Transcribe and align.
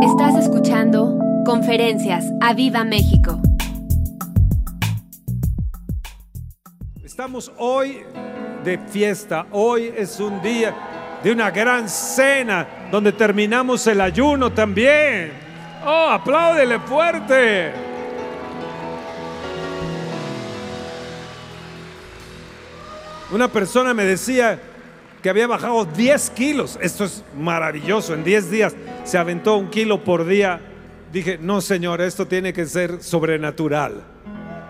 Estás 0.00 0.36
escuchando 0.36 1.18
Conferencias 1.44 2.24
a 2.40 2.54
Viva 2.54 2.84
México. 2.84 3.40
Estamos 7.02 7.50
hoy 7.58 8.04
de 8.62 8.78
fiesta. 8.78 9.46
Hoy 9.50 9.92
es 9.96 10.20
un 10.20 10.40
día 10.40 11.18
de 11.24 11.32
una 11.32 11.50
gran 11.50 11.88
cena 11.88 12.88
donde 12.92 13.10
terminamos 13.10 13.84
el 13.88 14.00
ayuno 14.00 14.52
también. 14.52 15.32
Oh, 15.84 16.10
apláudele 16.10 16.78
fuerte. 16.78 17.72
Una 23.32 23.48
persona 23.48 23.92
me 23.94 24.04
decía 24.04 24.60
que 25.22 25.30
había 25.30 25.46
bajado 25.46 25.84
10 25.84 26.30
kilos. 26.30 26.78
Esto 26.80 27.04
es 27.04 27.24
maravilloso. 27.36 28.14
En 28.14 28.24
10 28.24 28.50
días 28.50 28.74
se 29.04 29.18
aventó 29.18 29.56
un 29.56 29.70
kilo 29.70 30.04
por 30.04 30.26
día. 30.26 30.60
Dije, 31.12 31.38
no 31.40 31.60
señor, 31.60 32.00
esto 32.00 32.26
tiene 32.26 32.52
que 32.52 32.66
ser 32.66 33.02
sobrenatural. 33.02 34.04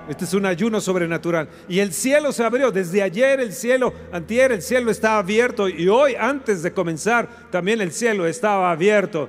Este 0.09 0.25
es 0.25 0.33
un 0.33 0.47
ayuno 0.47 0.81
sobrenatural. 0.81 1.49
Y 1.69 1.81
el 1.81 1.93
cielo 1.93 2.33
se 2.33 2.43
abrió. 2.43 2.71
Desde 2.71 3.03
ayer 3.03 3.41
el 3.41 3.53
cielo, 3.53 3.93
antier 4.11 4.53
el 4.53 4.63
cielo 4.63 4.91
estaba 4.91 5.19
abierto. 5.19 5.69
Y 5.69 5.89
hoy, 5.89 6.15
antes 6.19 6.63
de 6.63 6.73
comenzar, 6.73 7.29
también 7.51 7.81
el 7.83 7.93
cielo 7.93 8.27
estaba 8.27 8.71
abierto. 8.71 9.29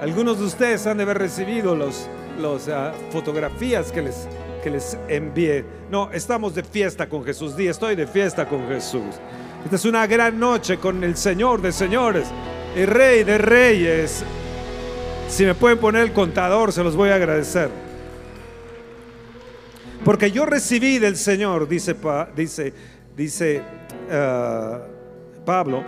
Algunos 0.00 0.38
de 0.38 0.46
ustedes 0.46 0.86
han 0.86 0.96
de 0.96 1.02
haber 1.02 1.18
recibido 1.18 1.76
las 1.76 2.68
ah, 2.68 2.92
fotografías 3.10 3.92
que 3.92 4.02
les, 4.02 4.26
que 4.62 4.70
les 4.70 4.96
envié. 5.08 5.64
No, 5.90 6.10
estamos 6.12 6.54
de 6.54 6.62
fiesta 6.62 7.08
con 7.08 7.22
Jesús. 7.22 7.54
Di, 7.54 7.68
estoy 7.68 7.94
de 7.94 8.06
fiesta 8.06 8.48
con 8.48 8.66
Jesús. 8.68 9.16
Esta 9.66 9.74
es 9.74 9.84
una 9.84 10.06
gran 10.06 10.38
noche 10.38 10.78
con 10.78 11.02
el 11.02 11.16
Señor 11.16 11.60
de 11.60 11.72
señores, 11.72 12.28
el 12.76 12.86
Rey 12.86 13.24
de 13.24 13.36
reyes. 13.36 14.22
Si 15.28 15.44
me 15.44 15.56
pueden 15.56 15.78
poner 15.78 16.02
el 16.02 16.12
contador, 16.12 16.72
se 16.72 16.84
los 16.84 16.94
voy 16.94 17.08
a 17.10 17.16
agradecer. 17.16 17.68
Porque 20.04 20.30
yo 20.30 20.46
recibí 20.46 21.00
del 21.00 21.16
Señor, 21.16 21.66
dice, 21.66 21.96
dice, 22.36 22.74
dice 23.16 23.60
ah, 24.08 24.82
Pablo, 25.44 25.82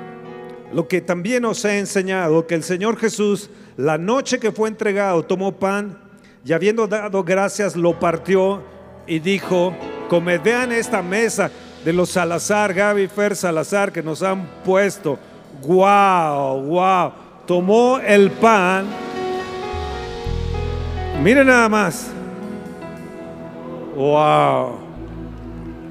lo 0.72 0.88
que 0.88 1.00
también 1.00 1.44
os 1.44 1.64
he 1.64 1.78
enseñado, 1.78 2.48
que 2.48 2.56
el 2.56 2.64
Señor 2.64 2.98
Jesús, 2.98 3.48
la 3.76 3.96
noche 3.96 4.40
que 4.40 4.50
fue 4.50 4.68
entregado, 4.68 5.22
tomó 5.22 5.52
pan 5.52 5.96
y 6.44 6.52
habiendo 6.52 6.88
dado 6.88 7.22
gracias, 7.22 7.76
lo 7.76 7.96
partió 8.00 8.60
y 9.06 9.20
dijo, 9.20 9.72
comed, 10.08 10.44
esta 10.72 11.00
mesa 11.00 11.52
de 11.88 11.94
los 11.94 12.10
Salazar, 12.10 12.74
Gaby 12.74 13.08
Fer 13.08 13.34
Salazar, 13.34 13.90
que 13.90 14.02
nos 14.02 14.22
han 14.22 14.46
puesto. 14.62 15.18
Wow, 15.66 16.60
wow. 16.64 17.12
Tomó 17.46 17.98
el 17.98 18.30
pan. 18.30 18.84
Miren 21.22 21.46
nada 21.46 21.66
más. 21.70 22.08
Wow. 23.96 24.80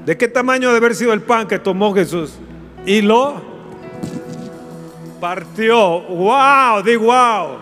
¿De 0.06 0.16
qué 0.16 0.28
tamaño 0.28 0.68
debe 0.68 0.86
haber 0.86 0.94
sido 0.94 1.12
el 1.12 1.20
pan 1.20 1.48
que 1.48 1.58
tomó 1.58 1.92
Jesús? 1.92 2.34
Y 2.86 3.02
lo 3.02 3.42
partió. 5.20 6.02
Wow, 6.02 6.80
di 6.84 6.94
wow. 6.94 7.56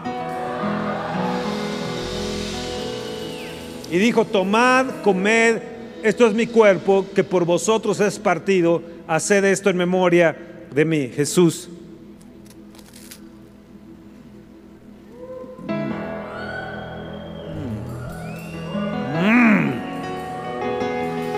Y 3.91 3.97
dijo, 3.97 4.27
tomad, 4.27 4.89
comed, 5.03 5.75
esto 6.09 6.27
es 6.27 6.35
mi 6.35 6.47
cuerpo 6.47 7.05
que 7.15 7.25
por 7.25 7.45
vosotros 7.45 7.99
es 7.99 8.19
partido, 8.21 8.81
haced 9.09 9.45
esto 9.45 9.71
en 9.71 9.77
memoria 9.77 10.37
de 10.71 10.85
mí, 10.85 11.09
Jesús. 11.09 11.69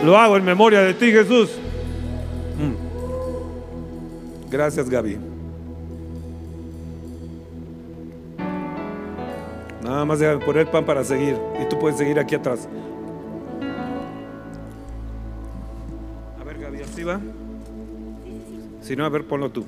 Lo 0.04 0.16
hago 0.18 0.36
en 0.36 0.44
memoria 0.44 0.80
de 0.80 0.92
ti, 0.94 1.12
Jesús. 1.12 1.50
Mm. 2.58 2.74
Gracias, 4.50 4.88
Gaby. 4.88 5.18
Nada 9.82 10.04
más 10.04 10.18
de 10.18 10.36
poner 10.38 10.70
pan 10.70 10.84
para 10.84 11.02
seguir. 11.04 11.36
Y 11.62 11.68
tú 11.68 11.78
puedes 11.78 11.96
seguir 11.96 12.18
aquí 12.18 12.34
atrás. 12.34 12.68
Si 18.82 18.96
no, 18.96 19.04
a 19.04 19.08
ver, 19.08 19.24
ponlo 19.24 19.50
tú. 19.50 19.64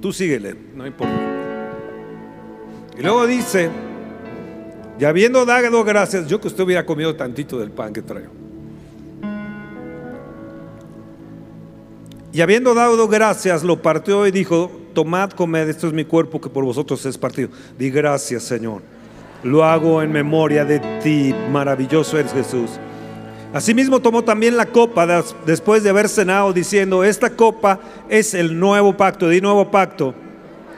Tú 0.00 0.12
síguele, 0.12 0.54
no 0.74 0.86
importa. 0.86 1.14
Y 2.98 3.02
luego 3.02 3.26
dice, 3.26 3.70
y 4.98 5.04
habiendo 5.04 5.46
dado 5.46 5.84
gracias, 5.84 6.26
yo 6.26 6.40
que 6.40 6.48
usted 6.48 6.64
hubiera 6.64 6.84
comido 6.84 7.16
tantito 7.16 7.58
del 7.58 7.70
pan 7.70 7.92
que 7.92 8.02
traigo. 8.02 8.32
Y 12.32 12.40
habiendo 12.42 12.74
dado 12.74 13.08
gracias, 13.08 13.64
lo 13.64 13.80
partió 13.82 14.26
y 14.26 14.30
dijo, 14.30 14.70
tomad, 14.94 15.30
comed, 15.30 15.68
esto 15.68 15.86
es 15.86 15.92
mi 15.92 16.04
cuerpo 16.04 16.40
que 16.40 16.48
por 16.48 16.64
vosotros 16.64 17.04
es 17.06 17.18
partido. 17.18 17.48
Di 17.78 17.90
gracias, 17.90 18.44
Señor. 18.44 18.82
Lo 19.42 19.64
hago 19.64 20.02
en 20.02 20.12
memoria 20.12 20.64
de 20.64 20.78
ti. 21.02 21.34
Maravilloso 21.50 22.18
eres 22.18 22.32
Jesús. 22.32 22.70
Asimismo 23.52 24.00
tomó 24.00 24.22
también 24.22 24.56
la 24.56 24.66
copa 24.66 25.24
después 25.44 25.82
de 25.82 25.90
haber 25.90 26.08
cenado 26.08 26.52
diciendo, 26.52 27.02
esta 27.02 27.30
copa 27.30 27.80
es 28.08 28.34
el 28.34 28.58
nuevo 28.58 28.96
pacto, 28.96 29.28
di 29.28 29.40
nuevo 29.40 29.70
pacto 29.70 30.14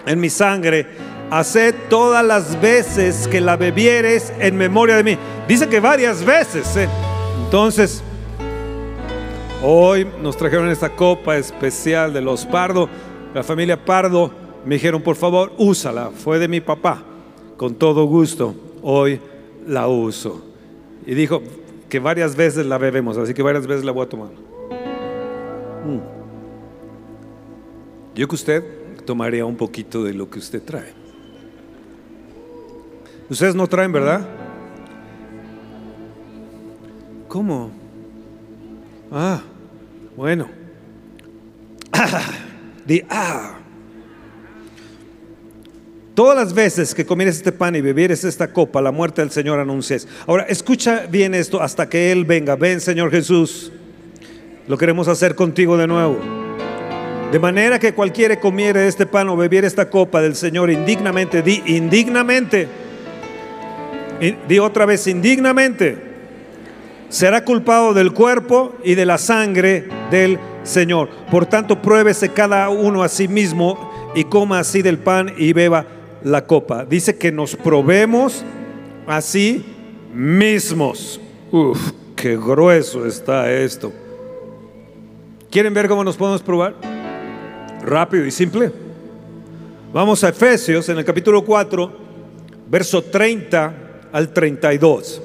en 0.06 0.20
mi 0.20 0.30
sangre. 0.30 0.86
Haced 1.30 1.74
todas 1.88 2.24
las 2.24 2.60
veces 2.60 3.28
que 3.28 3.40
la 3.40 3.56
bebieres 3.56 4.32
en 4.38 4.56
memoria 4.56 4.96
de 4.96 5.04
mí. 5.04 5.18
Dice 5.48 5.68
que 5.68 5.80
varias 5.80 6.24
veces. 6.24 6.76
¿eh? 6.76 6.88
Entonces, 7.44 8.02
Hoy 9.64 10.04
nos 10.20 10.36
trajeron 10.36 10.68
esta 10.70 10.88
copa 10.88 11.36
especial 11.36 12.12
de 12.12 12.20
los 12.20 12.44
Pardo. 12.44 12.88
La 13.32 13.44
familia 13.44 13.84
Pardo 13.84 14.32
me 14.64 14.74
dijeron, 14.74 15.00
por 15.02 15.14
favor, 15.14 15.52
úsala. 15.56 16.10
Fue 16.10 16.40
de 16.40 16.48
mi 16.48 16.60
papá. 16.60 17.04
Con 17.56 17.76
todo 17.76 18.06
gusto, 18.06 18.56
hoy 18.82 19.20
la 19.68 19.86
uso. 19.86 20.42
Y 21.06 21.14
dijo 21.14 21.44
que 21.92 21.98
varias 21.98 22.34
veces 22.34 22.64
la 22.64 22.78
bebemos, 22.78 23.18
así 23.18 23.34
que 23.34 23.42
varias 23.42 23.66
veces 23.66 23.84
la 23.84 23.92
voy 23.92 24.06
a 24.06 24.08
tomar. 24.08 24.30
Mm. 25.84 25.98
Yo 28.14 28.26
que 28.26 28.34
usted 28.34 28.64
tomaría 29.04 29.44
un 29.44 29.58
poquito 29.58 30.02
de 30.02 30.14
lo 30.14 30.30
que 30.30 30.38
usted 30.38 30.62
trae. 30.62 30.94
Ustedes 33.28 33.54
no 33.54 33.66
traen, 33.66 33.92
¿verdad? 33.92 34.26
¿Cómo? 37.28 37.70
Ah, 39.10 39.42
bueno. 40.16 40.48
Di, 42.86 43.02
ah. 43.10 43.61
Todas 46.14 46.36
las 46.36 46.52
veces 46.52 46.94
que 46.94 47.06
comieres 47.06 47.36
este 47.36 47.52
pan 47.52 47.74
y 47.74 47.80
bebieres 47.80 48.22
esta 48.24 48.52
copa, 48.52 48.82
la 48.82 48.92
muerte 48.92 49.22
del 49.22 49.30
Señor 49.30 49.58
anuncies. 49.58 50.06
Ahora, 50.26 50.44
escucha 50.44 51.06
bien 51.08 51.34
esto 51.34 51.62
hasta 51.62 51.88
que 51.88 52.12
Él 52.12 52.26
venga. 52.26 52.54
Ven, 52.54 52.82
Señor 52.82 53.10
Jesús. 53.10 53.72
Lo 54.68 54.76
queremos 54.76 55.08
hacer 55.08 55.34
contigo 55.34 55.78
de 55.78 55.86
nuevo. 55.86 56.18
De 57.32 57.38
manera 57.38 57.78
que 57.78 57.94
cualquiera 57.94 58.38
comiere 58.38 58.86
este 58.86 59.06
pan 59.06 59.30
o 59.30 59.36
bebiera 59.38 59.66
esta 59.66 59.88
copa 59.88 60.20
del 60.20 60.34
Señor 60.34 60.70
indignamente, 60.70 61.40
di 61.40 61.62
indignamente. 61.64 62.68
Di 64.46 64.58
otra 64.58 64.84
vez, 64.84 65.06
indignamente 65.06 66.12
será 67.08 67.42
culpado 67.42 67.94
del 67.94 68.12
cuerpo 68.12 68.76
y 68.84 68.94
de 68.94 69.06
la 69.06 69.16
sangre 69.16 69.88
del 70.10 70.38
Señor. 70.62 71.08
Por 71.30 71.46
tanto, 71.46 71.80
pruébese 71.80 72.28
cada 72.28 72.68
uno 72.68 73.02
a 73.02 73.08
sí 73.08 73.28
mismo 73.28 74.12
y 74.14 74.24
coma 74.24 74.58
así 74.58 74.82
del 74.82 74.98
pan 74.98 75.32
y 75.38 75.54
beba 75.54 75.86
la 76.24 76.46
copa. 76.46 76.84
Dice 76.84 77.16
que 77.16 77.32
nos 77.32 77.56
probemos 77.56 78.44
a 79.06 79.20
sí 79.20 79.64
mismos. 80.14 81.20
Uf, 81.50 81.92
qué 82.16 82.36
grueso 82.36 83.06
está 83.06 83.52
esto. 83.52 83.92
¿Quieren 85.50 85.74
ver 85.74 85.88
cómo 85.88 86.04
nos 86.04 86.16
podemos 86.16 86.42
probar? 86.42 86.74
Rápido 87.84 88.24
y 88.24 88.30
simple. 88.30 88.72
Vamos 89.92 90.24
a 90.24 90.30
Efesios 90.30 90.88
en 90.88 90.98
el 90.98 91.04
capítulo 91.04 91.44
4, 91.44 91.92
verso 92.70 93.02
30 93.02 93.74
al 94.12 94.32
32 94.32 95.22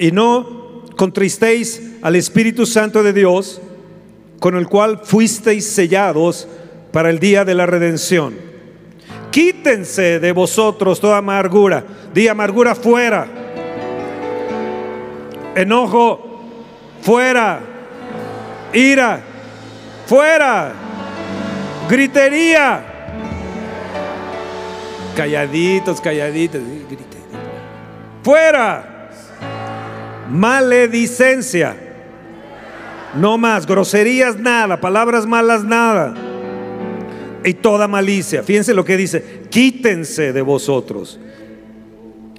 y 0.00 0.12
no 0.12 0.82
contristéis 0.96 1.92
al 2.00 2.16
Espíritu 2.16 2.64
Santo 2.64 3.02
de 3.02 3.12
Dios, 3.12 3.60
con 4.40 4.56
el 4.56 4.66
cual 4.66 5.00
fuisteis 5.04 5.66
sellados 5.66 6.48
para 6.90 7.10
el 7.10 7.18
día 7.20 7.44
de 7.44 7.54
la 7.54 7.66
redención. 7.66 8.34
Quítense 9.30 10.18
de 10.18 10.32
vosotros 10.32 11.00
toda 11.00 11.18
amargura, 11.18 11.84
di 12.12 12.26
amargura 12.26 12.74
fuera, 12.74 13.26
enojo 15.54 16.42
fuera, 17.02 17.60
ira 18.72 19.20
fuera, 20.06 20.72
gritería, 21.88 22.82
calladitos, 25.14 26.00
calladitos. 26.00 26.60
Fuera. 28.22 29.08
Maledicencia. 30.28 31.76
No 33.14 33.38
más. 33.38 33.66
Groserías 33.66 34.38
nada. 34.38 34.80
Palabras 34.80 35.26
malas 35.26 35.64
nada. 35.64 36.14
Y 37.44 37.54
toda 37.54 37.88
malicia. 37.88 38.42
Fíjense 38.42 38.74
lo 38.74 38.84
que 38.84 38.96
dice. 38.96 39.42
Quítense 39.50 40.32
de 40.32 40.42
vosotros. 40.42 41.18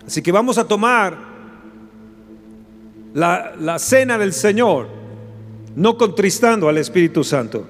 Así 0.05 0.21
que 0.21 0.31
vamos 0.31 0.57
a 0.57 0.67
tomar 0.67 1.17
la, 3.13 3.53
la 3.59 3.79
cena 3.79 4.17
del 4.17 4.33
Señor. 4.33 4.87
No 5.75 5.97
contristando 5.97 6.67
al 6.67 6.77
Espíritu 6.77 7.23
Santo. 7.23 7.65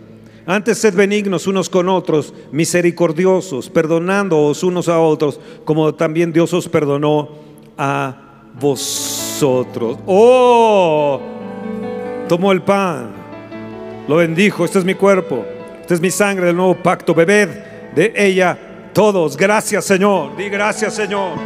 Antes 0.45 0.79
sed 0.79 0.95
benignos 0.95 1.45
unos 1.45 1.69
con 1.69 1.87
otros, 1.87 2.33
misericordiosos, 2.51 3.69
perdonándoos 3.69 4.63
unos 4.63 4.89
a 4.89 4.99
otros, 4.99 5.39
como 5.65 5.93
también 5.93 6.33
Dios 6.33 6.51
os 6.53 6.67
perdonó 6.67 7.29
a 7.77 8.49
vosotros. 8.59 9.99
Oh, 10.07 11.21
tomó 12.27 12.51
el 12.51 12.63
pan, 12.63 13.11
lo 14.07 14.15
bendijo, 14.15 14.65
este 14.65 14.79
es 14.79 14.85
mi 14.85 14.95
cuerpo, 14.95 15.45
es 15.93 16.01
mi 16.01 16.11
sangre 16.11 16.47
del 16.47 16.55
nuevo 16.55 16.75
pacto, 16.75 17.13
bebed 17.13 17.49
de 17.93 18.13
ella 18.15 18.57
todos. 18.93 19.35
Gracias 19.37 19.85
Señor, 19.85 20.35
di 20.35 20.49
gracias 20.49 20.95
Señor. 20.95 21.37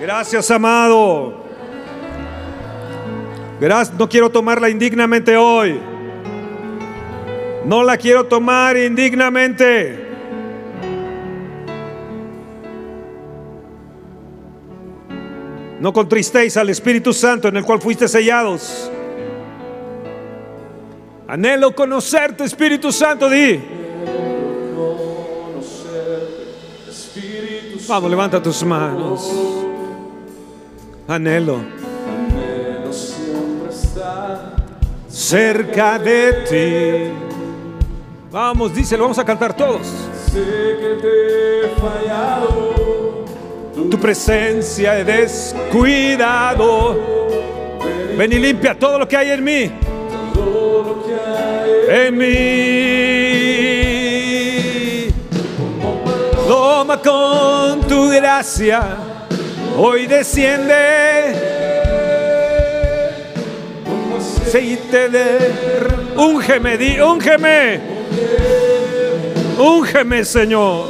Gracias 0.00 0.50
amado. 0.50 1.44
Gracias, 3.60 3.98
no 3.98 4.08
quiero 4.08 4.30
tomarla 4.30 4.70
indignamente 4.70 5.36
hoy. 5.36 5.78
No 7.64 7.82
la 7.82 7.96
quiero 7.98 8.24
tomar 8.24 8.76
indignamente. 8.76 10.08
No 15.78 15.92
contristéis 15.92 16.56
al 16.56 16.68
Espíritu 16.70 17.12
Santo 17.12 17.48
en 17.48 17.56
el 17.56 17.64
cual 17.64 17.80
fuiste 17.80 18.08
sellados. 18.08 18.90
Anhelo 21.30 21.72
conocerte, 21.72 22.42
Espíritu 22.42 22.90
Santo, 22.90 23.30
di. 23.30 23.62
Vamos, 27.86 28.10
levanta 28.10 28.42
tus 28.42 28.64
manos. 28.64 29.30
Anhelo. 31.06 31.60
Anhelo 32.08 32.92
siempre 32.92 33.70
estar 33.70 34.56
cerca 35.08 36.00
de 36.00 36.32
ti. 36.48 37.12
Vamos, 38.32 38.74
díselo, 38.74 39.04
vamos 39.04 39.18
a 39.20 39.24
cantar 39.24 39.54
todos. 39.54 39.86
Sé 40.32 40.40
que 40.80 40.98
te 41.00 41.60
he 41.60 41.68
fallado. 41.78 43.24
Tu 43.88 43.98
presencia 44.00 44.98
he 44.98 45.04
descuidado. 45.04 46.98
Ven 48.18 48.32
y 48.32 48.38
limpia 48.40 48.76
todo 48.76 48.98
lo 48.98 49.06
que 49.06 49.16
hay 49.16 49.30
en 49.30 49.44
mí. 49.44 49.70
En 51.92 52.16
mí. 52.16 52.30
Toma 56.46 57.02
con 57.02 57.80
tu 57.88 58.10
gracia. 58.10 58.82
Hoy 59.76 60.06
desciende. 60.06 61.34
Aceite 64.16 65.08
de. 65.08 65.38
Úngeme, 66.16 66.76
di, 66.76 67.00
úngeme. 67.00 67.80
Úngeme, 69.58 70.24
Señor. 70.24 70.86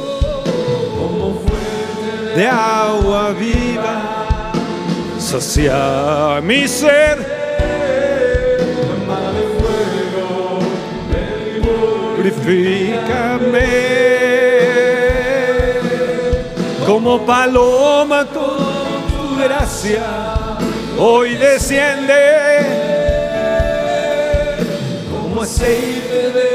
De 2.35 2.45
agua 2.47 3.31
viva. 3.31 4.51
Sacia 5.17 6.39
mi 6.43 6.67
ser. 6.67 7.40
Purifícame 12.41 13.67
como 16.87 17.23
paloma 17.23 18.25
con 18.25 19.05
tu 19.11 19.43
gracia. 19.43 20.01
Hoy 20.97 21.35
desciende 21.35 22.13
como 25.11 25.43
aceite 25.43 26.31
derramado. 26.31 26.50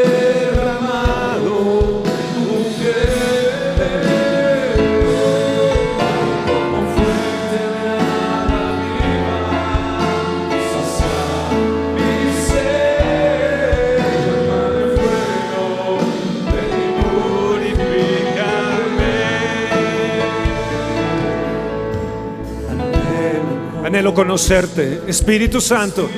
Anhelo 23.97 24.13
conocerte, 24.13 25.01
Espíritu 25.09 25.59
Santo. 25.59 26.11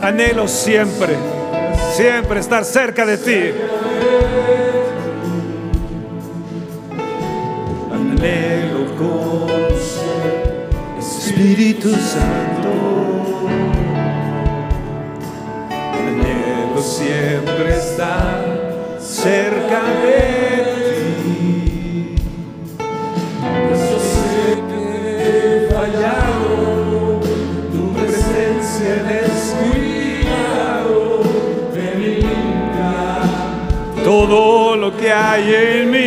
Anhelo 0.00 0.48
siempre, 0.48 1.14
siempre 1.94 2.40
estar 2.40 2.64
cerca 2.64 3.06
de 3.06 3.18
ti. 3.18 3.54
Anhelo 7.92 8.96
conocer, 8.96 10.68
Espíritu 10.98 11.90
Santo. 11.90 13.48
Anhelo 15.94 16.82
siempre 16.82 17.76
estar 17.76 18.98
cerca 18.98 19.82
de 19.84 19.94
ti. 19.94 19.99
En 35.38 35.90
mí. 35.90 36.00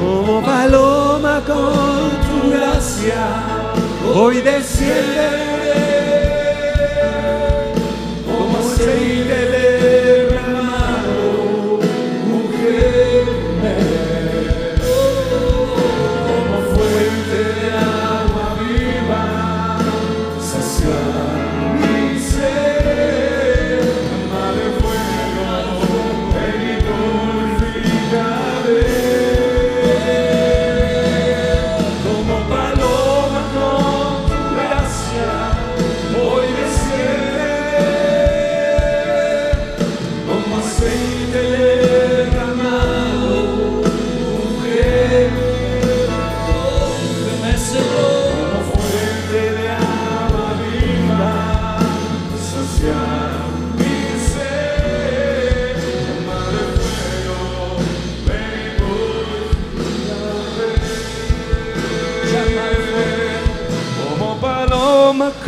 Como 0.00 0.42
paloma 0.42 1.42
con 1.46 2.10
tu 2.26 2.50
gracia, 2.50 3.26
hoy 4.14 4.40
desciende. 4.40 5.37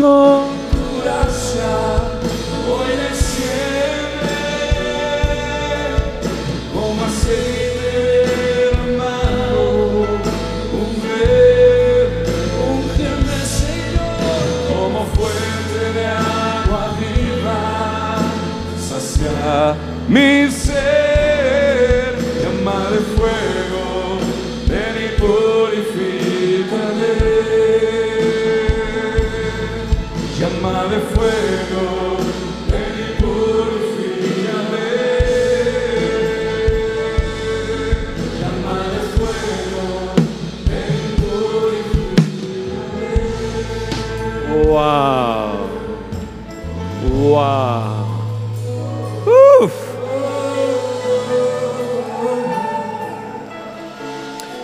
Paloma 0.01 0.40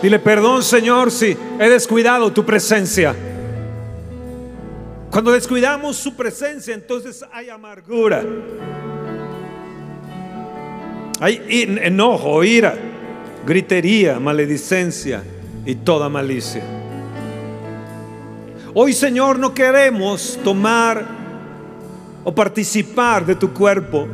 Dile 0.06 0.20
perdón, 0.20 0.62
Señor, 0.62 1.10
si 1.10 1.36
he 1.58 1.68
descuidado 1.68 2.32
tu 2.32 2.46
presencia. 2.46 3.12
Cuando 5.10 5.32
descuidamos 5.32 5.96
su 5.96 6.14
presencia, 6.14 6.74
entonces 6.74 7.24
hay 7.32 7.50
amargura. 7.50 8.22
Hay 11.18 11.42
enojo, 11.82 12.44
ira, 12.44 12.76
gritería, 13.44 14.20
maledicencia 14.20 15.24
y 15.64 15.74
toda 15.74 16.08
malicia. 16.08 16.62
Hoy, 18.74 18.92
Señor, 18.92 19.40
no 19.40 19.52
queremos 19.52 20.38
tomar 20.44 21.04
o 22.22 22.32
participar 22.32 23.26
de 23.26 23.34
tu 23.34 23.52
cuerpo, 23.52 24.06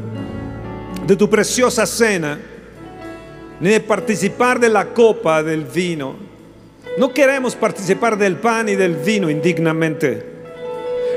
de 1.07 1.15
tu 1.17 1.29
preciosa 1.29 1.85
cena, 1.85 2.39
ni 3.63 3.71
de 3.71 3.81
participar 3.81 4.59
de 4.59 4.69
la 4.69 4.93
copa 4.93 5.41
del 5.41 5.65
vino. 5.65 6.17
No 6.99 7.15
queremos 7.15 7.55
participar 7.55 8.19
del 8.19 8.37
pan 8.37 8.69
y 8.69 8.75
del 8.75 8.97
vino 8.97 9.31
indignamente. 9.31 10.27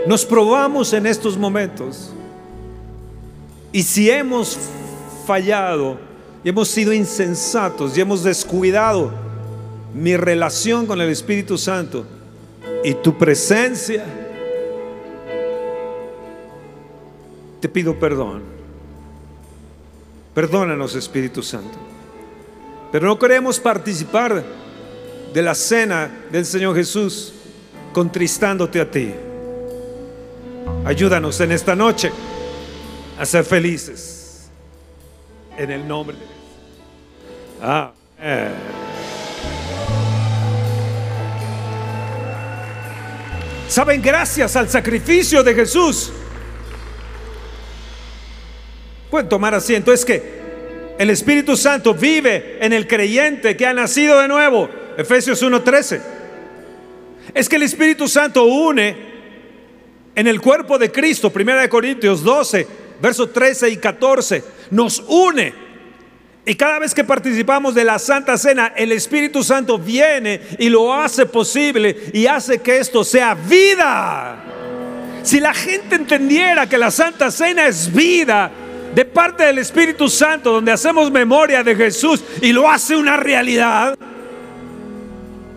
Nos 0.05 0.23
probamos 0.23 0.93
en 0.93 1.07
estos 1.07 1.39
momentos. 1.39 2.13
Y 3.71 3.81
si 3.81 4.11
hemos 4.11 4.59
fallado 5.25 5.97
y 6.43 6.49
hemos 6.49 6.67
sido 6.67 6.93
insensatos 6.93 7.97
y 7.97 8.01
hemos 8.01 8.23
descuidado 8.23 9.11
mi 9.95 10.15
relación 10.15 10.85
con 10.85 11.01
el 11.01 11.09
Espíritu 11.09 11.57
Santo 11.57 12.05
y 12.83 12.93
tu 12.93 13.17
presencia, 13.17 14.05
te 17.59 17.67
pido 17.67 17.99
perdón. 17.99 18.43
Perdónanos, 20.35 20.93
Espíritu 20.93 21.41
Santo. 21.41 21.94
Pero 22.91 23.07
no 23.07 23.19
queremos 23.19 23.59
participar 23.59 24.43
de 25.33 25.41
la 25.41 25.53
cena 25.53 26.09
del 26.31 26.45
Señor 26.45 26.75
Jesús 26.75 27.33
contristándote 27.91 28.79
a 28.79 28.89
ti. 28.89 29.13
Ayúdanos 30.85 31.39
en 31.41 31.51
esta 31.51 31.75
noche 31.75 32.11
a 33.19 33.25
ser 33.25 33.43
felices. 33.43 34.49
En 35.57 35.71
el 35.71 35.87
nombre 35.87 36.15
de 36.15 36.21
Jesús. 36.21 36.35
Amén. 37.61 38.75
Saben, 43.67 44.01
gracias 44.01 44.55
al 44.55 44.69
sacrificio 44.69 45.43
de 45.43 45.53
Jesús. 45.53 46.11
Pueden 49.09 49.27
tomar 49.27 49.53
asiento. 49.53 49.91
Es 49.91 50.05
que 50.05 50.44
el 50.97 51.09
Espíritu 51.09 51.57
Santo 51.57 51.93
vive 51.93 52.57
en 52.61 52.73
el 52.73 52.87
creyente 52.87 53.57
que 53.57 53.65
ha 53.65 53.73
nacido 53.73 54.19
de 54.19 54.27
nuevo. 54.27 54.69
Efesios 54.97 55.41
1:13. 55.41 56.01
Es 57.33 57.49
que 57.49 57.57
el 57.57 57.63
Espíritu 57.63 58.07
Santo 58.07 58.45
une 58.45 58.95
en 60.15 60.27
el 60.27 60.39
cuerpo 60.39 60.77
de 60.77 60.91
Cristo, 60.91 61.31
1 61.33 61.69
Corintios 61.69 62.23
12, 62.23 62.67
versos 63.01 63.33
13 63.33 63.69
y 63.69 63.77
14, 63.77 64.43
nos 64.71 65.03
une. 65.07 65.53
Y 66.45 66.55
cada 66.55 66.79
vez 66.79 66.93
que 66.93 67.03
participamos 67.03 67.73
de 67.73 67.83
la 67.83 67.97
Santa 67.97 68.37
Cena, 68.37 68.71
el 68.75 68.91
Espíritu 68.91 69.43
Santo 69.43 69.79
viene 69.79 70.39
y 70.59 70.69
lo 70.69 70.93
hace 70.93 71.25
posible 71.25 71.95
y 72.13 72.27
hace 72.27 72.59
que 72.59 72.77
esto 72.77 73.03
sea 73.03 73.33
vida. 73.33 74.43
Si 75.23 75.39
la 75.39 75.55
gente 75.55 75.95
entendiera 75.95 76.69
que 76.69 76.77
la 76.77 76.91
Santa 76.91 77.31
Cena 77.31 77.65
es 77.67 77.91
vida 77.91 78.51
de 78.95 79.03
parte 79.03 79.43
del 79.43 79.57
Espíritu 79.57 80.07
Santo, 80.07 80.53
donde 80.53 80.71
hacemos 80.71 81.11
memoria 81.11 81.61
de 81.63 81.75
Jesús 81.75 82.23
y 82.41 82.53
lo 82.53 82.69
hace 82.69 82.95
una 82.95 83.17
realidad, 83.17 83.93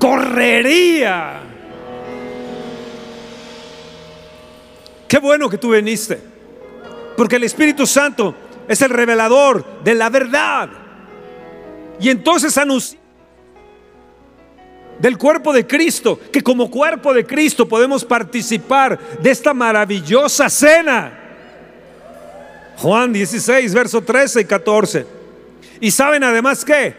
correría. 0.00 1.40
Qué 5.06 5.18
bueno 5.18 5.48
que 5.48 5.56
tú 5.56 5.70
viniste. 5.70 6.20
Porque 7.16 7.36
el 7.36 7.44
Espíritu 7.44 7.86
Santo 7.86 8.34
es 8.66 8.82
el 8.82 8.90
revelador 8.90 9.64
de 9.84 9.94
la 9.94 10.10
verdad. 10.10 10.68
Y 12.00 12.10
entonces 12.10 12.58
anuncia 12.58 12.98
del 14.98 15.16
cuerpo 15.16 15.52
de 15.52 15.64
Cristo, 15.64 16.18
que 16.32 16.42
como 16.42 16.68
cuerpo 16.68 17.14
de 17.14 17.24
Cristo 17.24 17.68
podemos 17.68 18.04
participar 18.04 18.98
de 19.20 19.30
esta 19.30 19.54
maravillosa 19.54 20.50
cena. 20.50 21.17
Juan 22.78 23.12
16, 23.12 23.74
verso 23.74 24.02
13 24.02 24.42
y 24.42 24.44
14. 24.44 25.06
Y 25.80 25.90
saben 25.90 26.22
además 26.22 26.64
que 26.64 26.94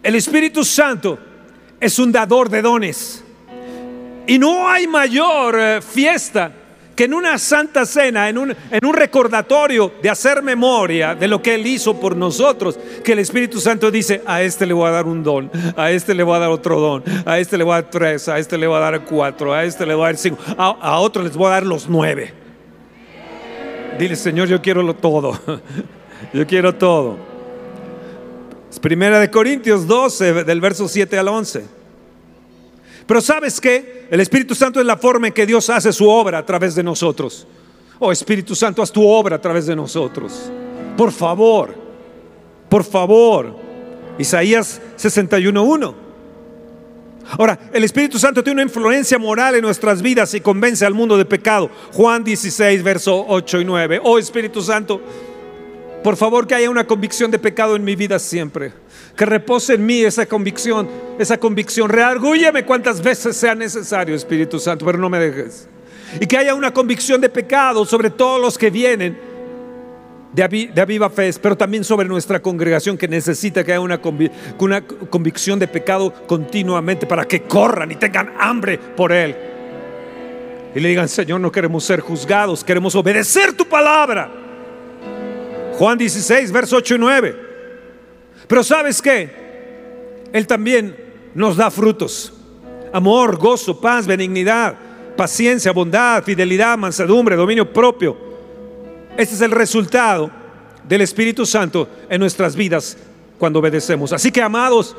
el 0.00 0.14
Espíritu 0.14 0.64
Santo 0.64 1.18
es 1.80 1.98
un 1.98 2.12
dador 2.12 2.48
de 2.48 2.62
dones. 2.62 3.24
Y 4.26 4.38
no 4.38 4.68
hay 4.68 4.86
mayor 4.86 5.56
eh, 5.58 5.82
fiesta 5.82 6.52
que 6.94 7.04
en 7.04 7.14
una 7.14 7.36
santa 7.38 7.84
cena, 7.84 8.28
en 8.28 8.38
un, 8.38 8.50
en 8.70 8.86
un 8.86 8.94
recordatorio 8.94 9.92
de 10.00 10.08
hacer 10.08 10.40
memoria 10.40 11.16
de 11.16 11.26
lo 11.26 11.42
que 11.42 11.56
Él 11.56 11.66
hizo 11.66 11.98
por 11.98 12.16
nosotros, 12.16 12.78
que 13.02 13.12
el 13.12 13.18
Espíritu 13.18 13.60
Santo 13.60 13.90
dice, 13.90 14.22
a 14.24 14.40
este 14.40 14.66
le 14.66 14.72
voy 14.72 14.86
a 14.86 14.92
dar 14.92 15.06
un 15.06 15.24
don, 15.24 15.50
a 15.76 15.90
este 15.90 16.14
le 16.14 16.22
voy 16.22 16.36
a 16.36 16.38
dar 16.38 16.50
otro 16.50 16.78
don, 16.78 17.02
a 17.26 17.40
este 17.40 17.58
le 17.58 17.64
voy 17.64 17.72
a 17.72 17.82
dar 17.82 17.90
tres, 17.90 18.28
a 18.28 18.38
este 18.38 18.56
le 18.56 18.68
voy 18.68 18.76
a 18.76 18.80
dar 18.80 19.04
cuatro, 19.04 19.52
a 19.52 19.64
este 19.64 19.84
le 19.84 19.94
voy 19.94 20.04
a 20.04 20.06
dar 20.06 20.16
cinco, 20.16 20.38
a, 20.56 20.76
a 20.80 21.00
otro 21.00 21.24
les 21.24 21.36
voy 21.36 21.48
a 21.48 21.50
dar 21.50 21.66
los 21.66 21.88
nueve. 21.88 22.43
Dile, 23.98 24.16
Señor, 24.16 24.48
yo 24.48 24.60
quiero 24.60 24.82
lo 24.82 24.94
todo, 24.94 25.38
yo 26.32 26.46
quiero 26.46 26.74
todo. 26.74 27.16
Primera 28.80 29.18
de 29.18 29.30
Corintios 29.30 29.86
12, 29.86 30.44
del 30.44 30.60
verso 30.60 30.88
7 30.88 31.18
al 31.18 31.28
11. 31.28 31.64
Pero 33.06 33.20
sabes 33.22 33.58
que 33.58 34.06
el 34.10 34.20
Espíritu 34.20 34.54
Santo 34.54 34.78
es 34.78 34.84
la 34.84 34.98
forma 34.98 35.28
en 35.28 35.32
que 35.32 35.46
Dios 35.46 35.70
hace 35.70 35.90
su 35.90 36.06
obra 36.06 36.36
a 36.36 36.44
través 36.44 36.74
de 36.74 36.82
nosotros. 36.82 37.46
Oh 37.98 38.12
Espíritu 38.12 38.54
Santo, 38.54 38.82
haz 38.82 38.92
tu 38.92 39.06
obra 39.06 39.36
a 39.36 39.40
través 39.40 39.64
de 39.64 39.74
nosotros. 39.74 40.50
Por 40.98 41.12
favor, 41.12 41.74
por 42.68 42.84
favor. 42.84 43.56
Isaías 44.18 44.82
61.1. 44.98 46.03
Ahora, 47.30 47.58
el 47.72 47.84
Espíritu 47.84 48.18
Santo 48.18 48.42
tiene 48.42 48.62
una 48.62 48.68
influencia 48.70 49.18
moral 49.18 49.54
en 49.54 49.62
nuestras 49.62 50.02
vidas 50.02 50.34
y 50.34 50.40
convence 50.40 50.84
al 50.84 50.94
mundo 50.94 51.16
de 51.16 51.24
pecado. 51.24 51.70
Juan 51.92 52.22
16, 52.22 52.82
verso 52.82 53.24
8 53.28 53.60
y 53.60 53.64
9. 53.64 54.00
Oh 54.04 54.18
Espíritu 54.18 54.62
Santo, 54.62 55.00
por 56.02 56.16
favor 56.16 56.46
que 56.46 56.54
haya 56.54 56.68
una 56.68 56.86
convicción 56.86 57.30
de 57.30 57.38
pecado 57.38 57.76
en 57.76 57.84
mi 57.84 57.96
vida 57.96 58.18
siempre. 58.18 58.72
Que 59.16 59.24
repose 59.24 59.74
en 59.74 59.86
mí 59.86 60.02
esa 60.02 60.26
convicción, 60.26 60.88
esa 61.18 61.38
convicción. 61.38 61.88
Reargúyeme 61.88 62.64
cuantas 62.64 63.02
veces 63.02 63.36
sea 63.36 63.54
necesario, 63.54 64.14
Espíritu 64.14 64.58
Santo, 64.58 64.84
pero 64.84 64.98
no 64.98 65.08
me 65.08 65.18
dejes. 65.18 65.68
Y 66.20 66.26
que 66.26 66.36
haya 66.36 66.54
una 66.54 66.72
convicción 66.72 67.20
de 67.20 67.28
pecado 67.28 67.84
sobre 67.84 68.10
todos 68.10 68.40
los 68.40 68.58
que 68.58 68.70
vienen 68.70 69.33
de, 70.34 70.42
avi- 70.44 70.72
de 70.72 70.80
Aviva 70.80 71.08
Fe, 71.10 71.30
pero 71.40 71.56
también 71.56 71.84
sobre 71.84 72.08
nuestra 72.08 72.40
congregación 72.42 72.98
que 72.98 73.06
necesita 73.06 73.62
que 73.62 73.72
haya 73.72 73.80
una, 73.80 74.00
una 74.58 74.82
convicción 74.86 75.58
de 75.58 75.68
pecado 75.68 76.12
continuamente 76.26 77.06
para 77.06 77.24
que 77.24 77.42
corran 77.42 77.90
y 77.92 77.96
tengan 77.96 78.32
hambre 78.38 78.78
por 78.78 79.12
Él. 79.12 79.34
Y 80.74 80.80
le 80.80 80.88
digan, 80.88 81.08
Señor, 81.08 81.40
no 81.40 81.52
queremos 81.52 81.84
ser 81.84 82.00
juzgados, 82.00 82.64
queremos 82.64 82.94
obedecer 82.96 83.52
tu 83.52 83.64
palabra. 83.64 84.28
Juan 85.78 85.96
16, 85.98 86.50
verso 86.50 86.76
8 86.76 86.96
y 86.96 86.98
9. 86.98 87.36
Pero 88.48 88.64
sabes 88.64 89.00
qué? 89.00 89.30
Él 90.32 90.46
también 90.48 90.96
nos 91.34 91.56
da 91.56 91.70
frutos. 91.70 92.32
Amor, 92.92 93.36
gozo, 93.38 93.80
paz, 93.80 94.06
benignidad, 94.06 94.74
paciencia, 95.16 95.72
bondad, 95.72 96.22
fidelidad, 96.24 96.76
mansedumbre, 96.76 97.36
dominio 97.36 97.72
propio. 97.72 98.33
Este 99.16 99.36
es 99.36 99.40
el 99.42 99.52
resultado 99.52 100.30
del 100.88 101.00
Espíritu 101.00 101.46
Santo 101.46 101.88
en 102.08 102.20
nuestras 102.20 102.56
vidas 102.56 102.96
cuando 103.38 103.60
obedecemos. 103.60 104.12
Así 104.12 104.32
que, 104.32 104.42
amados, 104.42 104.96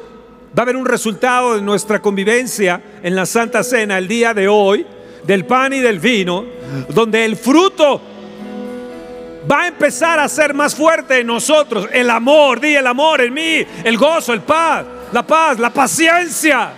va 0.57 0.61
a 0.61 0.61
haber 0.61 0.77
un 0.77 0.85
resultado 0.85 1.55
de 1.55 1.61
nuestra 1.61 2.01
convivencia 2.01 2.81
en 3.03 3.13
la 3.13 3.25
Santa 3.25 3.61
Cena 3.61 3.97
el 3.97 4.07
día 4.07 4.33
de 4.33 4.47
hoy, 4.47 4.85
del 5.27 5.45
pan 5.45 5.73
y 5.73 5.79
del 5.79 5.99
vino, 5.99 6.45
donde 6.89 7.25
el 7.25 7.35
fruto 7.35 8.01
va 9.51 9.63
a 9.63 9.67
empezar 9.67 10.17
a 10.17 10.29
ser 10.29 10.53
más 10.53 10.73
fuerte 10.73 11.19
en 11.19 11.27
nosotros. 11.27 11.89
El 11.91 12.09
amor, 12.09 12.61
di 12.61 12.73
el 12.73 12.87
amor 12.87 13.19
en 13.19 13.33
mí, 13.33 13.65
el 13.83 13.97
gozo, 13.97 14.31
el 14.31 14.41
paz, 14.41 14.85
la 15.11 15.27
paz, 15.27 15.59
la 15.59 15.71
paciencia. 15.71 16.69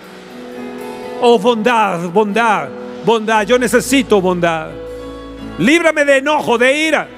Oh, 1.22 1.38
bondad, 1.38 2.10
bondad, 2.10 2.68
bondad. 3.06 3.46
Yo 3.46 3.60
necesito 3.60 4.20
bondad. 4.20 4.70
Líbrame 5.60 6.04
de 6.04 6.18
enojo, 6.18 6.58
de 6.58 6.88
ira. 6.88 7.17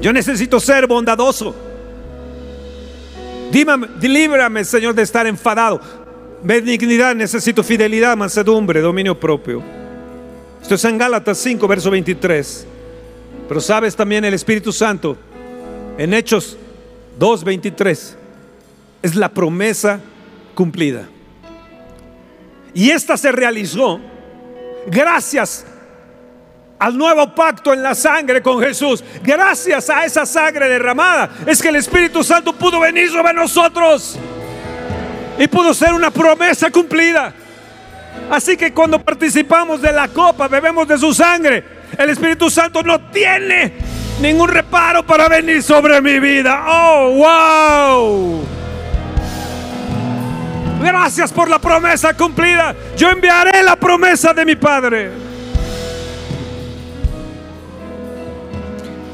Yo 0.00 0.12
necesito 0.12 0.58
ser 0.58 0.86
bondadoso. 0.86 1.54
Dímame, 3.50 3.88
líbrame, 4.00 4.64
Señor, 4.64 4.94
de 4.94 5.02
estar 5.02 5.26
enfadado. 5.26 5.80
Benignidad, 6.42 7.14
necesito 7.14 7.62
fidelidad, 7.62 8.16
mansedumbre, 8.16 8.80
dominio 8.80 9.18
propio. 9.18 9.62
Esto 10.62 10.74
es 10.74 10.84
en 10.84 10.96
Gálatas 10.96 11.38
5, 11.38 11.68
verso 11.68 11.90
23. 11.90 12.66
Pero 13.48 13.60
sabes 13.60 13.96
también 13.96 14.24
el 14.24 14.34
Espíritu 14.34 14.72
Santo 14.72 15.16
en 15.98 16.14
Hechos 16.14 16.56
2, 17.18 17.44
23. 17.44 18.16
Es 19.02 19.14
la 19.14 19.28
promesa 19.28 20.00
cumplida. 20.54 21.08
Y 22.72 22.90
esta 22.90 23.16
se 23.16 23.32
realizó 23.32 24.00
gracias 24.86 25.66
al 26.80 26.96
nuevo 26.96 27.32
pacto 27.34 27.74
en 27.74 27.82
la 27.82 27.94
sangre 27.94 28.42
con 28.42 28.60
Jesús. 28.60 29.04
Gracias 29.22 29.90
a 29.90 30.04
esa 30.04 30.24
sangre 30.24 30.66
derramada 30.68 31.28
es 31.46 31.60
que 31.60 31.68
el 31.68 31.76
Espíritu 31.76 32.24
Santo 32.24 32.54
pudo 32.54 32.80
venir 32.80 33.10
sobre 33.10 33.34
nosotros 33.34 34.18
y 35.38 35.46
pudo 35.46 35.74
ser 35.74 35.92
una 35.92 36.10
promesa 36.10 36.70
cumplida. 36.70 37.34
Así 38.30 38.56
que 38.56 38.72
cuando 38.72 38.98
participamos 38.98 39.82
de 39.82 39.92
la 39.92 40.08
copa, 40.08 40.48
bebemos 40.48 40.88
de 40.88 40.96
su 40.96 41.12
sangre, 41.12 41.62
el 41.98 42.10
Espíritu 42.10 42.48
Santo 42.48 42.82
no 42.82 42.98
tiene 43.10 43.74
ningún 44.20 44.48
reparo 44.48 45.04
para 45.04 45.28
venir 45.28 45.62
sobre 45.62 46.00
mi 46.00 46.18
vida. 46.18 46.64
Oh, 46.66 47.10
wow. 47.10 48.44
Gracias 50.82 51.30
por 51.30 51.50
la 51.50 51.58
promesa 51.58 52.14
cumplida. 52.14 52.74
Yo 52.96 53.10
enviaré 53.10 53.62
la 53.62 53.76
promesa 53.76 54.32
de 54.32 54.46
mi 54.46 54.56
Padre. 54.56 55.29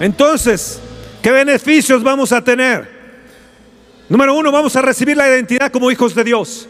Entonces, 0.01 0.81
¿qué 1.23 1.31
beneficios 1.31 2.03
vamos 2.03 2.33
a 2.33 2.43
tener? 2.43 2.97
Número 4.09 4.35
uno, 4.35 4.53
vamos 4.53 4.77
a 4.77 4.83
recibir 4.83 5.17
la 5.17 5.29
identidad 5.29 5.71
como 5.71 5.91
hijos 5.91 6.15
de 6.15 6.25
Dios. 6.25 6.69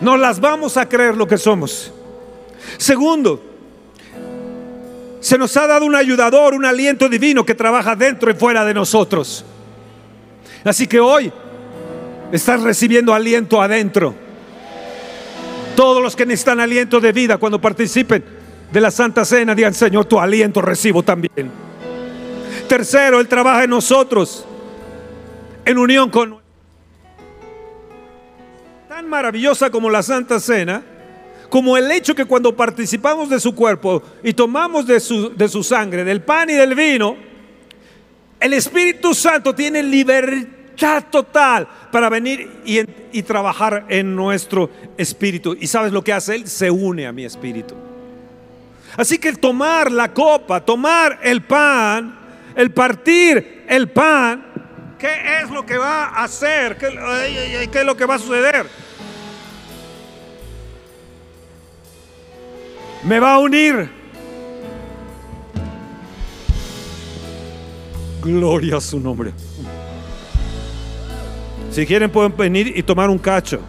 Nos 0.00 0.18
las 0.18 0.40
vamos 0.40 0.76
a 0.76 0.88
creer 0.88 1.16
lo 1.16 1.28
que 1.28 1.38
somos. 1.38 1.92
Segundo, 2.76 3.40
se 5.20 5.38
nos 5.38 5.56
ha 5.56 5.66
dado 5.66 5.84
un 5.84 5.94
ayudador, 5.94 6.54
un 6.54 6.64
aliento 6.64 7.08
divino 7.08 7.46
que 7.46 7.54
trabaja 7.54 7.94
dentro 7.94 8.30
y 8.30 8.34
fuera 8.34 8.64
de 8.64 8.74
nosotros. 8.74 9.44
Así 10.64 10.86
que 10.86 10.98
hoy 10.98 11.32
estás 12.32 12.62
recibiendo 12.62 13.14
aliento 13.14 13.62
adentro. 13.62 14.14
Todos 15.76 16.02
los 16.02 16.16
que 16.16 16.26
necesitan 16.26 16.58
aliento 16.58 17.00
de 17.00 17.12
vida 17.12 17.38
cuando 17.38 17.60
participen 17.60 18.24
de 18.72 18.80
la 18.80 18.90
Santa 18.90 19.24
Cena, 19.24 19.54
digan, 19.54 19.74
Señor, 19.74 20.06
tu 20.06 20.18
aliento 20.18 20.60
recibo 20.60 21.02
también. 21.02 21.71
Tercero, 22.72 23.20
Él 23.20 23.28
trabaja 23.28 23.64
en 23.64 23.68
nosotros 23.68 24.46
en 25.66 25.76
unión 25.76 26.08
con... 26.08 26.38
Tan 28.88 29.06
maravillosa 29.10 29.68
como 29.68 29.90
la 29.90 30.02
Santa 30.02 30.40
Cena, 30.40 30.82
como 31.50 31.76
el 31.76 31.90
hecho 31.90 32.14
que 32.14 32.24
cuando 32.24 32.56
participamos 32.56 33.28
de 33.28 33.40
su 33.40 33.54
cuerpo 33.54 34.02
y 34.22 34.32
tomamos 34.32 34.86
de 34.86 35.00
su, 35.00 35.36
de 35.36 35.50
su 35.50 35.62
sangre, 35.62 36.02
del 36.02 36.22
pan 36.22 36.48
y 36.48 36.54
del 36.54 36.74
vino, 36.74 37.14
el 38.40 38.54
Espíritu 38.54 39.12
Santo 39.12 39.54
tiene 39.54 39.82
libertad 39.82 41.04
total 41.10 41.68
para 41.90 42.08
venir 42.08 42.62
y, 42.64 42.78
y, 43.12 43.22
trabajar 43.22 43.84
en 43.90 44.16
nuestro 44.16 44.70
espíritu. 44.96 45.54
¿Y 45.60 45.66
sabes 45.66 45.92
lo 45.92 46.02
que 46.02 46.14
hace 46.14 46.36
Él? 46.36 46.48
Se 46.48 46.70
une 46.70 47.06
a 47.06 47.12
mi 47.12 47.26
espíritu. 47.26 47.74
Así 48.96 49.18
que 49.18 49.30
tomar 49.34 49.92
la 49.92 50.14
copa, 50.14 50.64
tomar 50.64 51.20
el 51.22 51.42
pan, 51.42 52.21
el 52.54 52.72
partir 52.72 53.64
el 53.68 53.90
pan, 53.90 54.44
¿qué 54.98 55.40
es 55.42 55.50
lo 55.50 55.64
que 55.64 55.78
va 55.78 56.06
a 56.06 56.24
hacer? 56.24 56.76
¿Qué, 56.76 56.88
qué 57.70 57.80
es 57.80 57.86
lo 57.86 57.96
que 57.96 58.04
va 58.04 58.16
a 58.16 58.18
suceder? 58.18 58.66
Me 63.04 63.18
va 63.18 63.34
a 63.34 63.38
unir. 63.38 63.90
Gloria 68.22 68.76
a 68.76 68.80
su 68.80 69.00
nombre. 69.00 69.32
Si 71.70 71.86
quieren 71.86 72.10
pueden 72.10 72.36
venir 72.36 72.72
y 72.76 72.82
tomar 72.82 73.10
un 73.10 73.18
cacho. 73.18 73.60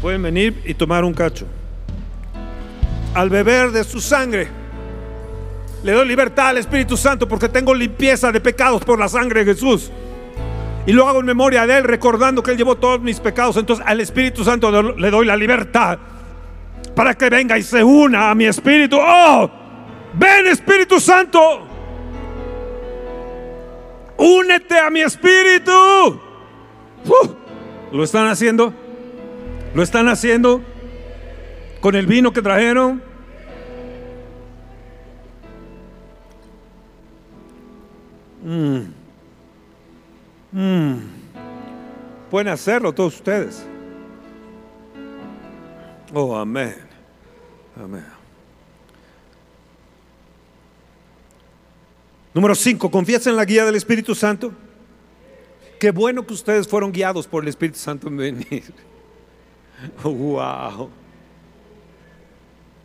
Pueden 0.00 0.22
venir 0.22 0.62
y 0.64 0.74
tomar 0.74 1.04
un 1.04 1.14
cacho. 1.14 1.46
Al 3.14 3.28
beber 3.28 3.72
de 3.72 3.82
su 3.82 4.00
sangre 4.00 4.59
le 5.82 5.92
doy 5.92 6.06
libertad 6.06 6.48
al 6.48 6.58
Espíritu 6.58 6.96
Santo 6.96 7.26
porque 7.26 7.48
tengo 7.48 7.74
limpieza 7.74 8.30
de 8.32 8.40
pecados 8.40 8.84
por 8.84 8.98
la 8.98 9.08
sangre 9.08 9.44
de 9.44 9.54
Jesús. 9.54 9.90
Y 10.86 10.92
lo 10.92 11.06
hago 11.08 11.20
en 11.20 11.26
memoria 11.26 11.66
de 11.66 11.78
Él, 11.78 11.84
recordando 11.84 12.42
que 12.42 12.52
Él 12.52 12.56
llevó 12.56 12.76
todos 12.76 13.00
mis 13.00 13.20
pecados. 13.20 13.56
Entonces 13.56 13.84
al 13.86 14.00
Espíritu 14.00 14.44
Santo 14.44 14.70
le 14.92 15.10
doy 15.10 15.26
la 15.26 15.36
libertad 15.36 15.98
para 16.94 17.14
que 17.14 17.30
venga 17.30 17.56
y 17.58 17.62
se 17.62 17.82
una 17.82 18.30
a 18.30 18.34
mi 18.34 18.46
espíritu. 18.46 18.98
Oh, 19.00 19.50
ven 20.14 20.46
Espíritu 20.46 21.00
Santo. 21.00 21.66
Únete 24.18 24.78
a 24.78 24.90
mi 24.90 25.00
espíritu. 25.00 26.20
¿Lo 27.90 28.04
están 28.04 28.28
haciendo? 28.28 28.74
¿Lo 29.74 29.82
están 29.82 30.08
haciendo? 30.08 30.62
Con 31.80 31.94
el 31.94 32.06
vino 32.06 32.32
que 32.32 32.42
trajeron. 32.42 33.02
Mm. 38.42 38.80
Mm. 40.52 40.96
Pueden 42.30 42.48
hacerlo 42.48 42.92
todos 42.92 43.16
ustedes. 43.16 43.64
Oh, 46.12 46.36
amén. 46.36 46.76
Amén. 47.76 48.04
Número 52.32 52.54
5, 52.54 52.90
confiesa 52.90 53.30
en 53.30 53.36
la 53.36 53.44
guía 53.44 53.64
del 53.64 53.74
Espíritu 53.74 54.14
Santo. 54.14 54.52
Qué 55.78 55.90
bueno 55.90 56.26
que 56.26 56.34
ustedes 56.34 56.68
fueron 56.68 56.92
guiados 56.92 57.26
por 57.26 57.42
el 57.42 57.48
Espíritu 57.48 57.78
Santo 57.78 58.08
en 58.08 58.16
venir. 58.16 58.72
wow. 60.04 60.90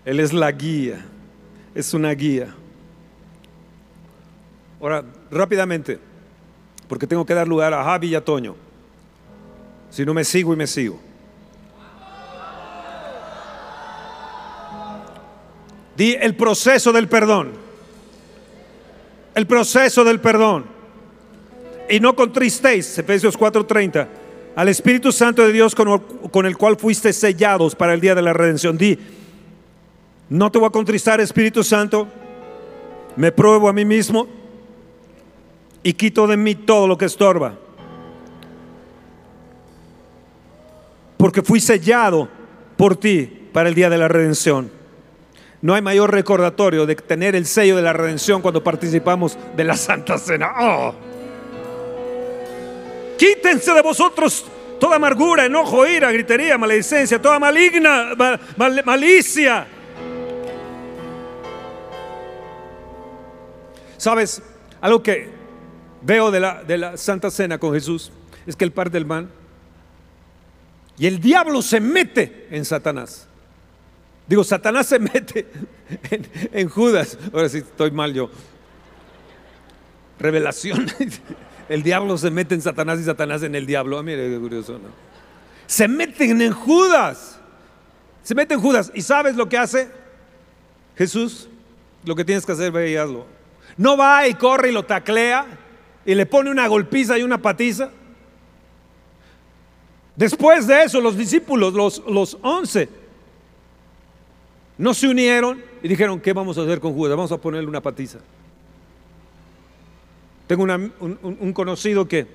Él 0.04 0.20
es 0.20 0.34
la 0.34 0.52
guía. 0.52 1.06
Es 1.76 1.94
una 1.94 2.12
guía. 2.12 2.56
Ahora, 4.80 5.04
rápidamente, 5.32 6.00
porque 6.88 7.08
tengo 7.08 7.26
que 7.26 7.34
dar 7.34 7.48
lugar 7.48 7.74
a 7.74 7.84
Javi 7.84 8.10
y 8.10 8.16
a 8.16 8.24
Toño. 8.24 8.56
Si 9.90 10.06
no 10.06 10.14
me 10.14 10.24
sigo 10.24 10.54
y 10.54 10.56
me 10.56 10.68
sigo. 10.68 11.00
Di 15.96 16.14
el 16.20 16.36
proceso 16.36 16.92
del 16.92 17.08
perdón. 17.08 17.52
El 19.34 19.48
proceso 19.48 20.04
del 20.04 20.20
perdón. 20.20 20.66
Y 21.90 22.00
no 22.00 22.16
contristéis, 22.16 22.98
Efesios 22.98 23.38
4:30, 23.38 24.08
al 24.56 24.70
Espíritu 24.70 25.12
Santo 25.12 25.44
de 25.44 25.52
Dios 25.52 25.76
con, 25.76 26.46
el 26.46 26.58
cual 26.58 26.78
fuiste 26.78 27.14
sellados 27.14 27.76
para 27.76 27.94
el 27.94 28.02
día 28.02 28.16
de 28.16 28.22
la 28.22 28.34
redención. 28.34 28.78
Di, 28.78 28.98
no 30.30 30.52
te 30.52 30.58
voy 30.58 30.68
a 30.68 30.72
contristar, 30.72 31.22
Espíritu 31.22 31.64
Santo. 31.64 32.08
Me 33.16 33.32
pruebo 33.32 33.70
a 33.70 33.74
mí 33.74 33.86
mismo 33.86 34.28
y 35.86 35.94
quito 35.94 36.26
de 36.26 36.36
mí 36.36 36.56
todo 36.56 36.88
lo 36.88 36.98
que 36.98 37.06
estorba. 37.06 37.54
Porque 41.16 41.44
fui 41.44 41.60
sellado 41.60 42.28
por 42.76 42.98
ti 42.98 43.50
para 43.54 43.70
el 43.70 43.76
día 43.76 43.88
de 43.88 44.00
la 44.00 44.08
redención. 44.08 44.72
No 45.62 45.76
hay 45.76 45.84
mayor 45.84 46.12
recordatorio 46.12 46.88
de 46.88 46.96
tener 46.96 47.36
el 47.36 47.46
sello 47.46 47.76
de 47.76 47.84
la 47.84 47.94
redención 47.94 48.42
cuando 48.42 48.64
participamos 48.64 49.38
de 49.56 49.64
la 49.64 49.78
Santa 49.78 50.18
Cena. 50.18 50.54
Oh. 50.60 50.96
Quítense 53.16 53.72
de 53.72 53.82
vosotros 53.84 54.44
toda 54.80 54.96
amargura, 54.96 55.46
enojo, 55.46 55.86
ira, 55.86 56.12
gritería, 56.12 56.58
maledicencia, 56.58 57.22
toda 57.22 57.38
maligna, 57.38 58.16
malicia. 58.84 59.68
¿Sabes? 63.98 64.42
Algo 64.82 65.04
que 65.04 65.35
veo 66.06 66.32
de 66.32 66.40
la, 66.78 66.98
Santa 66.98 67.32
Cena 67.32 67.58
con 67.58 67.74
Jesús 67.74 68.12
es 68.46 68.56
que 68.56 68.64
el 68.64 68.72
par 68.72 68.92
del 68.92 69.06
man 69.06 69.30
y 70.98 71.08
el 71.08 71.20
diablo 71.20 71.62
se 71.62 71.80
mete 71.80 72.48
en 72.52 72.64
Satanás. 72.64 73.28
Digo, 74.28 74.44
Satanás 74.44 74.88
se 74.88 75.00
mete 75.00 75.48
en, 76.10 76.28
en, 76.54 76.70
Judas. 76.70 77.18
Ahora 77.34 77.50
sí 77.50 77.58
estoy 77.58 77.92
mal 77.92 78.14
yo. 78.14 78.30
revelación. 80.20 80.88
El 81.68 81.82
diablo 81.82 82.16
se 82.20 82.30
mete 82.30 82.54
en 82.54 82.62
Satanás 82.62 83.00
y 83.00 83.04
Satanás 83.04 83.42
en 83.42 83.56
el 83.56 83.66
diablo. 83.66 83.98
Ah, 83.98 84.04
mire 84.04 84.30
qué 84.30 84.38
curioso, 84.38 84.74
¿no? 84.74 84.90
Se 85.66 85.88
meten 85.88 86.40
en 86.40 86.54
Judas. 86.54 87.40
Se 88.22 88.36
meten 88.36 88.60
en 88.60 88.64
Judas. 88.64 88.92
¿Y 88.94 89.02
sabes 89.02 89.36
lo 89.36 89.50
que 89.50 89.58
hace 89.58 89.90
Jesús? 90.96 91.50
Lo 92.04 92.16
que 92.16 92.24
tienes 92.24 92.46
que 92.46 92.52
hacer, 92.52 92.72
ve 92.72 92.92
y 92.92 92.96
hazlo. 92.96 93.26
No 93.78 93.98
va 93.98 94.28
y 94.28 94.36
corre 94.36 94.70
y 94.70 94.74
lo 94.74 94.86
taclea 94.86 95.65
y 96.06 96.16
le 96.16 96.26
pone 96.26 96.50
una 96.52 96.68
golpiza 96.68 97.18
y 97.18 97.24
una 97.24 97.42
patiza. 97.42 97.90
Después 100.16 100.66
de 100.68 100.84
eso, 100.84 101.02
los 101.02 101.18
discípulos, 101.18 101.74
los, 101.74 102.04
los 102.08 102.38
once, 102.42 102.88
no 104.78 104.94
se 104.94 105.08
unieron 105.08 105.62
y 105.84 105.88
dijeron, 105.88 106.20
¿qué 106.22 106.32
vamos 106.34 106.58
a 106.58 106.62
hacer 106.62 106.80
con 106.80 106.94
Judas? 106.94 107.16
Vamos 107.16 107.32
a 107.32 107.38
ponerle 107.38 107.68
una 107.68 107.82
patiza. 107.82 108.20
Tengo 110.48 110.64
un- 110.64 110.94
un 111.22 111.54
conocido 111.54 112.08
que 112.08 112.28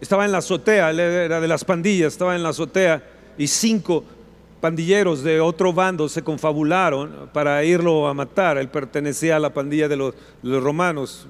estaba 0.00 0.24
en 0.24 0.32
la 0.32 0.38
azotea, 0.38 0.90
él 0.90 1.00
era 1.00 1.40
de 1.40 1.48
las 1.48 1.64
pandillas, 1.64 2.12
estaba 2.14 2.34
en 2.34 2.42
la 2.42 2.48
azotea 2.50 3.02
y 3.38 3.46
cinco 3.46 4.04
pandilleros 4.64 5.22
de 5.22 5.42
otro 5.42 5.74
bando 5.74 6.08
se 6.08 6.22
confabularon 6.22 7.28
para 7.34 7.62
irlo 7.64 8.08
a 8.08 8.14
matar. 8.14 8.56
Él 8.56 8.70
pertenecía 8.70 9.36
a 9.36 9.38
la 9.38 9.52
pandilla 9.52 9.88
de 9.88 9.96
los, 9.96 10.14
romanos. 10.42 11.26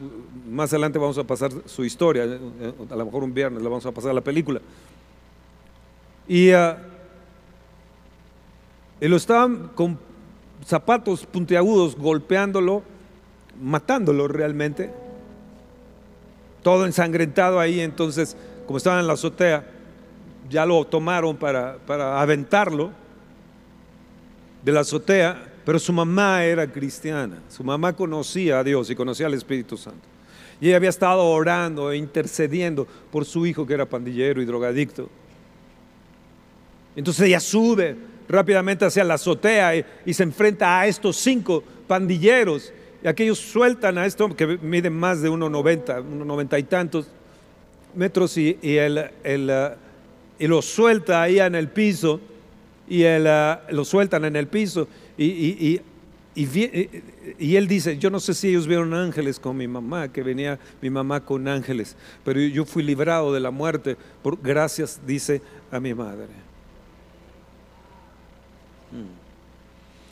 Más 0.48 0.72
adelante 0.72 1.00
vamos 1.00 1.18
a 1.18 1.24
pasar 1.24 1.50
su 1.66 1.84
historia, 1.84 2.22
a 2.22 2.94
lo 2.94 3.04
mejor 3.04 3.24
un 3.24 3.34
viernes 3.34 3.60
la 3.60 3.68
vamos 3.68 3.84
a 3.86 3.90
pasar 3.90 4.14
la 4.14 4.20
película. 4.20 4.60
Y, 6.28 6.52
ah, 6.52 6.78
y 9.00 9.08
lo 9.08 9.16
estaban 9.16 9.72
con 9.74 9.98
zapatos 10.64 11.26
puntiagudos 11.26 11.96
golpeándolo, 11.96 12.84
matándolo 13.60 14.28
realmente. 14.28 14.92
Todo 16.62 16.86
ensangrentado 16.86 17.58
ahí, 17.58 17.80
entonces, 17.80 18.36
como 18.64 18.76
estaba 18.76 19.00
en 19.00 19.08
la 19.08 19.14
azotea, 19.14 19.66
ya 20.48 20.64
lo 20.64 20.84
tomaron 20.84 21.36
para, 21.36 21.78
para 21.84 22.22
aventarlo 22.22 23.02
de 24.64 24.72
la 24.72 24.80
azotea, 24.80 25.52
pero 25.64 25.78
su 25.78 25.92
mamá 25.92 26.44
era 26.44 26.66
cristiana, 26.66 27.42
su 27.48 27.62
mamá 27.62 27.92
conocía 27.92 28.60
a 28.60 28.64
Dios 28.64 28.88
y 28.90 28.94
conocía 28.94 29.26
al 29.26 29.34
Espíritu 29.34 29.76
Santo. 29.76 30.06
Y 30.60 30.68
ella 30.68 30.76
había 30.76 30.90
estado 30.90 31.22
orando 31.24 31.90
e 31.90 31.96
intercediendo 31.96 32.86
por 33.10 33.24
su 33.24 33.44
hijo 33.44 33.66
que 33.66 33.74
era 33.74 33.86
pandillero 33.86 34.40
y 34.40 34.44
drogadicto. 34.44 35.10
Entonces 36.96 37.26
ella 37.26 37.40
sube 37.40 37.96
rápidamente 38.28 38.84
hacia 38.84 39.04
la 39.04 39.14
azotea 39.14 39.76
y, 39.76 40.14
se 40.14 40.22
enfrenta 40.22 40.80
a 40.80 40.86
estos 40.86 41.16
cinco 41.16 41.62
pandilleros. 41.86 42.72
Y 43.02 43.08
aquellos 43.08 43.38
sueltan 43.38 43.98
a 43.98 44.06
este 44.06 44.22
hombre 44.22 44.36
que 44.36 44.58
mide 44.62 44.88
más 44.88 45.20
de 45.20 45.30
1,90, 45.30 46.02
1,90 46.02 46.58
y 46.58 46.62
tantos 46.62 47.08
metros 47.94 48.38
y, 48.38 48.56
ah, 48.78 49.76
y 50.38 50.46
lo 50.46 50.62
suelta 50.62 51.22
ahí 51.22 51.38
en 51.38 51.54
el 51.54 51.68
piso 51.68 52.20
y 52.88 53.02
él, 53.02 53.26
ah, 53.26 53.62
lo 53.70 53.84
sueltan 53.84 54.24
en 54.24 54.36
el 54.36 54.46
piso 54.46 54.88
y, 55.16 55.24
y- 55.26 55.80
y- 56.36 56.80
y 57.38 57.56
él 57.56 57.68
dice, 57.68 57.96
yo 57.96 58.10
no 58.10 58.18
sé 58.18 58.34
si 58.34 58.48
ellos 58.48 58.66
vieron 58.66 58.92
ángeles 58.92 59.38
con 59.38 59.56
mi 59.56 59.68
mamá, 59.68 60.08
que 60.08 60.22
venía 60.22 60.58
mi 60.82 60.90
mamá 60.90 61.20
con 61.24 61.46
ángeles, 61.46 61.96
pero 62.24 62.40
yo 62.40 62.64
fui 62.64 62.82
librado 62.82 63.32
de 63.32 63.38
la 63.40 63.50
muerte 63.52 63.96
por 64.22 64.40
gracias, 64.42 65.00
dice, 65.06 65.40
a 65.70 65.78
mi 65.78 65.94
madre. 65.94 66.26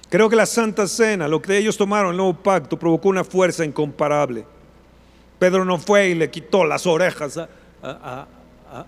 Creo 0.08 0.28
que 0.28 0.37
la 0.37 0.46
Santa 0.46 0.87
Cena, 0.87 1.26
lo 1.26 1.40
que 1.40 1.56
ellos 1.56 1.76
tomaron, 1.76 2.11
el 2.11 2.16
nuevo 2.18 2.35
pacto, 2.35 2.78
provocó 2.78 3.08
una 3.08 3.24
fuerza 3.24 3.64
incomparable. 3.64 4.44
Pedro 5.38 5.64
no 5.64 5.78
fue 5.78 6.11
y 6.11 6.14
le 6.14 6.30
quitó 6.30 6.64
las 6.64 6.87
orejas 6.87 7.38
a, 7.38 7.48
a- 7.82 8.26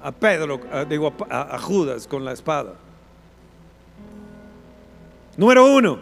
a- 0.02 0.12
Pedro, 0.12 0.60
digo, 0.88 1.12
a 1.30 1.58
Judas 1.58 2.06
con 2.06 2.24
la 2.24 2.32
espada. 2.32 2.74
Número 5.36 5.66
uno. 5.74 6.00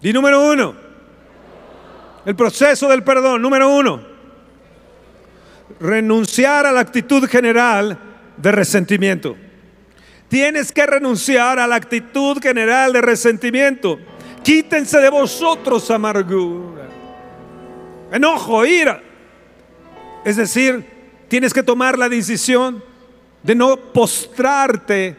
Di 0.00 0.12
número 0.12 0.50
uno. 0.50 0.74
El 2.24 2.34
proceso 2.34 2.88
del 2.88 3.02
perdón. 3.02 3.42
Número 3.42 3.68
uno. 3.68 4.00
Renunciar 5.80 6.66
a 6.66 6.72
la 6.72 6.80
actitud 6.80 7.28
general 7.28 7.98
de 8.36 8.52
resentimiento. 8.52 9.36
Tienes 10.28 10.72
que 10.72 10.86
renunciar 10.86 11.58
a 11.58 11.66
la 11.66 11.76
actitud 11.76 12.40
general 12.40 12.92
de 12.92 13.02
resentimiento. 13.02 13.98
Quítense 14.42 14.98
de 14.98 15.10
vosotros 15.10 15.90
amargura, 15.90 16.88
enojo, 18.10 18.64
ira. 18.64 19.02
Es 20.24 20.36
decir, 20.36 20.84
tienes 21.28 21.52
que 21.52 21.62
tomar 21.62 21.98
la 21.98 22.08
decisión 22.08 22.82
de 23.42 23.54
no 23.54 23.76
postrarte, 23.76 25.16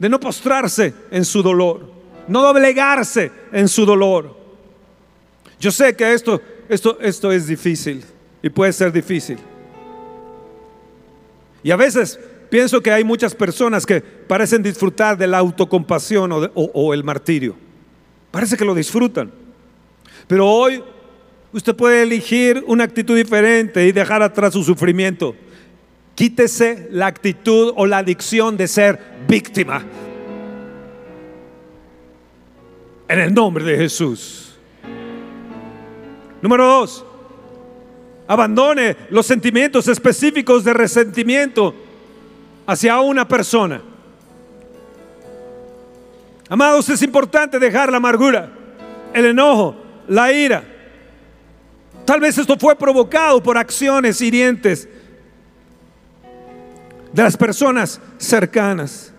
de 0.00 0.08
no 0.08 0.18
postrarse 0.18 0.94
en 1.10 1.24
su 1.24 1.42
dolor, 1.42 1.88
no 2.26 2.42
doblegarse 2.42 3.30
en 3.52 3.68
su 3.68 3.84
dolor. 3.84 4.34
Yo 5.60 5.70
sé 5.70 5.94
que 5.94 6.12
esto, 6.12 6.40
esto, 6.68 6.98
esto 7.00 7.30
es 7.30 7.46
difícil 7.46 8.02
y 8.42 8.48
puede 8.48 8.72
ser 8.72 8.90
difícil. 8.90 9.38
Y 11.62 11.70
a 11.70 11.76
veces 11.76 12.18
pienso 12.48 12.80
que 12.80 12.90
hay 12.90 13.04
muchas 13.04 13.34
personas 13.34 13.84
que 13.84 14.00
parecen 14.00 14.62
disfrutar 14.62 15.18
de 15.18 15.26
la 15.26 15.36
autocompasión 15.36 16.32
o, 16.32 16.50
o 16.54 16.94
el 16.94 17.04
martirio. 17.04 17.54
Parece 18.30 18.56
que 18.56 18.64
lo 18.64 18.74
disfrutan. 18.74 19.30
Pero 20.26 20.48
hoy 20.48 20.82
usted 21.52 21.76
puede 21.76 22.04
elegir 22.04 22.64
una 22.66 22.84
actitud 22.84 23.16
diferente 23.16 23.86
y 23.86 23.92
dejar 23.92 24.22
atrás 24.22 24.54
su 24.54 24.64
sufrimiento. 24.64 25.36
Quítese 26.20 26.88
la 26.90 27.06
actitud 27.06 27.72
o 27.76 27.86
la 27.86 27.96
adicción 27.96 28.54
de 28.54 28.68
ser 28.68 28.98
víctima. 29.26 29.82
En 33.08 33.18
el 33.20 33.32
nombre 33.32 33.64
de 33.64 33.78
Jesús. 33.78 34.54
Número 36.42 36.66
dos, 36.66 37.06
abandone 38.26 38.98
los 39.08 39.24
sentimientos 39.24 39.88
específicos 39.88 40.62
de 40.62 40.74
resentimiento 40.74 41.74
hacia 42.66 43.00
una 43.00 43.26
persona. 43.26 43.80
Amados, 46.50 46.86
es 46.90 47.00
importante 47.00 47.58
dejar 47.58 47.90
la 47.90 47.96
amargura, 47.96 48.50
el 49.14 49.24
enojo, 49.24 49.74
la 50.06 50.30
ira. 50.30 50.64
Tal 52.04 52.20
vez 52.20 52.36
esto 52.36 52.58
fue 52.58 52.76
provocado 52.76 53.42
por 53.42 53.56
acciones 53.56 54.20
hirientes 54.20 54.86
de 57.12 57.22
las 57.22 57.36
personas 57.36 58.00
cercanas. 58.18 59.12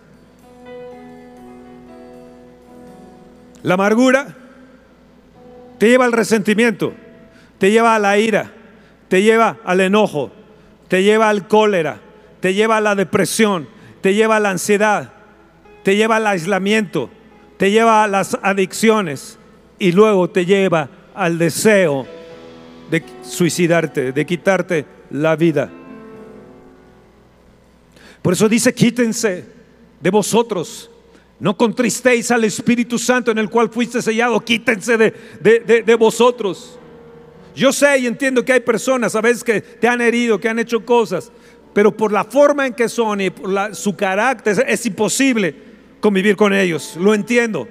La 3.62 3.74
amargura 3.74 4.34
te 5.78 5.88
lleva 5.88 6.04
al 6.04 6.12
resentimiento, 6.12 6.94
te 7.58 7.70
lleva 7.70 7.94
a 7.94 7.98
la 7.98 8.18
ira, 8.18 8.52
te 9.08 9.22
lleva 9.22 9.58
al 9.64 9.80
enojo, 9.80 10.32
te 10.88 11.02
lleva 11.02 11.28
al 11.28 11.46
cólera, 11.46 12.00
te 12.40 12.54
lleva 12.54 12.78
a 12.78 12.80
la 12.80 12.94
depresión, 12.94 13.68
te 14.00 14.14
lleva 14.14 14.36
a 14.36 14.40
la 14.40 14.50
ansiedad, 14.50 15.12
te 15.82 15.96
lleva 15.96 16.16
al 16.16 16.26
aislamiento, 16.26 17.10
te 17.56 17.70
lleva 17.70 18.02
a 18.02 18.08
las 18.08 18.38
adicciones 18.42 19.38
y 19.78 19.92
luego 19.92 20.30
te 20.30 20.44
lleva 20.44 20.88
al 21.14 21.38
deseo 21.38 22.06
de 22.90 23.04
suicidarte, 23.22 24.12
de 24.12 24.26
quitarte 24.26 24.86
la 25.10 25.36
vida. 25.36 25.70
Por 28.22 28.32
eso 28.32 28.48
dice, 28.48 28.72
quítense 28.72 29.44
de 30.00 30.10
vosotros. 30.10 30.88
No 31.40 31.56
contristéis 31.56 32.30
al 32.30 32.44
Espíritu 32.44 32.98
Santo 32.98 33.32
en 33.32 33.38
el 33.38 33.50
cual 33.50 33.68
fuiste 33.68 34.00
sellado. 34.00 34.40
Quítense 34.40 34.96
de, 34.96 35.12
de- 35.40 35.82
de- 35.82 35.94
vosotros. 35.96 36.78
Yo 37.54 37.72
sé 37.72 37.98
y 37.98 38.06
entiendo 38.06 38.44
que 38.44 38.52
hay 38.52 38.60
personas 38.60 39.14
a 39.16 39.20
veces 39.20 39.42
que 39.42 39.60
te 39.60 39.88
han 39.88 40.00
herido, 40.00 40.38
que 40.40 40.48
han 40.48 40.58
hecho 40.60 40.84
cosas, 40.86 41.32
pero 41.74 41.94
por 41.96 42.12
la 42.12 42.24
forma 42.24 42.66
en 42.66 42.74
que 42.74 42.88
son 42.88 43.20
y 43.20 43.30
por 43.30 43.50
la- 43.50 43.74
su 43.74 43.96
carácter 43.96 44.64
es 44.68 44.86
imposible 44.86 45.54
convivir 46.00 46.36
con 46.36 46.54
ellos. 46.54 46.94
Lo 46.96 47.12
entiendo. 47.12 47.66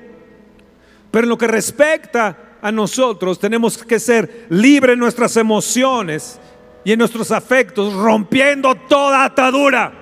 Pero 1.09 1.23
en 1.23 1.29
lo 1.29 1.37
que 1.37 1.47
respecta 1.47 2.57
a 2.61 2.71
nosotros, 2.71 3.39
tenemos 3.39 3.77
que 3.77 3.99
ser 3.99 4.45
libres 4.49 4.93
en 4.93 4.99
nuestras 4.99 5.35
emociones 5.37 6.39
y 6.83 6.91
en 6.91 6.99
nuestros 6.99 7.31
afectos, 7.31 7.93
rompiendo 7.93 8.75
toda 8.75 9.23
atadura. 9.23 10.00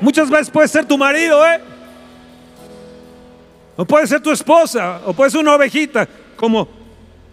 Muchas 0.00 0.30
veces 0.30 0.50
puede 0.50 0.68
ser 0.68 0.84
tu 0.84 0.96
marido, 0.96 1.44
¿eh? 1.46 1.60
O 3.76 3.84
puede 3.84 4.06
ser 4.06 4.20
tu 4.20 4.30
esposa, 4.30 5.02
o 5.06 5.12
puede 5.12 5.30
ser 5.30 5.40
una 5.40 5.54
ovejita, 5.54 6.08
como 6.36 6.68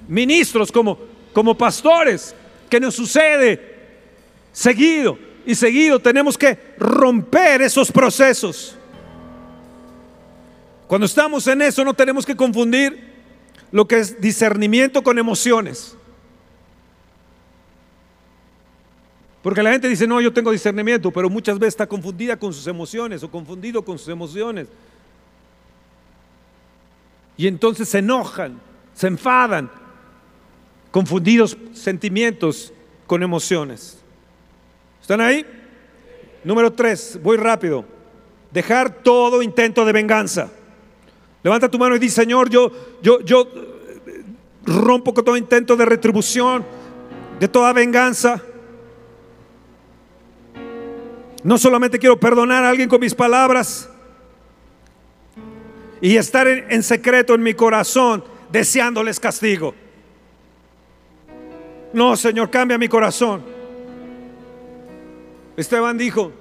ministros, 0.07 0.71
como, 0.71 0.97
como 1.33 1.57
pastores, 1.57 2.35
que 2.69 2.79
nos 2.79 2.95
sucede 2.95 3.75
seguido 4.51 5.17
y 5.45 5.55
seguido. 5.55 5.99
Tenemos 5.99 6.37
que 6.37 6.57
romper 6.77 7.61
esos 7.61 7.91
procesos. 7.91 8.75
Cuando 10.87 11.05
estamos 11.05 11.47
en 11.47 11.61
eso 11.61 11.83
no 11.83 11.93
tenemos 11.93 12.25
que 12.25 12.35
confundir 12.35 13.15
lo 13.71 13.87
que 13.87 13.99
es 13.99 14.21
discernimiento 14.21 15.03
con 15.03 15.17
emociones. 15.17 15.97
Porque 19.45 19.61
la 19.61 19.71
gente 19.71 19.87
dice, 19.87 20.07
no, 20.07 20.19
yo 20.19 20.33
tengo 20.33 20.51
discernimiento, 20.51 21.11
pero 21.11 21.29
muchas 21.29 21.59
veces 21.59 21.75
está 21.75 21.85
confundida 21.85 22.35
con 22.35 22.51
sus 22.51 22.65
emociones 22.65 23.21
o 23.21 23.29
confundido 23.29 23.85
con 23.85 23.99
sus 23.99 24.07
emociones. 24.07 24.67
Y 27.37 27.45
entonces 27.45 27.87
se 27.87 27.99
enojan, 27.99 28.59
se 28.95 29.05
enfadan, 29.05 29.69
confundidos 30.89 31.55
sentimientos 31.73 32.73
con 33.05 33.21
emociones. 33.21 33.99
¿Están 34.99 35.21
ahí? 35.21 35.45
Número 36.43 36.73
tres, 36.73 37.19
voy 37.21 37.37
rápido. 37.37 37.85
Dejar 38.51 39.03
todo 39.03 39.43
intento 39.43 39.85
de 39.85 39.91
venganza. 39.91 40.49
Levanta 41.43 41.69
tu 41.69 41.77
mano 41.77 41.95
y 41.95 41.99
di, 41.99 42.09
Señor, 42.09 42.49
yo, 42.49 42.71
yo, 42.99 43.19
yo 43.19 43.41
eh, 43.43 44.23
rompo 44.65 45.13
con 45.13 45.23
todo 45.23 45.37
intento 45.37 45.75
de 45.75 45.85
retribución, 45.85 46.65
de 47.39 47.47
toda 47.47 47.73
venganza. 47.73 48.41
No 51.45 51.59
solamente 51.59 51.99
quiero 51.99 52.19
perdonar 52.19 52.65
a 52.65 52.71
alguien 52.71 52.89
con 52.89 52.99
mis 52.99 53.13
palabras 53.13 53.87
y 56.01 56.17
estar 56.17 56.47
en, 56.47 56.81
secreto 56.81 57.35
en 57.35 57.43
mi 57.43 57.53
corazón 57.53 58.23
deseándoles 58.51 59.19
castigo. 59.19 59.75
No, 61.93 62.17
Señor, 62.17 62.49
cambia 62.49 62.79
mi 62.79 62.87
corazón. 62.87 63.43
Esteban 65.55 65.99
dijo, 65.99 66.31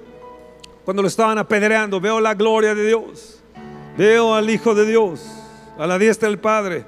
cuando 0.83 1.03
lo 1.03 1.07
estaban 1.07 1.37
apedreando, 1.37 2.01
veo 2.01 2.19
la 2.19 2.33
gloria 2.33 2.73
de 2.73 2.87
Dios, 2.87 3.43
veo 3.95 4.33
al 4.33 4.49
Hijo 4.49 4.73
de 4.73 4.87
Dios, 4.87 5.23
a 5.77 5.85
la 5.85 5.99
diestra 5.99 6.29
del 6.29 6.39
Padre. 6.39 6.83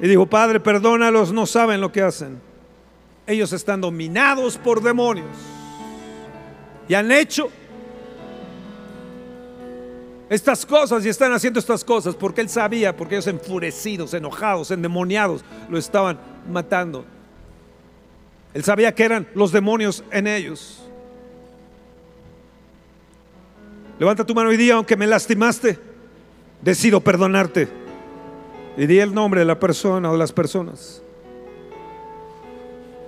Y 0.00 0.08
dijo, 0.08 0.24
Padre, 0.24 0.58
perdónalos, 0.58 1.34
no 1.34 1.44
saben 1.44 1.82
lo 1.82 1.92
que 1.92 2.00
hacen. 2.00 2.40
Ellos 3.26 3.52
están 3.52 3.82
dominados 3.82 4.56
por 4.56 4.80
demonios. 4.80 5.61
Y 6.92 6.94
han 6.94 7.10
hecho 7.10 7.48
estas 10.28 10.66
cosas 10.66 11.06
y 11.06 11.08
están 11.08 11.32
haciendo 11.32 11.58
estas 11.58 11.82
cosas 11.82 12.14
porque 12.14 12.42
él 12.42 12.50
sabía, 12.50 12.94
porque 12.94 13.14
ellos 13.14 13.28
enfurecidos, 13.28 14.12
enojados, 14.12 14.70
endemoniados, 14.70 15.42
lo 15.70 15.78
estaban 15.78 16.20
matando. 16.50 17.06
Él 18.52 18.62
sabía 18.62 18.94
que 18.94 19.04
eran 19.04 19.26
los 19.34 19.52
demonios 19.52 20.04
en 20.10 20.26
ellos. 20.26 20.82
Levanta 23.98 24.26
tu 24.26 24.34
mano 24.34 24.52
y 24.52 24.58
di, 24.58 24.70
aunque 24.70 24.94
me 24.94 25.06
lastimaste, 25.06 25.78
decido 26.60 27.00
perdonarte. 27.00 27.68
Y 28.76 28.84
di 28.84 28.98
el 28.98 29.14
nombre 29.14 29.40
de 29.40 29.46
la 29.46 29.58
persona 29.58 30.10
o 30.10 30.12
de 30.12 30.18
las 30.18 30.32
personas. 30.32 31.02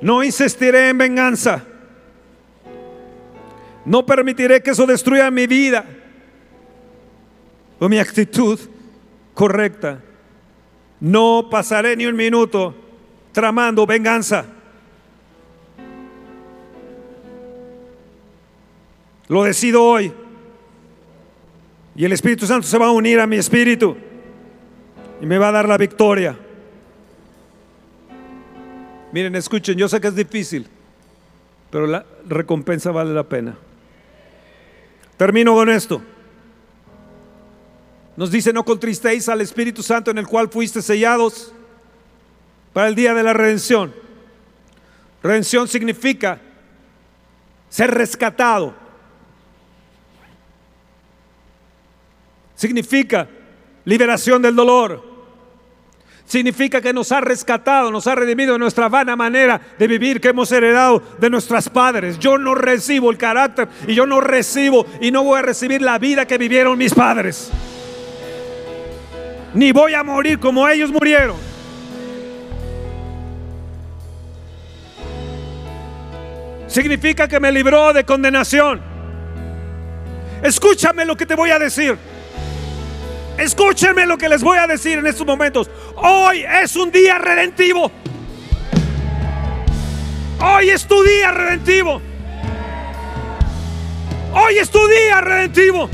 No 0.01 0.25
insistiré 0.25 0.88
en 0.88 0.97
venganza. 0.97 1.66
No 3.85 4.07
permitiré 4.07 4.62
que 4.62 4.70
eso 4.70 4.87
destruya 4.87 5.31
mi 5.31 5.47
vida 5.47 5.85
o 7.79 7.88
mi 7.88 7.99
actitud 7.99 8.59
correcta. 9.35 10.01
No 11.01 11.49
pasaré 11.51 11.97
ni 11.97 12.07
un 12.07 12.16
minuto 12.16 12.75
tramando 13.33 13.87
venganza. 13.87 14.47
Lo 19.29 19.44
decido 19.44 19.83
hoy. 19.83 20.12
Y 21.97 22.05
el 22.05 22.12
Espíritu 22.12 22.47
Santo 22.47 22.66
se 22.66 22.79
va 22.79 22.87
a 22.87 22.90
unir 22.90 23.20
a 23.20 23.27
mi 23.27 23.37
espíritu 23.37 23.97
y 25.20 25.27
me 25.27 25.38
va 25.38 25.49
a 25.49 25.53
dar 25.53 25.68
la 25.68 25.79
victoria. 25.79 26.37
Miren, 29.12 29.37
escuchen, 29.37 29.77
yo 29.79 29.88
sé 29.88 30.01
que 30.01 30.09
es 30.09 30.16
difícil, 30.16 30.66
pero 31.70 31.87
la 31.87 32.05
recompensa 32.27 32.90
vale 32.90 33.14
la 33.14 33.23
pena. 33.23 33.57
Termino 35.16 35.55
con 35.55 35.68
esto. 35.68 36.03
Nos 38.16 38.31
dice, 38.31 38.53
no 38.53 38.64
contristéis 38.64 39.29
al 39.29 39.40
Espíritu 39.40 39.83
Santo 39.83 40.11
en 40.11 40.18
el 40.18 40.27
cual 40.27 40.48
fuiste 40.48 40.83
sellados 40.83 41.53
para 42.72 42.88
el 42.88 42.94
día 42.94 43.14
de 43.14 43.22
la 43.22 43.33
redención. 43.33 43.94
Redención 45.22 45.66
significa 45.68 46.40
ser 47.68 47.90
rescatado. 47.90 48.74
Significa 52.55 53.29
liberación 53.85 54.42
del 54.42 54.55
dolor. 54.55 55.13
Significa 56.27 56.81
que 56.81 56.93
nos 56.93 57.13
ha 57.13 57.21
rescatado, 57.21 57.91
nos 57.91 58.07
ha 58.07 58.15
redimido 58.15 58.55
de 58.55 58.59
nuestra 58.59 58.89
vana 58.89 59.15
manera 59.15 59.61
de 59.79 59.87
vivir 59.87 60.21
que 60.21 60.29
hemos 60.29 60.51
heredado 60.51 61.03
de 61.19 61.29
nuestros 61.29 61.69
padres. 61.69 62.19
Yo 62.19 62.39
no 62.39 62.55
recibo 62.55 63.11
el 63.11 63.19
carácter 63.19 63.69
y 63.87 63.95
yo 63.95 64.07
no 64.07 64.21
recibo 64.21 64.87
y 65.01 65.11
no 65.11 65.23
voy 65.23 65.39
a 65.39 65.43
recibir 65.43 65.83
la 65.83 65.99
vida 65.99 66.27
que 66.27 66.39
vivieron 66.39 66.79
mis 66.79 66.95
padres. 66.95 67.51
Ni 69.53 69.71
voy 69.71 69.95
a 69.95 70.03
morir 70.03 70.39
como 70.41 70.67
ellos 70.67 70.91
murieron. 70.91 71.37
Significa 76.67 77.29
que 77.29 77.39
me 77.39 77.53
libró 77.53 77.93
de 77.93 78.05
condenación. 78.05 78.81
Escúchame 80.43 81.05
lo 81.05 81.17
que 81.17 81.27
te 81.27 81.37
voy 81.37 81.51
a 81.51 81.59
decir. 81.59 81.97
Escúchenme 83.38 84.07
lo 84.07 84.16
que 84.16 84.29
les 84.29 84.42
voy 84.42 84.59
a 84.59 84.66
decir 84.66 84.99
en 84.99 85.07
estos 85.07 85.27
momentos. 85.27 85.68
Hoy 85.97 86.44
es 86.62 86.77
un 86.77 86.90
día 86.90 87.18
redentivo. 87.18 87.90
Hoy 90.40 90.70
es 90.70 90.87
tu 90.87 91.03
día 91.03 91.31
redentivo. 91.31 92.01
Hoy 94.33 94.59
es 94.59 94.70
tu 94.70 94.87
día 94.87 95.20
redentivo. 95.20 95.88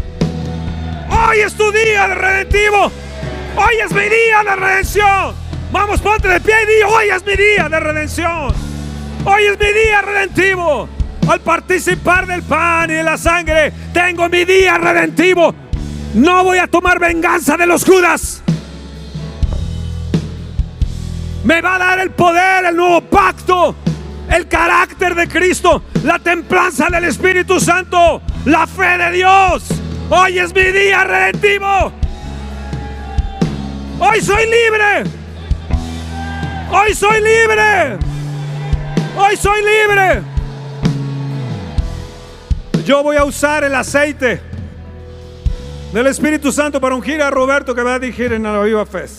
Hoy 1.11 1.41
es 1.41 1.55
tu 1.55 1.71
día 1.73 2.09
de 2.09 2.15
redentivo. 2.15 2.91
Hoy 3.57 3.75
es 3.85 3.93
mi 3.93 4.03
día 4.03 4.43
de 4.45 4.57
redención. 4.57 5.35
Vamos, 5.73 6.01
ponte 6.01 6.29
de 6.29 6.41
pie 6.41 6.55
y 6.63 6.67
di, 6.67 6.83
hoy 6.83 7.09
es 7.09 7.25
mi 7.25 7.37
día 7.37 7.69
de 7.69 7.81
redención. 7.81 8.55
Hoy 9.25 9.43
es 9.45 9.59
mi 9.59 9.73
día 9.73 10.03
redentivo. 10.03 10.89
Al 11.29 11.41
participar 11.41 12.27
del 12.27 12.43
pan 12.43 12.91
y 12.91 12.95
de 12.95 13.03
la 13.03 13.17
sangre, 13.17 13.73
tengo 13.93 14.29
mi 14.29 14.45
día 14.45 14.79
redentivo. 14.79 15.55
No 16.15 16.43
voy 16.43 16.59
a 16.59 16.67
tomar 16.67 16.99
venganza 16.99 17.57
de 17.57 17.67
los 17.67 17.85
Judas. 17.85 18.43
Me 21.45 21.61
va 21.61 21.77
a 21.77 21.79
dar 21.79 21.99
el 22.01 22.11
poder, 22.11 22.65
el 22.65 22.77
nuevo 22.77 23.01
pacto, 23.03 23.77
el 24.29 24.49
carácter 24.49 25.15
de 25.15 25.29
Cristo, 25.29 25.85
la 26.03 26.19
templanza 26.19 26.89
del 26.91 27.05
Espíritu 27.05 27.61
Santo, 27.61 28.23
la 28.45 28.67
fe 28.67 28.99
de 28.99 29.13
Dios. 29.13 29.65
Hoy 30.11 30.39
es 30.39 30.53
mi 30.53 30.65
día 30.65 31.05
redentivo. 31.05 31.93
Hoy 34.01 34.21
soy 34.21 34.45
libre. 34.47 35.05
Hoy 36.73 36.95
soy 36.95 37.21
libre. 37.21 37.99
Hoy 39.17 39.37
soy 39.37 39.61
libre. 39.61 40.23
Yo 42.85 43.05
voy 43.05 43.17
a 43.17 43.25
usar 43.25 43.63
el 43.63 43.75
aceite 43.77 44.50
del 45.93 46.07
Espíritu 46.07 46.53
Santo 46.53 46.81
para 46.81 46.95
ungir 46.95 47.21
a 47.21 47.31
Roberto 47.31 47.75
que 47.75 47.83
va 47.83 47.95
a 47.95 47.99
dirigir 47.99 48.33
en 48.33 48.45
la 48.45 48.61
Viva 48.63 48.87
Fest. 48.87 49.19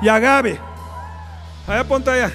Y 0.00 0.08
a 0.08 0.18
Gaby. 0.18 0.58
Allá 1.66 1.84
ponte 1.84 2.10
allá. 2.10 2.32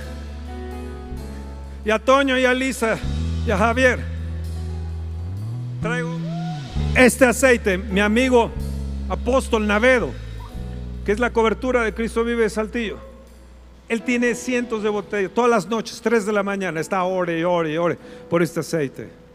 Y 1.86 1.90
a 1.90 2.00
Toño 2.00 2.38
y 2.38 2.46
a 2.46 2.54
Lisa 2.54 2.98
y 3.46 3.52
a 3.52 3.58
Javier. 3.58 4.00
Traigo 5.82 6.18
este 6.96 7.26
aceite, 7.26 7.78
mi 7.78 8.00
amigo 8.00 8.52
apóstol 9.08 9.68
Navedo, 9.68 10.10
que 11.06 11.12
es 11.12 11.20
la 11.20 11.32
cobertura 11.32 11.84
de 11.84 11.94
Cristo 11.94 12.24
Vive 12.24 12.44
de 12.44 12.50
Saltillo. 12.50 12.98
Él 13.88 14.02
tiene 14.02 14.36
cientos 14.36 14.84
de 14.84 14.90
botellas, 14.90 15.32
todas 15.34 15.50
las 15.50 15.68
noches, 15.68 16.02
3 16.02 16.26
de 16.26 16.34
la 16.34 16.44
mañana, 16.44 16.80
está 16.80 17.04
ore 17.04 17.40
y 17.40 17.44
ore 17.44 17.72
y 17.72 17.78
ore 17.78 17.98
por 18.30 18.42
este 18.42 18.60
aceite. 18.62 19.27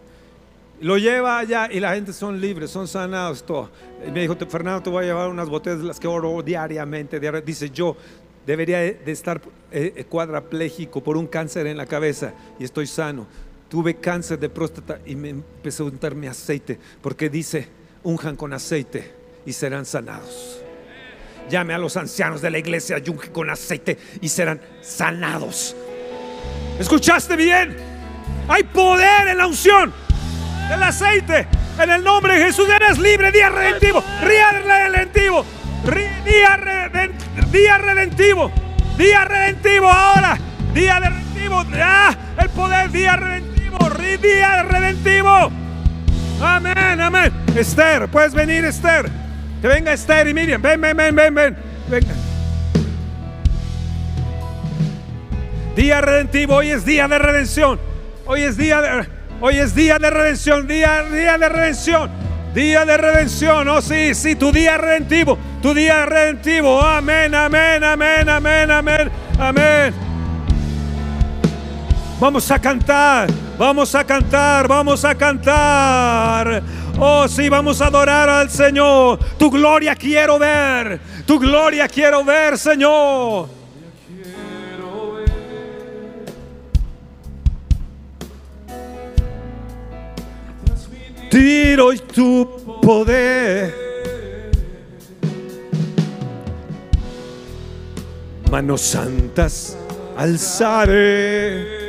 Lo 0.82 0.98
lleva 0.98 1.38
allá 1.38 1.68
y 1.70 1.78
la 1.78 1.94
gente 1.94 2.12
son 2.12 2.40
libres, 2.40 2.72
son 2.72 2.88
sanados, 2.88 3.46
todo. 3.46 3.70
Me 4.12 4.20
dijo, 4.20 4.34
Fernando, 4.34 4.82
te 4.82 4.90
voy 4.90 5.04
a 5.04 5.06
llevar 5.06 5.28
unas 5.28 5.48
botellas 5.48 5.78
de 5.78 5.84
las 5.84 6.00
que 6.00 6.08
oro 6.08 6.42
diariamente. 6.42 7.20
Dice, 7.42 7.70
yo 7.70 7.96
debería 8.44 8.78
de 8.78 9.12
estar 9.12 9.40
eh, 9.70 10.04
cuadrapléjico 10.08 11.00
por 11.00 11.16
un 11.16 11.28
cáncer 11.28 11.68
en 11.68 11.76
la 11.76 11.86
cabeza 11.86 12.34
y 12.58 12.64
estoy 12.64 12.88
sano. 12.88 13.28
Tuve 13.68 13.94
cáncer 13.94 14.40
de 14.40 14.48
próstata 14.48 14.98
y 15.06 15.14
me 15.14 15.28
empecé 15.28 15.84
a 15.84 15.86
untar 15.86 16.16
mi 16.16 16.26
aceite, 16.26 16.80
porque 17.00 17.30
dice, 17.30 17.68
unjan 18.02 18.34
con 18.34 18.52
aceite 18.52 19.08
y 19.46 19.52
serán 19.52 19.86
sanados. 19.86 20.64
Llame 21.48 21.74
a 21.74 21.78
los 21.78 21.96
ancianos 21.96 22.42
de 22.42 22.50
la 22.50 22.58
iglesia, 22.58 23.00
unge 23.08 23.30
con 23.30 23.50
aceite 23.50 23.98
y 24.20 24.28
serán 24.28 24.60
sanados. 24.80 25.76
¿Escuchaste 26.80 27.36
bien? 27.36 27.76
Hay 28.48 28.64
poder 28.64 29.28
en 29.28 29.38
la 29.38 29.46
unción 29.46 29.92
del 30.68 30.82
aceite. 30.82 31.46
En 31.78 31.90
el 31.90 32.04
nombre 32.04 32.38
de 32.38 32.46
Jesús 32.46 32.68
eres 32.68 32.98
libre, 32.98 33.32
día 33.32 33.48
redentivo, 33.48 34.02
día 34.28 34.50
redentivo. 34.52 35.44
Día, 36.24 36.56
reden- 36.58 37.12
día 37.50 37.76
redentivo. 37.78 38.52
Día 38.96 39.24
redentivo 39.24 39.88
ahora. 39.90 40.38
Día 40.72 41.00
redentivo. 41.00 41.64
Ah, 41.74 42.14
el 42.38 42.48
poder. 42.50 42.88
Día 42.92 43.16
redentivo. 43.16 43.78
Día 44.22 44.62
redentivo. 44.62 45.50
Amén, 46.40 47.00
amén. 47.00 47.32
Esther, 47.56 48.06
puedes 48.08 48.32
venir, 48.32 48.64
Esther. 48.64 49.10
Que 49.60 49.66
venga 49.66 49.92
Esther 49.92 50.28
y 50.28 50.34
Miriam. 50.34 50.62
Ven, 50.62 50.80
ven, 50.80 50.96
ven, 50.96 51.16
ven, 51.16 51.34
ven. 51.34 51.56
Venga. 51.88 52.14
Día 55.74 56.00
redentivo, 56.00 56.56
hoy 56.56 56.70
es 56.70 56.84
día 56.84 57.08
de 57.08 57.18
redención. 57.18 57.80
Hoy 58.24 58.42
es 58.42 58.56
día 58.56 58.80
de, 58.80 59.08
hoy 59.42 59.58
es 59.58 59.74
día 59.74 59.98
de 59.98 60.08
redención, 60.08 60.66
día, 60.66 61.02
día 61.02 61.36
de 61.36 61.48
redención. 61.48 62.10
Día 62.54 62.84
de 62.84 62.98
redención, 62.98 63.66
oh 63.68 63.80
sí, 63.80 64.14
sí, 64.14 64.36
tu 64.36 64.52
día 64.52 64.76
redentivo, 64.76 65.38
tu 65.62 65.72
día 65.72 66.04
redentivo. 66.04 66.82
Amén, 66.82 67.34
amén, 67.34 67.82
amén, 67.82 68.28
amén, 68.28 68.70
amén, 68.70 69.10
amén. 69.38 69.94
Vamos 72.20 72.50
a 72.50 72.58
cantar, 72.58 73.30
vamos 73.58 73.94
a 73.94 74.04
cantar, 74.04 74.68
vamos 74.68 75.02
a 75.02 75.14
cantar. 75.14 76.62
Oh, 76.98 77.26
sí, 77.26 77.48
vamos 77.48 77.80
a 77.80 77.86
adorar 77.86 78.28
al 78.28 78.50
Señor. 78.50 79.18
Tu 79.38 79.50
gloria 79.50 79.96
quiero 79.96 80.38
ver, 80.38 81.00
tu 81.24 81.38
gloria 81.38 81.88
quiero 81.88 82.22
ver, 82.22 82.58
Señor. 82.58 83.61
Tiro 91.32 91.94
y 91.94 91.98
tu 91.98 92.46
poder. 92.82 93.72
Manos 98.50 98.82
santas 98.82 99.78
alzaré. 100.14 101.80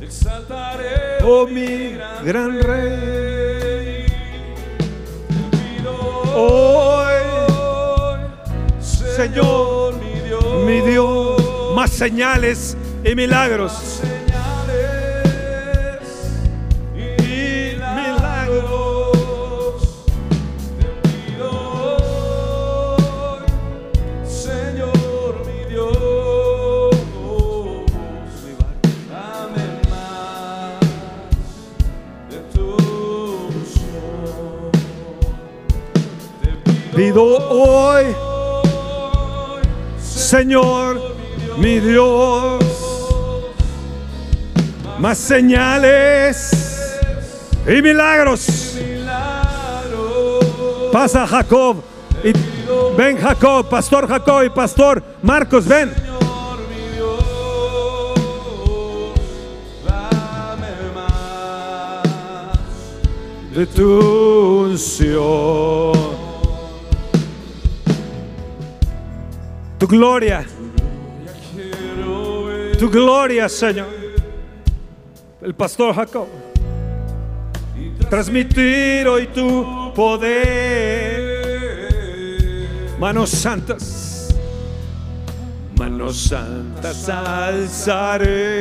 te 0.00 0.06
exaltaré 0.06 1.22
Oh 1.24 1.46
mi 1.46 1.94
gran 2.24 2.60
rey. 2.60 4.06
Hoy, 6.34 7.14
Señor 8.80 9.94
mi 10.00 10.20
Dios 10.26 10.64
mi 10.66 10.80
Dios, 10.80 11.40
más 11.76 11.90
señales 11.90 12.76
y 13.04 13.14
milagros. 13.14 14.02
Hoy, 37.20 38.14
Señor, 40.00 41.00
mi 41.56 41.80
Dios, 41.80 42.64
más 45.00 45.18
señales 45.18 46.52
y 47.66 47.82
milagros. 47.82 48.76
Pasa 50.92 51.26
Jacob 51.26 51.82
y 52.22 52.32
ven 52.96 53.18
Jacob, 53.18 53.68
pastor 53.68 54.06
Jacob 54.06 54.44
y 54.44 54.50
pastor 54.50 55.02
Marcos, 55.20 55.66
ven. 55.66 55.92
De 63.52 63.66
tu 63.66 64.66
unción. 64.68 66.07
Gloria, 69.88 70.44
tu 72.78 72.90
gloria, 72.90 73.48
Señor. 73.48 73.86
El 75.40 75.54
pastor 75.54 75.94
Jacob. 75.94 76.26
Transmitir 78.10 79.08
hoy 79.08 79.28
tu 79.28 79.94
poder. 79.94 81.38
Manos 83.00 83.30
santas, 83.30 84.28
manos 85.78 86.18
santas 86.18 87.08
alzaré. 87.08 88.58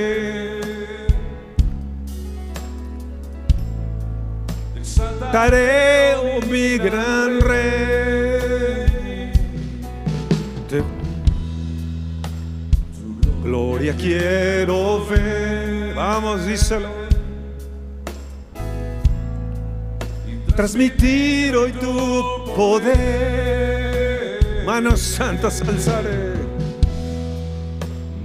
Daré, 5.33 6.15
oh 6.15 6.39
mi 6.49 6.77
gran 6.77 7.41
rey. 7.41 8.16
Gloria 13.47 13.95
quiero 13.95 15.05
ver. 15.05 15.93
Vamos, 15.95 16.45
díselo. 16.45 16.89
Transmitir 20.55 21.55
hoy 21.55 21.71
tu 21.71 22.43
poder. 22.55 24.39
Manos 24.65 24.99
santas 24.99 25.61
alzaré. 25.61 26.33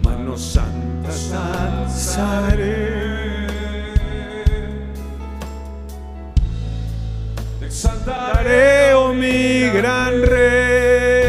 Manos 0.02 0.40
santas 0.40 1.32
alzaré. 1.32 3.12
te 7.60 7.66
exaltaré 7.66 8.94
oh 8.94 9.12
mi 9.14 9.68
gran 9.70 10.22
rey. 10.22 11.22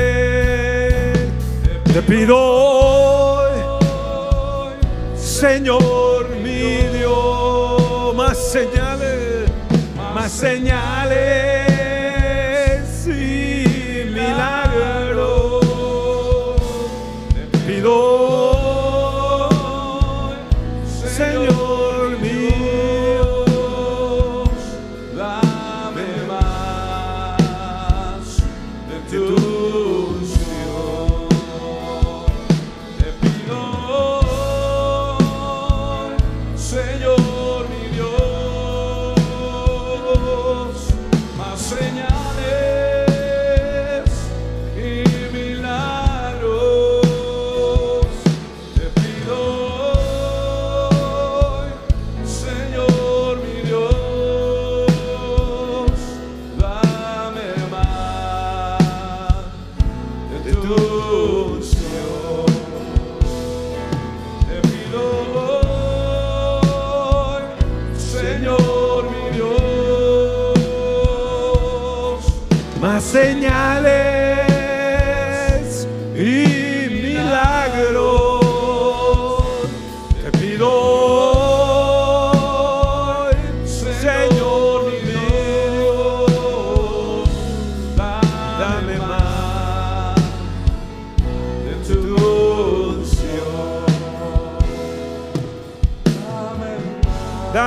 Te 1.94 2.02
pido 2.02 2.73
Señor 5.44 6.38
mi 6.38 6.88
Dios, 6.98 8.16
más 8.16 8.38
señales, 8.38 9.52
más 10.16 10.32
señales 10.32 11.53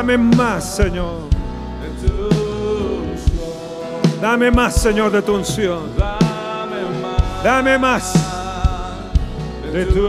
dame 0.07 0.19
más 0.37 0.77
Señor. 0.77 1.27
Dame 4.21 4.51
más, 4.51 4.81
Señor, 4.81 5.11
de 5.13 5.21
tu 5.21 5.35
unción. 5.35 5.91
Dame 5.97 6.83
más 7.03 7.45
Dame 7.45 7.79
más. 7.79 8.15
de 9.73 9.85
tu 9.87 10.07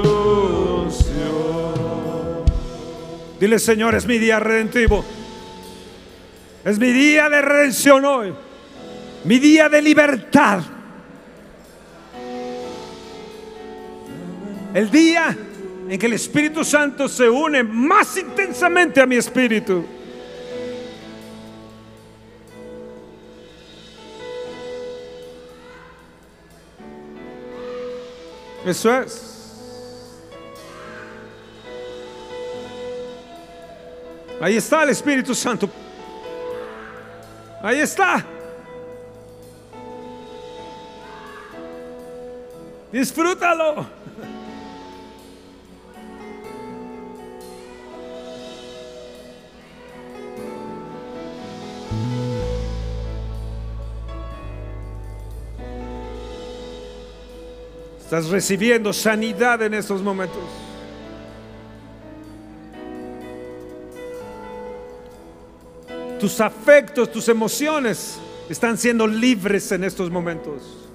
unción. 0.85 1.25
Dile, 3.39 3.59
Señor, 3.59 3.95
es 3.95 4.05
mi 4.05 4.17
día 4.17 4.39
redentivo. 4.39 5.03
Es 6.63 6.79
mi 6.79 6.91
día 6.91 7.27
de 7.29 7.41
redención 7.41 8.05
hoy. 8.05 8.33
Mi 9.25 9.39
día 9.39 9.67
de 9.67 9.81
libertad. 9.81 10.59
El 14.73 14.91
día 14.91 15.35
en 15.89 15.97
que 15.97 16.05
el 16.05 16.13
Espíritu 16.13 16.65
Santo 16.65 17.07
se 17.07 17.29
une 17.29 17.63
más 17.63 18.17
intensamente 18.17 18.99
a 18.99 19.05
mi 19.05 19.15
espíritu. 19.15 19.85
Eso 28.65 28.99
es. 28.99 29.23
Ahí 34.41 34.57
está 34.57 34.83
el 34.83 34.89
Espíritu 34.89 35.33
Santo. 35.33 35.69
Ahí 37.63 37.79
está. 37.79 38.25
Disfrútalo. 42.91 43.87
Estás 58.07 58.29
recibiendo 58.29 58.93
sanidad 58.93 59.61
en 59.63 59.73
estos 59.73 60.01
momentos. 60.01 60.41
Tus 66.17 66.39
afectos, 66.39 67.11
tus 67.11 67.27
emociones 67.27 68.17
están 68.47 68.77
siendo 68.77 69.05
libres 69.05 69.69
en 69.73 69.83
estos 69.83 70.09
momentos. 70.09 70.87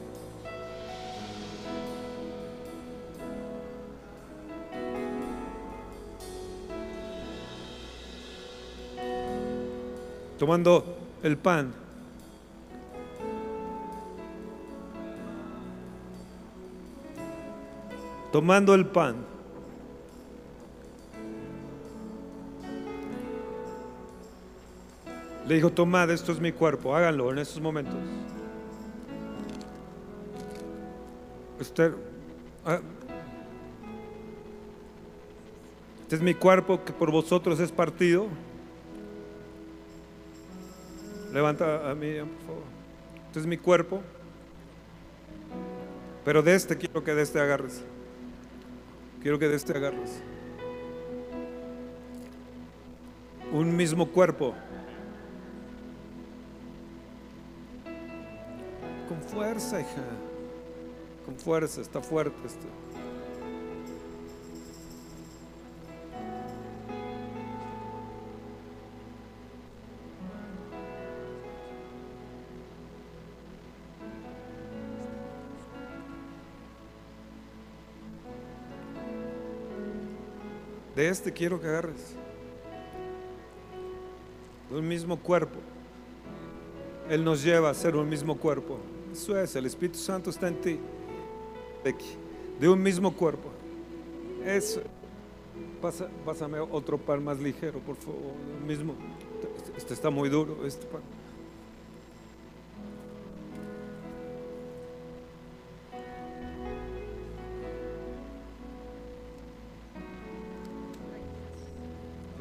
Tomando 10.38 10.96
el 11.22 11.36
pan. 11.36 11.74
Tomando 18.32 18.74
el 18.74 18.86
pan. 18.86 19.16
Le 25.46 25.56
dijo, 25.56 25.70
tomad, 25.70 26.10
esto 26.10 26.32
es 26.32 26.40
mi 26.40 26.52
cuerpo, 26.52 26.96
háganlo 26.96 27.30
en 27.30 27.38
estos 27.38 27.60
momentos. 27.60 27.94
Ah, 32.64 32.80
este 36.02 36.16
es 36.16 36.22
mi 36.22 36.34
cuerpo 36.34 36.84
que 36.84 36.92
por 36.92 37.10
vosotros 37.10 37.60
es 37.60 37.70
partido. 37.70 38.26
Levanta 41.32 41.90
a 41.90 41.94
mí, 41.94 42.14
por 42.18 42.46
favor. 42.46 42.62
Este 43.26 43.40
es 43.40 43.46
mi 43.46 43.56
cuerpo. 43.56 44.02
Pero 46.24 46.42
de 46.42 46.54
este 46.54 46.76
quiero 46.76 47.02
que 47.02 47.14
de 47.14 47.22
este 47.22 47.40
agarres. 47.40 47.82
Quiero 49.22 49.38
que 49.38 49.48
de 49.48 49.54
este 49.54 49.72
agarres. 49.76 50.20
Un 53.52 53.76
mismo 53.76 54.08
cuerpo. 54.08 54.52
Con 59.08 59.22
fuerza, 59.22 59.80
hija. 59.80 60.02
Con 61.24 61.36
fuerza, 61.36 61.80
está 61.80 62.00
fuerte 62.00 62.36
esto. 62.44 62.81
De 81.03 81.09
este 81.09 81.32
quiero 81.32 81.61
que 81.61 81.66
agarres. 81.66 82.14
Un 84.70 84.86
mismo 84.86 85.18
cuerpo. 85.18 85.59
Él 87.11 87.24
nos 87.24 87.42
lleva 87.42 87.70
a 87.70 87.74
ser 87.74 87.96
un 87.96 88.09
mismo 88.09 88.38
cuerpo. 88.38 88.78
Eso 89.12 89.36
es, 89.36 89.57
el 89.57 89.66
Espíritu 89.66 89.98
Santo 89.98 90.30
está 90.30 90.46
en 90.46 90.61
ti. 90.61 90.78
De 92.61 92.68
un 92.68 92.80
mismo 92.80 93.12
cuerpo. 93.12 93.50
Eso. 94.44 94.80
Pasa, 95.80 96.09
pásame 96.24 96.61
otro 96.61 96.98
pan 96.98 97.24
más 97.24 97.40
ligero, 97.40 97.80
por 97.80 97.96
favor. 97.96 98.36
Mismo. 98.64 98.94
Este 99.76 99.94
está 99.94 100.09
muy 100.09 100.28
duro, 100.28 100.64
este 100.64 100.86
pan. 100.86 101.03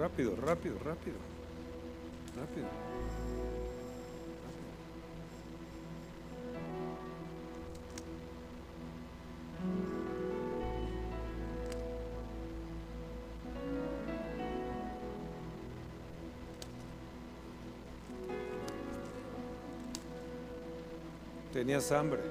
Rápido, 0.02 0.36
rápido, 0.36 0.80
rápido. 0.80 1.18
Rápido. 2.36 2.68
Tenías 21.54 21.92
hambre. 21.92 22.22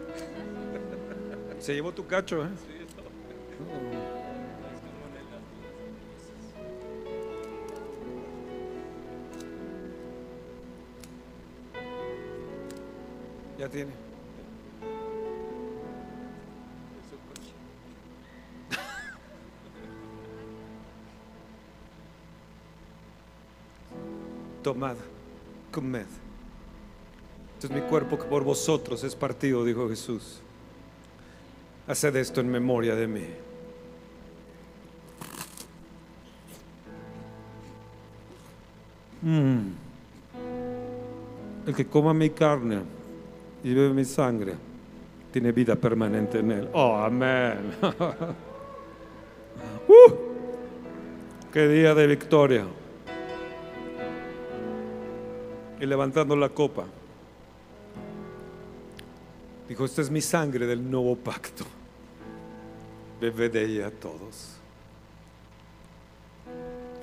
Se 1.61 1.73
llevó 1.73 1.93
tu 1.93 2.05
cacho, 2.05 2.43
¿eh? 2.45 2.49
Tomad, 24.63 24.97
comed. 25.71 26.07
Es 27.63 27.71
mi 27.71 27.81
cuerpo 27.83 28.19
que 28.19 28.25
por 28.25 28.43
vosotros 28.43 29.05
es 29.05 29.15
partido, 29.15 29.65
dijo 29.65 29.89
Jesús. 29.89 30.41
Haced 31.87 32.17
esto 32.17 32.41
en 32.41 32.51
memoria 32.51 32.97
de 32.97 33.07
mí. 33.07 33.27
Mm. 39.23 39.69
El 41.67 41.75
que 41.75 41.87
coma 41.87 42.13
mi 42.15 42.31
carne 42.31 43.00
y 43.63 43.75
bebe 43.75 43.95
mi 43.95 44.05
sangre 44.05 44.55
tiene 45.33 45.53
vida 45.53 45.77
permanente 45.77 46.39
en 46.39 46.53
él. 46.53 46.69
Oh, 46.73 46.97
amén. 46.97 47.77
Uh, 49.89 50.13
qué 51.53 51.67
día 51.69 51.95
de 51.95 52.07
victoria. 52.07 52.65
Y 55.81 55.85
levantando 55.85 56.37
la 56.37 56.49
copa, 56.49 56.85
dijo, 59.69 59.85
esta 59.85 60.01
es 60.01 60.11
mi 60.11 60.21
sangre 60.21 60.67
del 60.67 60.89
nuevo 60.89 61.17
pacto. 61.17 61.65
Bebe 63.21 63.49
de 63.49 63.65
ella 63.65 63.91
todos. 63.91 64.57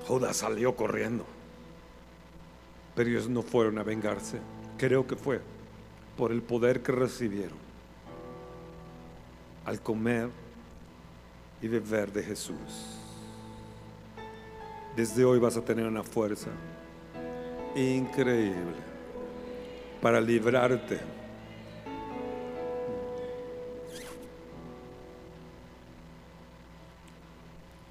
Judas 0.08 0.38
salió 0.38 0.76
corriendo, 0.76 1.26
pero 2.96 3.10
ellos 3.10 3.28
no 3.28 3.42
fueron 3.42 3.78
a 3.78 3.84
vengarse. 3.84 4.40
Creo 4.78 5.06
que 5.06 5.16
fue 5.18 5.42
por 6.18 6.32
el 6.32 6.42
poder 6.42 6.82
que 6.82 6.92
recibieron 6.92 7.58
al 9.66 9.80
comer 9.82 10.30
y 11.62 11.68
beber 11.68 12.12
de 12.12 12.24
Jesús. 12.24 12.98
Desde 14.96 15.24
hoy 15.24 15.40
vas 15.40 15.56
a 15.58 15.62
tener 15.62 15.86
una 15.86 16.04
fuerza 16.04 16.50
increíble 17.76 18.76
para 20.02 20.20
librarte 20.20 21.00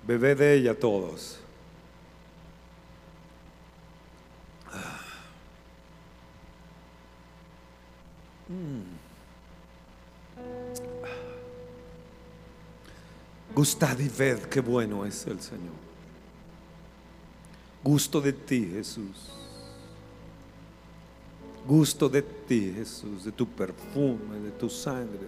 Bebé 0.06 0.36
de 0.36 0.54
ella 0.54 0.78
todos. 0.78 1.40
Gustad 13.66 13.98
y 13.98 14.08
ved 14.08 14.42
qué 14.44 14.60
bueno 14.60 15.04
es 15.04 15.26
el 15.26 15.40
Señor. 15.40 15.74
Gusto 17.82 18.20
de 18.20 18.32
ti, 18.32 18.64
Jesús. 18.72 19.32
Gusto 21.66 22.08
de 22.08 22.22
ti, 22.22 22.72
Jesús, 22.72 23.24
de 23.24 23.32
tu 23.32 23.44
perfume, 23.44 24.38
de 24.38 24.52
tu 24.52 24.70
sangre. 24.70 25.26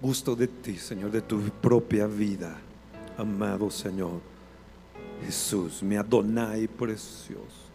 Gusto 0.00 0.34
de 0.34 0.48
ti, 0.48 0.76
Señor, 0.76 1.12
de 1.12 1.20
tu 1.22 1.38
propia 1.38 2.08
vida, 2.08 2.58
amado 3.16 3.70
Señor. 3.70 4.20
Jesús, 5.24 5.84
mi 5.84 5.94
Adonai 5.94 6.66
precioso. 6.66 7.70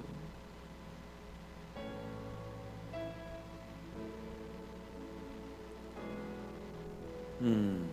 Mm. 7.39 7.90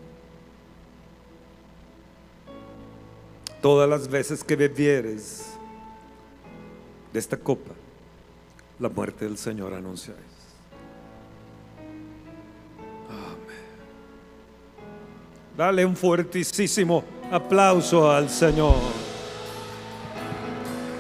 Todas 3.60 3.88
las 3.88 4.08
veces 4.08 4.44
que 4.44 4.54
bebieres 4.54 5.58
de 7.12 7.18
esta 7.18 7.36
copa, 7.36 7.72
la 8.78 8.88
muerte 8.88 9.24
del 9.24 9.36
Señor 9.36 9.74
anunciáis. 9.74 10.20
Amén. 13.08 13.56
Dale 15.56 15.84
un 15.84 15.96
fuertísimo 15.96 17.02
aplauso 17.32 18.10
al 18.10 18.30
Señor. 18.30 18.76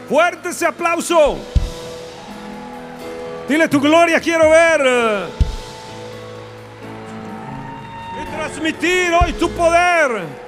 Fuerte 0.08 0.48
ese 0.48 0.66
aplauso. 0.66 1.36
Dile 3.48 3.68
tu 3.68 3.80
gloria, 3.80 4.20
quiero 4.20 4.50
ver. 4.50 5.28
Y 8.20 8.36
transmitir 8.36 9.12
hoy 9.12 9.32
tu 9.34 9.48
poder. 9.50 10.47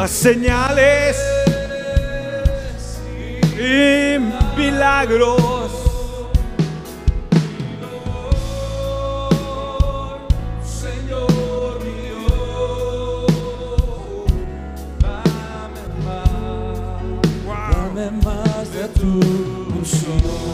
Más 0.00 0.12
señales 0.12 1.18
y 3.54 4.18
milagros. 4.58 5.70
Señor 10.64 11.84
mío, 11.84 13.26
dame 15.00 15.84
más, 16.06 17.04
dame 17.74 18.10
más 18.24 18.72
de 18.72 18.88
tu 18.98 19.20
unción. 19.76 20.49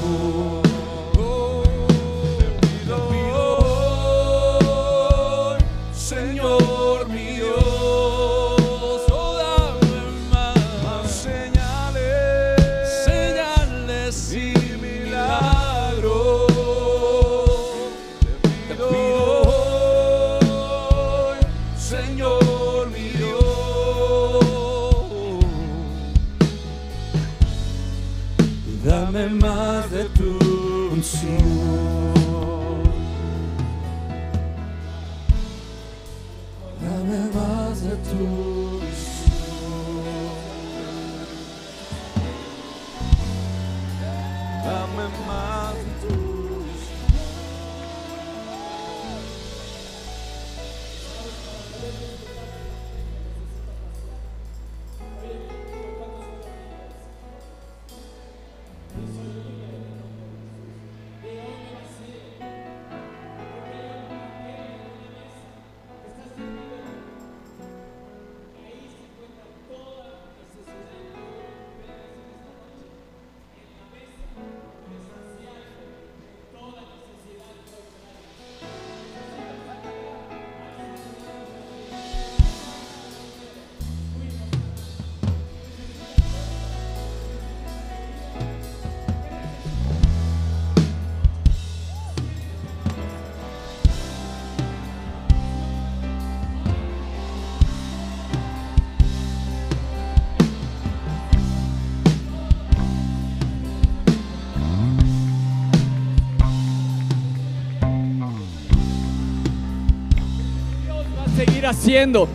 Haciendo. 111.67 112.29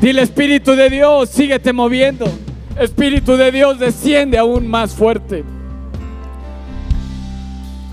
Dile 0.00 0.22
Espíritu 0.22 0.72
de 0.72 0.90
Dios, 0.90 1.30
síguete 1.30 1.72
moviendo. 1.72 2.26
Espíritu 2.78 3.36
de 3.36 3.50
Dios, 3.52 3.78
desciende 3.78 4.36
aún 4.36 4.66
más 4.66 4.94
fuerte. 4.94 5.44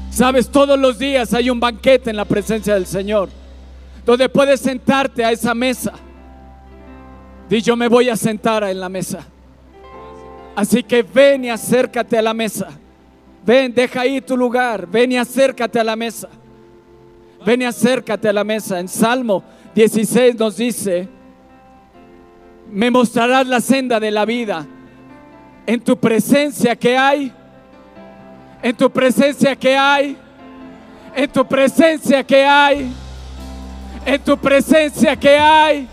Sabes, 0.10 0.50
todos 0.50 0.78
los 0.78 1.00
días 1.00 1.34
hay 1.34 1.50
un 1.50 1.60
banquete 1.60 2.10
en 2.10 2.18
la 2.18 2.26
presencia 2.26 2.74
del 2.74 2.86
Señor, 2.86 3.30
donde 4.06 4.28
puedes 4.28 4.60
sentarte 4.60 5.24
a 5.24 5.32
esa 5.32 5.54
mesa. 5.54 5.94
Di, 7.50 7.62
yo 7.62 7.76
me 7.76 7.88
voy 7.88 8.10
a 8.10 8.16
sentar 8.16 8.64
en 8.64 8.80
la 8.80 8.90
mesa. 8.90 9.26
Así 10.56 10.84
que 10.84 11.04
ven 11.04 11.46
y 11.46 11.50
acércate 11.50 12.18
a 12.18 12.22
la 12.22 12.34
mesa. 12.34 12.68
Ven, 13.46 13.74
deja 13.74 14.02
ahí 14.02 14.22
tu 14.22 14.36
lugar. 14.36 14.86
Ven 14.88 15.14
y 15.14 15.18
acércate 15.18 15.80
a 15.80 15.84
la 15.84 15.96
mesa. 15.96 16.28
Ven 17.46 17.62
y 17.62 17.66
acércate 17.66 18.28
a 18.30 18.34
la 18.34 18.44
mesa. 18.44 18.80
En 18.80 18.88
Salmo 18.88 19.44
16 19.74 20.36
nos 20.38 20.58
dice, 20.58 21.08
me 22.70 22.92
mostrarás 22.92 23.48
la 23.48 23.62
senda 23.62 24.00
de 24.00 24.12
la 24.12 24.26
vida. 24.26 24.66
En 25.66 25.80
tu 25.80 25.98
presencia 25.98 26.76
que 26.76 26.98
hay, 26.98 27.32
en 28.62 28.76
tu 28.76 28.90
presencia 28.90 29.56
que 29.56 29.78
hay, 29.78 30.18
en 31.16 31.30
tu 31.30 31.46
presencia 31.46 32.24
que 32.24 32.46
hay, 32.46 32.92
en 34.06 34.22
tu 34.22 34.38
presencia 34.38 35.16
que 35.16 35.38
hay, 35.38 35.88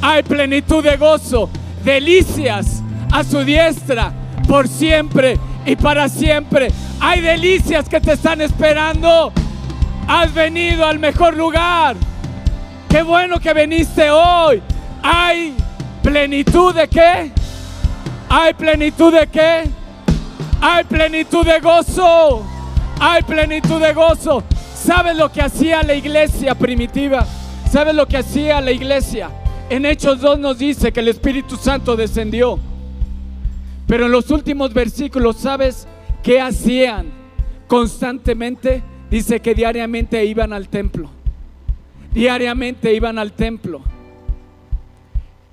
hay 0.00 0.22
plenitud 0.22 0.82
de 0.82 0.96
gozo, 0.96 1.50
delicias 1.84 2.82
a 3.12 3.24
su 3.24 3.44
diestra 3.44 4.12
por 4.46 4.68
siempre 4.68 5.38
y 5.64 5.76
para 5.76 6.08
siempre. 6.08 6.68
Hay 7.00 7.20
delicias 7.20 7.88
que 7.88 8.00
te 8.00 8.12
están 8.12 8.40
esperando. 8.40 9.32
Has 10.06 10.32
venido 10.32 10.86
al 10.86 10.98
mejor 10.98 11.36
lugar. 11.36 11.96
Qué 12.88 13.02
bueno 13.02 13.38
que 13.38 13.52
viniste 13.52 14.10
hoy. 14.10 14.62
Hay 15.02 15.54
plenitud 16.02 16.74
de 16.74 16.88
qué? 16.88 17.30
Hay 18.28 18.54
plenitud 18.54 19.12
de 19.12 19.26
qué? 19.26 19.64
Hay 20.60 20.84
plenitud 20.84 21.44
de 21.44 21.60
gozo. 21.60 22.44
Hay 23.00 23.22
plenitud 23.22 23.80
de 23.80 23.92
gozo. 23.92 24.42
¿Sabes 24.74 25.16
lo 25.16 25.30
que 25.30 25.42
hacía 25.42 25.82
la 25.82 25.94
iglesia 25.94 26.54
primitiva? 26.54 27.26
¿Sabes 27.70 27.94
lo 27.94 28.06
que 28.06 28.18
hacía 28.18 28.60
la 28.60 28.70
iglesia? 28.70 29.30
En 29.68 29.84
Hechos 29.84 30.20
2 30.20 30.38
nos 30.38 30.58
dice 30.58 30.92
que 30.92 31.00
el 31.00 31.08
Espíritu 31.08 31.56
Santo 31.56 31.96
descendió. 31.96 32.58
Pero 33.86 34.06
en 34.06 34.12
los 34.12 34.30
últimos 34.30 34.72
versículos, 34.72 35.36
¿sabes 35.36 35.86
qué 36.22 36.40
hacían 36.40 37.16
constantemente, 37.66 38.82
dice 39.10 39.40
que 39.40 39.54
diariamente 39.54 40.24
iban 40.24 40.52
al 40.52 40.68
templo. 40.68 41.10
Diariamente 42.16 42.94
iban 42.94 43.18
al 43.18 43.32
templo 43.32 43.82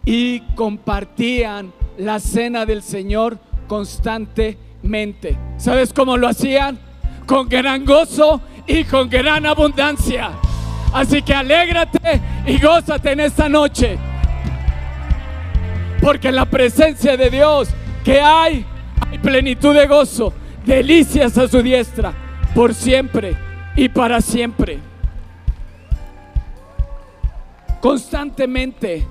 y 0.05 0.39
compartían 0.55 1.73
la 1.97 2.21
cena 2.21 2.65
del 2.65 2.81
Señor 2.81 3.37
constantemente. 3.67 5.37
¿Sabes 5.57 5.91
cómo 5.91 6.15
lo 6.15 6.29
hacían? 6.29 6.79
Con 7.25 7.49
gran 7.49 7.83
gozo 7.83 8.39
y 8.65 8.85
con 8.85 9.09
gran 9.09 9.45
abundancia. 9.45 10.31
Así 10.93 11.21
que 11.21 11.33
alégrate 11.33 12.21
y 12.47 12.57
gózate 12.61 13.11
en 13.11 13.19
esta 13.19 13.49
noche. 13.49 13.97
Porque 16.01 16.29
en 16.29 16.37
la 16.37 16.45
presencia 16.45 17.17
de 17.17 17.29
Dios 17.29 17.67
que 18.05 18.21
hay, 18.21 18.65
hay 19.11 19.17
plenitud 19.17 19.75
de 19.75 19.85
gozo, 19.85 20.31
delicias 20.65 21.37
a 21.37 21.45
su 21.45 21.61
diestra, 21.61 22.13
por 22.55 22.73
siempre 22.73 23.35
y 23.75 23.89
para 23.89 24.21
siempre. 24.21 24.92
Constantemente, 27.83 29.05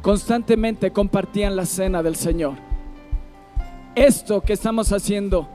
constantemente 0.00 0.90
compartían 0.90 1.54
la 1.54 1.66
cena 1.66 2.02
del 2.02 2.16
Señor. 2.16 2.54
Esto 3.94 4.40
que 4.40 4.54
estamos 4.54 4.90
haciendo, 4.90 5.50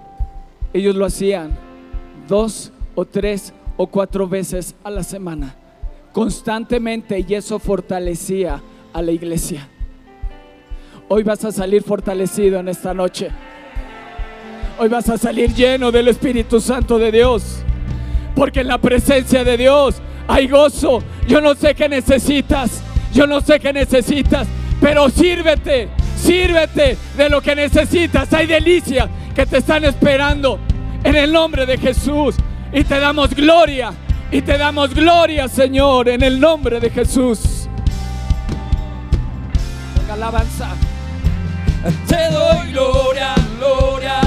ellos 0.74 0.95
lo 0.95 1.05
hacían 1.05 1.57
dos 2.28 2.72
o 2.93 3.03
tres 3.03 3.51
o 3.78 3.88
cuatro 3.88 4.28
veces 4.28 4.76
a 4.84 4.91
la 4.91 5.01
semana, 5.01 5.55
constantemente, 6.13 7.26
y 7.28 7.34
eso 7.34 7.57
fortalecía 7.57 8.61
a 8.93 9.01
la 9.01 9.11
iglesia. 9.11 9.68
Hoy 11.07 11.24
vas 11.24 11.43
a 11.45 11.51
salir 11.51 11.82
fortalecido 11.82 12.59
en 12.59 12.68
esta 12.68 12.93
noche. 12.93 13.30
Hoy 14.78 14.88
vas 14.88 15.09
a 15.09 15.18
salir 15.18 15.51
lleno 15.51 15.91
del 15.91 16.09
Espíritu 16.09 16.61
Santo 16.61 16.99
de 16.99 17.11
Dios. 17.11 17.63
Porque 18.36 18.59
en 18.59 18.68
la 18.68 18.78
presencia 18.78 19.43
de 19.43 19.57
Dios 19.57 19.99
hay 20.28 20.47
gozo. 20.47 21.03
Yo 21.28 21.41
no 21.41 21.55
sé 21.55 21.75
qué 21.75 21.89
necesitas. 21.89 22.82
Yo 23.13 23.25
no 23.25 23.41
sé 23.41 23.59
qué 23.59 23.73
necesitas. 23.73 24.47
Pero 24.82 25.09
sírvete. 25.09 25.89
Sírvete 26.15 26.97
de 27.15 27.30
lo 27.30 27.41
que 27.41 27.55
necesitas. 27.55 28.32
Hay 28.34 28.47
delicias 28.47 29.09
que 29.36 29.45
te 29.45 29.57
están 29.57 29.86
esperando. 29.86 30.59
En 31.03 31.15
el 31.15 31.32
nombre 31.32 31.65
de 31.65 31.78
Jesús. 31.78 32.36
Y 32.73 32.84
te 32.84 32.99
damos 32.99 33.34
gloria. 33.34 33.93
Y 34.32 34.41
te 34.41 34.57
damos 34.57 34.93
gloria, 34.93 35.47
Señor. 35.47 36.09
En 36.09 36.23
el 36.23 36.39
nombre 36.39 36.80
de 36.80 36.89
Jesús. 36.89 37.67
Alabanza. 40.11 40.69
Te 42.07 42.32
doy 42.32 42.71
gloria, 42.71 43.36
gloria. 43.59 44.26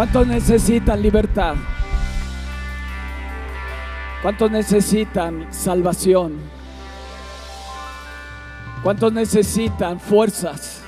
¿Cuántos 0.00 0.26
necesitan 0.26 1.02
libertad? 1.02 1.56
¿Cuántos 4.22 4.50
necesitan 4.50 5.52
salvación? 5.52 6.40
¿Cuántos 8.82 9.12
necesitan 9.12 10.00
fuerzas? 10.00 10.80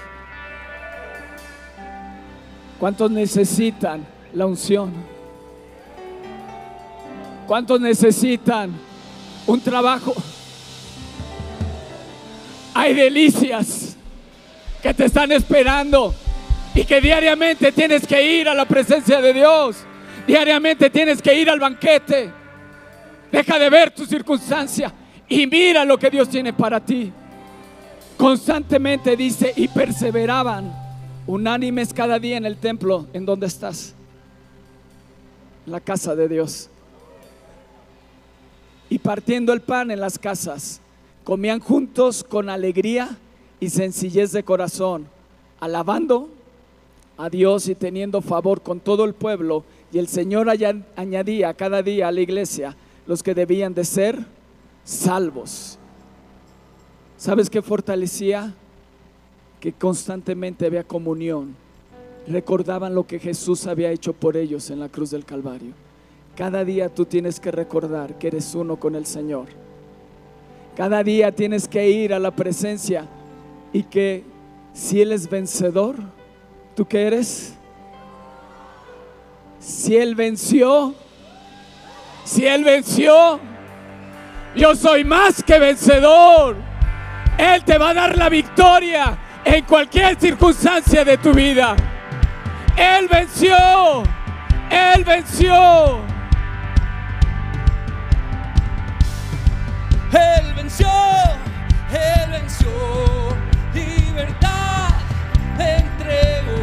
¿Cuántos 2.81 3.11
necesitan 3.11 4.07
la 4.33 4.47
unción? 4.47 4.95
¿Cuántos 7.47 7.83
necesitan 7.83 8.73
un 9.47 9.61
trabajo? 9.61 10.15
Hay 12.73 12.95
delicias 12.95 13.95
que 14.83 14.95
te 14.95 15.05
están 15.05 15.33
esperando 15.33 16.15
y 16.75 16.85
que 16.85 17.01
diariamente 17.01 17.73
tienes 17.73 18.07
que 18.07 18.41
ir 18.41 18.49
a 18.49 18.55
la 18.55 18.64
presencia 18.64 19.20
de 19.20 19.33
Dios. 19.33 19.85
Diariamente 20.27 20.89
tienes 20.91 21.20
que 21.20 21.35
ir 21.35 21.51
al 21.51 21.61
banquete. 21.61 22.31
Deja 23.31 23.59
de 23.59 23.70
ver 23.70 23.91
tu 23.91 24.07
circunstancia 24.07 24.93
y 25.29 25.47
mira 25.47 25.85
lo 25.85 25.99
que 25.99 26.11
Dios 26.11 26.29
tiene 26.29 26.53
para 26.53 26.81
ti. 26.81 27.12
Constantemente 28.16 29.16
dice 29.16 29.53
y 29.57 29.68
perseveraban 29.68 30.73
unánimes 31.27 31.93
cada 31.93 32.18
día 32.18 32.37
en 32.37 32.47
el 32.47 32.57
templo 32.57 33.07
en 33.12 33.25
donde 33.25 33.47
estás, 33.47 33.95
la 35.66 35.81
casa 35.81 36.14
de 36.14 36.29
Dios. 36.29 36.68
Y 38.89 38.99
partiendo 38.99 39.53
el 39.53 39.62
pan 39.62 39.91
en 39.91 40.01
las 40.01 40.18
casas, 40.18 40.81
comían 41.25 41.61
juntos 41.61 42.23
con 42.23 42.51
alegría 42.51 43.16
y 43.61 43.70
sencillez 43.70 44.33
de 44.33 44.43
corazón, 44.43 45.07
alabando 45.61 46.29
a 47.17 47.29
Dios 47.29 47.69
y 47.69 47.75
teniendo 47.75 48.21
favor 48.21 48.63
con 48.63 48.81
todo 48.81 49.05
el 49.05 49.15
pueblo. 49.15 49.65
Y 49.93 49.99
el 49.99 50.09
Señor 50.09 50.49
aña- 50.49 50.83
añadía 50.97 51.53
cada 51.55 51.83
día 51.83 52.09
a 52.09 52.13
la 52.13 52.21
iglesia 52.21 52.77
los 53.07 53.23
que 53.23 53.35
debían 53.35 53.75
de 53.75 53.85
ser 53.85 54.25
salvos. 54.85 55.79
¿Sabes 57.17 57.49
qué 57.51 57.63
fortalecía? 57.63 58.55
Que 59.61 59.73
constantemente 59.73 60.67
había 60.67 60.83
comunión. 60.85 61.55
Recordaban 62.27 62.95
lo 62.95 63.07
que 63.07 63.19
Jesús 63.19 63.67
había 63.67 63.91
hecho 63.91 64.13
por 64.13 64.37
ellos 64.37 64.71
en 64.71 64.81
la 64.81 64.89
cruz 64.89 65.11
del 65.11 65.25
Calvario. 65.25 65.73
Cada 66.37 66.65
día 66.65 66.89
tú 66.89 67.05
tienes 67.05 67.39
que 67.39 67.51
recordar 67.51 68.19
que 68.19 68.29
eres 68.29 68.55
uno 68.55 68.77
con 68.77 68.95
el 68.95 69.07
Señor. 69.07 69.47
Cada 70.77 71.03
día 71.05 71.31
tienes 71.33 71.69
que 71.69 71.91
ir 71.91 72.15
a 72.15 72.19
la 72.19 72.31
presencia 72.35 73.07
y 73.73 73.83
que 73.83 74.25
si 74.73 75.03
Él 75.03 75.13
es 75.13 75.29
vencedor, 75.29 75.97
¿tú 76.75 76.87
qué 76.87 77.07
eres? 77.07 77.55
Si 79.59 79.97
Él 79.97 80.14
venció, 80.14 80.95
si 82.25 82.47
Él 82.47 82.64
venció, 82.64 83.39
yo 84.55 84.75
soy 84.75 85.05
más 85.05 85.43
que 85.43 85.59
vencedor. 85.59 86.57
Él 87.39 87.64
te 87.64 87.79
va 87.79 87.91
a 87.91 87.95
dar 87.95 88.16
la 88.16 88.29
victoria 88.29 89.18
en 89.45 89.64
cualquier 89.64 90.18
circunstancia 90.18 91.05
de 91.05 91.16
tu 91.18 91.33
vida. 91.33 91.75
Él 92.77 93.09
venció, 93.09 94.03
Él 94.70 95.05
venció. 95.05 96.01
Él 100.12 100.55
venció, 100.55 100.89
Él 101.91 102.31
venció, 102.31 102.68
libertad 103.73 104.91
entregó. 105.59 106.62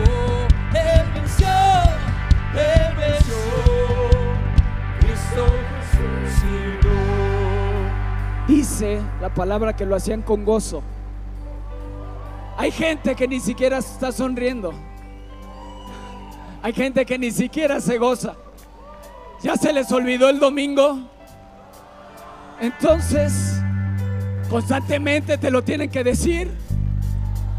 Dice 8.47 9.01
la 9.21 9.33
palabra 9.33 9.75
que 9.75 9.85
lo 9.85 9.95
hacían 9.95 10.21
con 10.21 10.43
gozo. 10.43 10.81
Hay 12.57 12.71
gente 12.71 13.15
que 13.15 13.27
ni 13.27 13.39
siquiera 13.39 13.77
está 13.77 14.11
sonriendo. 14.11 14.73
Hay 16.61 16.73
gente 16.73 17.05
que 17.05 17.17
ni 17.17 17.31
siquiera 17.31 17.79
se 17.79 17.97
goza. 17.97 18.35
Ya 19.41 19.55
se 19.55 19.71
les 19.71 19.91
olvidó 19.91 20.29
el 20.29 20.39
domingo. 20.39 20.99
Entonces, 22.59 23.59
Constantemente 24.49 25.37
te 25.37 25.51
lo 25.51 25.63
tienen 25.63 25.89
que 25.89 26.03
decir. 26.03 26.51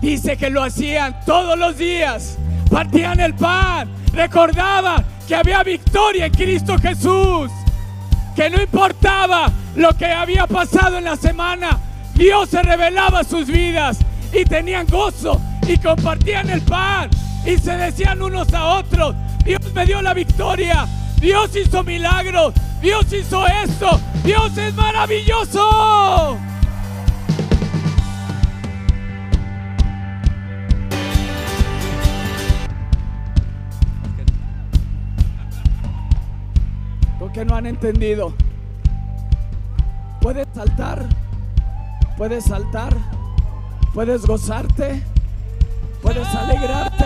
Dice 0.01 0.37
que 0.37 0.51
lo 0.51 0.63
hacían 0.63 1.21
todos 1.25 1.57
los 1.57 1.79
días. 1.79 2.37
Partían 2.71 3.21
el 3.21 3.35
pan. 3.35 3.91
Recordaban 4.13 5.05
que 5.27 5.35
había 5.35 5.63
victoria 5.63 6.27
en 6.27 6.33
Cristo 6.33 6.77
Jesús. 6.79 7.51
Que 8.35 8.49
no 8.49 8.63
importaba 8.63 9.51
lo 9.77 9.93
que 9.97 10.07
había 10.07 10.47
pasado 10.47 10.99
en 10.99 11.05
la 11.05 11.17
semana. 11.17 11.79
Dios 12.15 12.51
se 12.51 12.63
revelaba 12.63 13.25
sus 13.25 13.47
vidas 13.47 13.99
y 14.33 14.45
tenían 14.45 14.87
gozo 14.87 15.41
y 15.67 15.77
compartían 15.79 16.51
el 16.51 16.63
pan 16.63 17.11
y 17.45 17.57
se 17.59 17.77
decían 17.77 18.21
unos 18.21 18.53
a 18.53 18.67
otros, 18.67 19.15
Dios 19.45 19.73
me 19.75 19.87
dio 19.87 20.03
la 20.03 20.15
victoria, 20.15 20.87
Dios 21.21 21.55
hizo 21.57 21.83
milagros, 21.83 22.55
Dios 22.81 23.13
hizo 23.13 23.47
esto, 23.47 24.01
Dios 24.25 24.57
es 24.59 24.75
maravilloso. 24.75 26.39
Porque 37.33 37.45
no 37.45 37.55
han 37.55 37.67
entendido. 37.67 38.35
Puedes 40.21 40.49
saltar, 40.53 41.07
puedes 42.17 42.43
saltar, 42.43 42.93
puedes 43.95 44.27
gozarte, 44.27 45.01
puedes 46.03 46.27
alegrarte. 46.27 47.05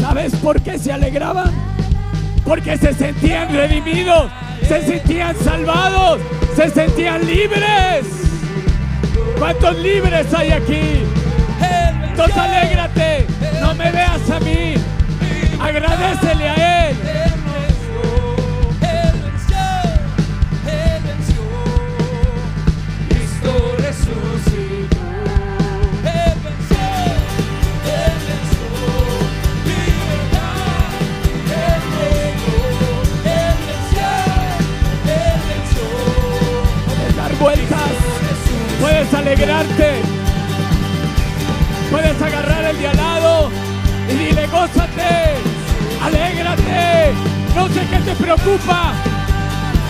¿Sabes 0.00 0.34
por 0.36 0.58
qué 0.62 0.78
se 0.78 0.90
alegraban? 0.90 1.52
Porque 2.46 2.78
se 2.78 2.94
sentían 2.94 3.52
redimidos, 3.52 4.30
se 4.68 4.82
sentían 4.82 5.36
salvados, 5.36 6.20
se 6.56 6.70
sentían 6.70 7.26
libres. 7.26 8.06
¿Cuántos 9.38 9.76
libres 9.78 10.32
hay 10.32 10.50
aquí? 10.50 11.02
Entonces 12.08 12.36
alégrate, 12.36 13.26
no 13.60 13.74
me 13.74 13.90
veas 13.90 14.30
a 14.30 14.40
mí, 14.40 14.74
agradecele 15.60 16.48
a 16.48 16.88
Él. 16.88 16.96
Alegrarte, 39.34 39.90
puedes 41.90 42.22
agarrar 42.22 42.64
el 42.66 42.78
de 42.78 42.86
al 42.86 42.96
lado 42.96 43.50
y 44.08 44.12
dile, 44.12 44.46
gózate, 44.46 45.34
alégrate, 46.00 47.12
no 47.56 47.66
sé 47.66 47.80
qué 47.90 47.98
te 47.98 48.14
preocupa, 48.14 48.92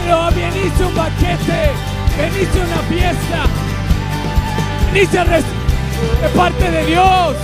pero 0.03 0.31
veniste 0.31 0.85
un 0.85 0.95
banquete, 0.95 1.73
veniste 2.17 2.59
una 2.59 2.79
fiesta, 2.89 3.45
veniste 4.87 5.19
de 5.19 6.29
parte 6.35 6.71
de 6.71 6.87
Dios. 6.87 7.37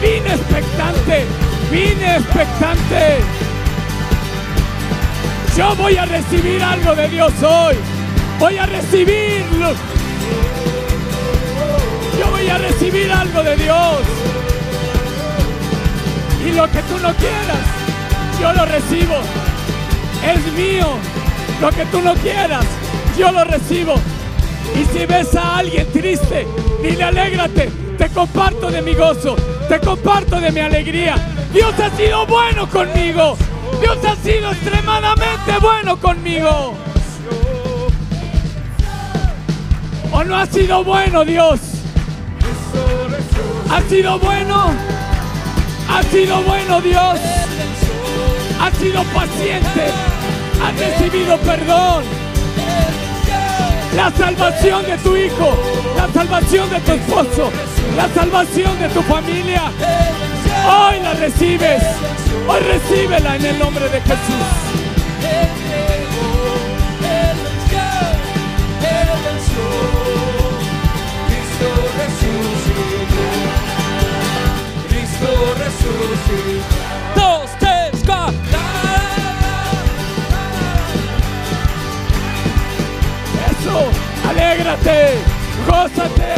Vine 0.00 0.34
expectante, 0.34 1.26
vine 1.70 2.16
expectante. 2.16 3.18
Yo 5.54 5.74
voy 5.76 5.96
a 5.96 6.06
recibir 6.06 6.62
algo 6.62 6.94
de 6.94 7.08
Dios 7.08 7.32
hoy. 7.42 7.97
Voy 8.38 8.56
a 8.56 8.66
recibirlo. 8.66 9.72
Yo 12.18 12.30
voy 12.30 12.48
a 12.48 12.58
recibir 12.58 13.10
algo 13.10 13.42
de 13.42 13.56
Dios. 13.56 13.98
Y 16.46 16.52
lo 16.52 16.70
que 16.70 16.82
tú 16.82 16.98
no 17.02 17.12
quieras, 17.14 17.58
yo 18.40 18.52
lo 18.52 18.64
recibo. 18.64 19.16
Es 20.24 20.52
mío. 20.52 20.86
Lo 21.60 21.70
que 21.70 21.84
tú 21.86 22.00
no 22.00 22.14
quieras, 22.14 22.64
yo 23.18 23.32
lo 23.32 23.42
recibo. 23.42 23.94
Y 24.76 24.84
si 24.96 25.04
ves 25.06 25.34
a 25.34 25.56
alguien 25.56 25.90
triste, 25.92 26.46
dile 26.80 27.04
alégrate. 27.04 27.70
Te 27.98 28.08
comparto 28.10 28.70
de 28.70 28.82
mi 28.82 28.94
gozo. 28.94 29.34
Te 29.68 29.80
comparto 29.80 30.40
de 30.40 30.52
mi 30.52 30.60
alegría. 30.60 31.16
Dios 31.52 31.74
ha 31.80 31.90
sido 31.96 32.24
bueno 32.26 32.68
conmigo. 32.70 33.36
Dios 33.80 33.98
ha 34.04 34.14
sido 34.16 34.52
extremadamente 34.52 35.58
bueno 35.60 35.96
conmigo. 35.96 36.87
¿O 40.18 40.24
no 40.24 40.36
ha 40.36 40.46
sido 40.46 40.82
bueno 40.82 41.24
Dios? 41.24 41.60
¿Ha 43.70 43.80
sido 43.82 44.18
bueno? 44.18 44.72
¿Ha 45.88 46.02
sido 46.02 46.42
bueno 46.42 46.80
Dios? 46.80 47.20
¿Ha 48.60 48.70
sido 48.72 49.04
paciente? 49.14 49.92
¿Ha 50.60 50.72
recibido 50.72 51.38
perdón? 51.38 52.02
La 53.94 54.10
salvación 54.10 54.86
de 54.86 54.98
tu 54.98 55.16
hijo, 55.16 55.56
la 55.96 56.12
salvación 56.12 56.68
de 56.68 56.80
tu 56.80 56.92
esposo, 56.94 57.52
la 57.96 58.08
salvación 58.08 58.76
de 58.80 58.88
tu 58.88 59.02
familia. 59.02 59.70
Hoy 60.66 60.98
la 61.00 61.14
recibes. 61.14 61.84
Hoy 62.48 62.58
recíbela 62.58 63.36
en 63.36 63.46
el 63.46 63.58
nombre 63.60 63.88
de 63.88 64.00
Jesús. 64.00 64.77
Eso, 84.68 84.76
alégrate, 84.76 86.37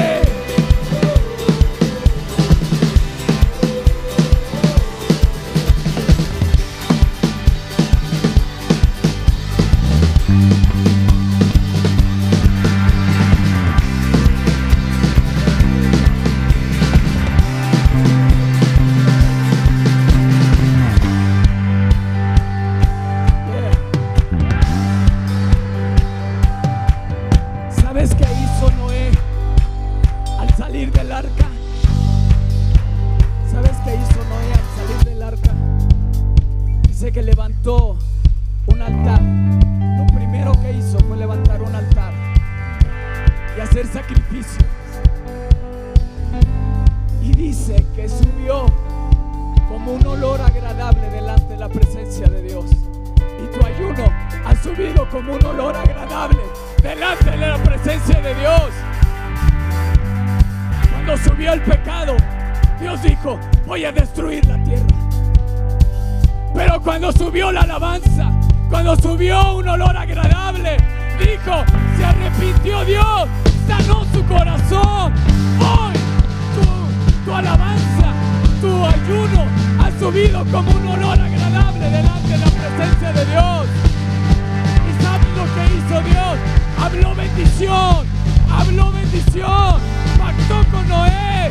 Dios 62.81 63.03
dijo, 63.03 63.39
voy 63.66 63.85
a 63.85 63.93
destruir 63.93 64.47
la 64.47 64.62
tierra. 64.64 64.87
Pero 66.55 66.81
cuando 66.81 67.12
subió 67.12 67.53
la 67.53 67.61
alabanza, 67.61 68.33
cuando 68.68 68.97
subió 68.97 69.57
un 69.57 69.68
olor 69.68 69.97
agradable, 69.97 70.76
dijo, 71.18 71.64
se 71.97 72.05
arrepintió 72.05 72.85
Dios, 72.85 73.28
sanó 73.66 74.05
su 74.12 74.24
corazón. 74.24 75.12
Hoy 75.61 75.95
tu, 77.24 77.35
alabanza, 77.35 78.14
tu 78.61 78.85
ayuno 78.85 79.47
ha 79.78 79.91
subido 79.99 80.45
como 80.47 80.70
un 80.70 80.89
olor 80.89 81.20
agradable 81.20 81.91
delante 81.91 82.28
de 82.28 82.39
la 82.39 82.47
presencia 82.47 83.12
de 83.12 83.26
Dios. 83.26 83.66
¿Y 84.89 85.03
sabes 85.03 85.28
lo 85.37 85.45
que 85.55 85.64
hizo 85.76 86.09
Dios? 86.09 86.39
Habló 86.83 87.14
bendición, 87.14 88.07
habló 88.51 88.91
bendición, 88.91 89.81
pactó 90.18 90.70
con 90.70 90.89
Noé, 90.89 91.51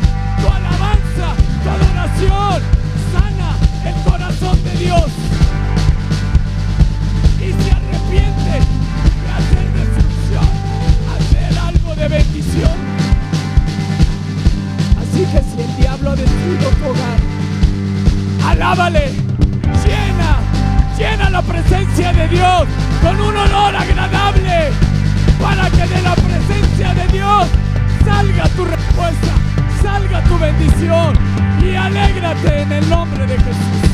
adoración, 1.72 2.62
sana 3.12 3.56
el 3.84 4.10
corazón 4.10 4.64
de 4.64 4.70
Dios 4.84 5.04
y 7.38 7.52
se 7.62 7.70
arrepiente 7.72 8.54
de 9.20 9.28
hacer 9.38 9.66
destrucción, 9.78 10.48
hacer 11.16 11.58
algo 11.58 11.94
de 11.94 12.08
bendición. 12.08 12.76
Así 15.00 15.24
que 15.24 15.42
si 15.42 15.62
el 15.62 15.76
diablo 15.76 16.10
ha 16.10 16.16
destruido 16.16 16.70
tu 16.70 16.84
hogar, 16.90 17.18
alábale, 18.50 19.12
llena, 19.84 20.38
llena 20.98 21.30
la 21.30 21.42
presencia 21.42 22.12
de 22.12 22.28
Dios 22.28 22.66
con 23.02 23.20
un 23.20 23.36
olor 23.36 23.76
agradable 23.76 24.70
para 25.40 25.70
que 25.70 25.86
de 25.86 26.02
la 26.02 26.14
presencia 26.14 26.94
de 26.94 27.12
Dios 27.12 27.46
salga 28.04 28.48
tu 28.50 28.64
respuesta, 28.64 29.32
salga 29.82 30.22
tu 30.24 30.38
bendición 30.38 31.14
y 31.62 31.74
alégrate 31.74 32.62
en 32.62 32.72
el 32.72 32.88
nombre 32.88 33.26
de 33.26 33.38
Jesús. 33.38 33.90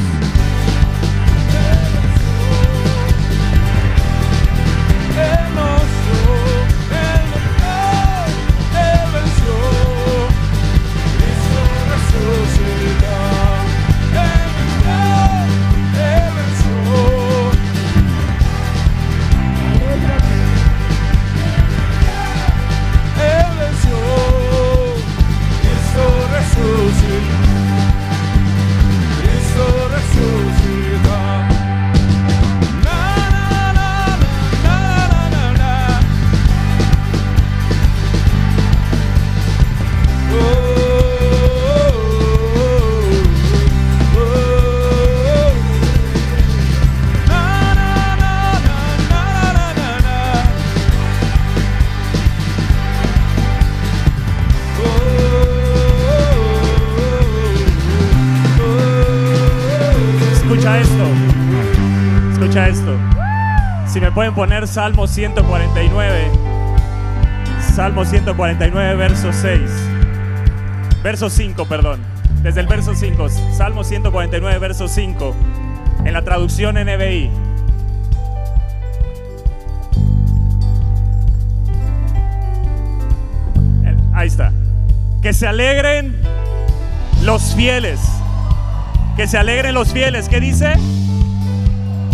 Pueden 64.17 64.35
poner 64.35 64.67
Salmo 64.67 65.07
149. 65.07 66.31
Salmo 67.75 68.03
149, 68.03 68.95
verso 68.97 69.31
6. 69.31 69.61
Verso 71.03 71.29
5, 71.29 71.67
perdón. 71.67 72.01
Desde 72.43 72.61
el 72.61 72.67
verso 72.67 72.95
5. 72.95 73.29
Salmo 73.29 73.85
149, 73.85 74.59
verso 74.59 74.89
5. 74.89 75.37
En 76.07 76.15
la 76.15 76.23
traducción 76.23 76.77
NBI. 76.77 77.31
Ahí 84.15 84.29
está. 84.29 84.51
Que 85.21 85.35
se 85.35 85.47
alegren 85.47 86.17
los 87.23 87.55
fieles. 87.55 88.01
Que 89.15 89.27
se 89.27 89.37
alegren 89.37 89.75
los 89.75 89.93
fieles. 89.93 90.31
¿Qué 90.31 90.41
dice? 90.41 90.73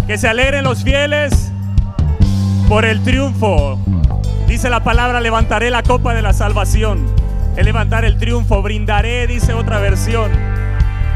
Que 0.09 0.19
se 0.19 0.27
alegren 0.27 0.65
los 0.65 0.83
fieles 0.83 1.42
por 2.73 2.87
el 2.87 3.03
triunfo. 3.03 3.79
Dice 4.49 4.71
la 4.71 4.83
palabra, 4.83 5.21
levantaré 5.21 5.69
la 5.69 5.83
copa 5.83 6.15
de 6.15 6.23
la 6.23 6.33
salvación. 6.33 7.05
El 7.55 7.67
levantar 7.67 8.07
el 8.07 8.17
triunfo, 8.17 8.63
brindaré, 8.63 9.27
dice 9.27 9.53
otra 9.53 9.79
versión. 9.79 10.31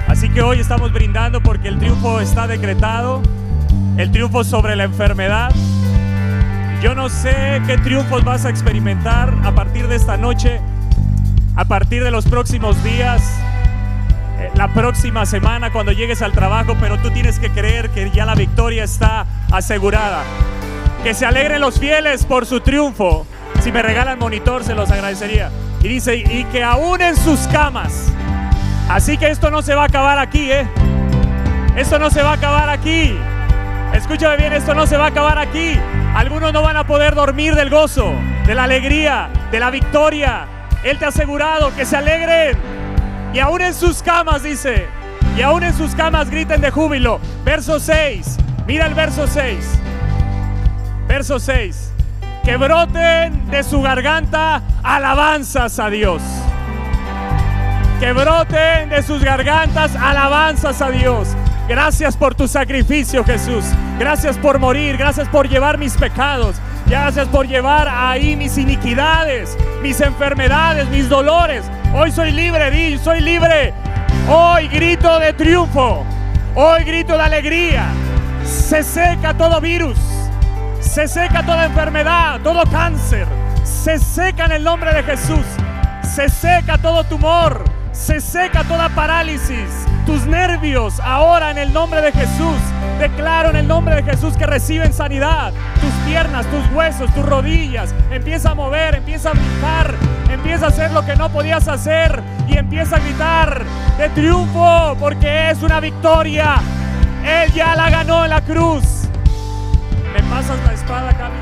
Así 0.06 0.28
que 0.28 0.42
hoy 0.42 0.60
estamos 0.60 0.92
brindando 0.92 1.40
porque 1.40 1.68
el 1.68 1.78
triunfo 1.78 2.20
está 2.20 2.46
decretado. 2.46 3.22
El 3.96 4.10
triunfo 4.10 4.44
sobre 4.44 4.76
la 4.76 4.84
enfermedad. 4.84 5.50
Yo 6.82 6.94
no 6.94 7.08
sé 7.08 7.62
qué 7.66 7.78
triunfos 7.78 8.22
vas 8.22 8.44
a 8.44 8.50
experimentar 8.50 9.32
a 9.42 9.52
partir 9.52 9.88
de 9.88 9.96
esta 9.96 10.18
noche, 10.18 10.60
a 11.54 11.64
partir 11.64 12.04
de 12.04 12.10
los 12.10 12.26
próximos 12.26 12.84
días 12.84 13.22
eh, 14.40 14.50
la 14.56 14.74
próxima 14.74 15.24
semana 15.24 15.72
cuando 15.72 15.92
llegues 15.92 16.20
al 16.20 16.32
trabajo, 16.32 16.76
pero 16.78 16.98
tú 16.98 17.10
tienes 17.12 17.38
que 17.38 17.48
creer 17.48 17.88
que 17.88 18.10
ya 18.10 18.26
la 18.26 18.34
victoria 18.34 18.84
está 18.84 19.24
asegurada. 19.50 20.22
Que 21.06 21.14
se 21.14 21.24
alegren 21.24 21.60
los 21.60 21.78
fieles 21.78 22.24
por 22.24 22.46
su 22.46 22.58
triunfo. 22.58 23.28
Si 23.60 23.70
me 23.70 23.80
regalan 23.80 24.18
monitor, 24.18 24.64
se 24.64 24.74
los 24.74 24.90
agradecería. 24.90 25.52
Y 25.80 25.86
dice, 25.86 26.16
y 26.16 26.42
que 26.50 26.64
aún 26.64 27.00
en 27.00 27.16
sus 27.16 27.46
camas. 27.46 28.12
Así 28.88 29.16
que 29.16 29.30
esto 29.30 29.48
no 29.52 29.62
se 29.62 29.76
va 29.76 29.82
a 29.82 29.86
acabar 29.86 30.18
aquí, 30.18 30.50
¿eh? 30.50 30.66
Esto 31.76 32.00
no 32.00 32.10
se 32.10 32.24
va 32.24 32.30
a 32.30 32.34
acabar 32.34 32.68
aquí. 32.68 33.16
Escúchame 33.94 34.36
bien, 34.36 34.52
esto 34.52 34.74
no 34.74 34.84
se 34.88 34.96
va 34.96 35.04
a 35.04 35.08
acabar 35.10 35.38
aquí. 35.38 35.78
Algunos 36.16 36.52
no 36.52 36.62
van 36.62 36.76
a 36.76 36.88
poder 36.88 37.14
dormir 37.14 37.54
del 37.54 37.70
gozo, 37.70 38.12
de 38.44 38.56
la 38.56 38.64
alegría, 38.64 39.28
de 39.52 39.60
la 39.60 39.70
victoria. 39.70 40.48
Él 40.82 40.98
te 40.98 41.04
ha 41.04 41.08
asegurado 41.10 41.72
que 41.76 41.84
se 41.84 41.96
alegren. 41.96 42.58
Y 43.32 43.38
aún 43.38 43.62
en 43.62 43.74
sus 43.74 44.02
camas, 44.02 44.42
dice, 44.42 44.88
y 45.36 45.42
aún 45.42 45.62
en 45.62 45.72
sus 45.72 45.94
camas 45.94 46.28
griten 46.30 46.60
de 46.60 46.72
júbilo. 46.72 47.20
Verso 47.44 47.78
6, 47.78 48.38
mira 48.66 48.86
el 48.86 48.94
verso 48.94 49.28
6. 49.28 49.75
Verso 51.06 51.38
6. 51.38 51.92
Que 52.44 52.56
broten 52.56 53.50
de 53.50 53.62
su 53.62 53.80
garganta 53.82 54.62
alabanzas 54.82 55.78
a 55.78 55.90
Dios. 55.90 56.22
Que 58.00 58.12
broten 58.12 58.90
de 58.90 59.02
sus 59.02 59.22
gargantas 59.22 59.96
alabanzas 59.96 60.82
a 60.82 60.90
Dios. 60.90 61.28
Gracias 61.68 62.16
por 62.16 62.34
tu 62.34 62.46
sacrificio, 62.46 63.24
Jesús. 63.24 63.64
Gracias 63.98 64.36
por 64.38 64.58
morir. 64.58 64.96
Gracias 64.96 65.28
por 65.28 65.48
llevar 65.48 65.78
mis 65.78 65.96
pecados. 65.96 66.56
Gracias 66.86 67.26
por 67.28 67.48
llevar 67.48 67.88
ahí 67.88 68.36
mis 68.36 68.58
iniquidades, 68.58 69.56
mis 69.82 70.00
enfermedades, 70.00 70.88
mis 70.88 71.08
dolores. 71.08 71.64
Hoy 71.92 72.12
soy 72.12 72.30
libre, 72.30 72.70
di, 72.70 72.96
soy 72.98 73.20
libre. 73.20 73.74
Hoy 74.28 74.68
grito 74.68 75.18
de 75.18 75.32
triunfo. 75.32 76.04
Hoy 76.54 76.84
grito 76.84 77.14
de 77.14 77.22
alegría. 77.22 77.86
Se 78.44 78.84
seca 78.84 79.34
todo 79.34 79.60
virus. 79.60 79.98
Se 80.96 81.08
seca 81.08 81.44
toda 81.44 81.66
enfermedad, 81.66 82.40
todo 82.40 82.64
cáncer. 82.70 83.26
Se 83.64 83.98
seca 83.98 84.46
en 84.46 84.52
el 84.52 84.64
nombre 84.64 84.94
de 84.94 85.02
Jesús. 85.02 85.44
Se 86.00 86.30
seca 86.30 86.78
todo 86.78 87.04
tumor. 87.04 87.62
Se 87.92 88.18
seca 88.18 88.64
toda 88.64 88.88
parálisis. 88.88 89.68
Tus 90.06 90.24
nervios 90.24 90.98
ahora 91.00 91.50
en 91.50 91.58
el 91.58 91.70
nombre 91.70 92.00
de 92.00 92.12
Jesús. 92.12 92.56
Declaro 92.98 93.50
en 93.50 93.56
el 93.56 93.68
nombre 93.68 93.96
de 93.96 94.04
Jesús 94.04 94.38
que 94.38 94.46
reciben 94.46 94.94
sanidad. 94.94 95.52
Tus 95.82 95.92
piernas, 96.10 96.46
tus 96.46 96.66
huesos, 96.74 97.12
tus 97.12 97.26
rodillas. 97.26 97.94
Empieza 98.10 98.52
a 98.52 98.54
mover, 98.54 98.94
empieza 98.94 99.32
a 99.32 99.34
brincar. 99.34 99.94
Empieza 100.30 100.64
a 100.64 100.68
hacer 100.70 100.92
lo 100.92 101.04
que 101.04 101.14
no 101.14 101.28
podías 101.28 101.68
hacer. 101.68 102.22
Y 102.48 102.56
empieza 102.56 102.96
a 102.96 103.00
gritar 103.00 103.64
de 103.98 104.08
triunfo 104.08 104.96
porque 104.98 105.50
es 105.50 105.62
una 105.62 105.78
victoria. 105.78 106.54
Él 107.22 107.52
ya 107.52 107.76
la 107.76 107.90
ganó 107.90 108.24
en 108.24 108.30
la 108.30 108.40
cruz. 108.40 109.05
¿Me 110.16 110.22
pasas 110.30 110.58
la 110.64 110.72
espada, 110.72 111.12
Cami? 111.12 111.36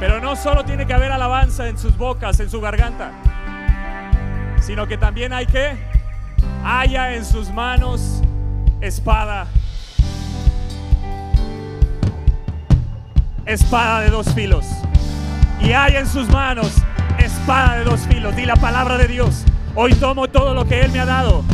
Pero 0.00 0.20
no 0.20 0.34
solo 0.34 0.64
tiene 0.64 0.84
que 0.84 0.92
haber 0.92 1.12
alabanza 1.12 1.68
en 1.68 1.78
sus 1.78 1.96
bocas, 1.96 2.40
en 2.40 2.50
su 2.50 2.60
garganta, 2.60 3.12
sino 4.60 4.88
que 4.88 4.98
también 4.98 5.32
hay 5.32 5.46
que 5.46 5.76
haya 6.64 7.14
en 7.14 7.24
sus 7.24 7.52
manos 7.52 8.20
espada. 8.80 9.46
Espada 13.46 14.00
de 14.00 14.10
dos 14.10 14.34
filos. 14.34 14.66
Y 15.60 15.70
hay 15.70 15.94
en 15.94 16.08
sus 16.08 16.28
manos 16.30 16.72
espada 17.18 17.76
de 17.76 17.84
dos 17.84 18.00
filos. 18.08 18.34
Di 18.34 18.44
la 18.44 18.56
palabra 18.56 18.98
de 18.98 19.06
Dios. 19.06 19.44
Hoy 19.76 19.94
tomo 19.94 20.26
todo 20.26 20.52
lo 20.52 20.66
que 20.66 20.80
Él 20.80 20.90
me 20.90 20.98
ha 20.98 21.06
dado. 21.06 21.44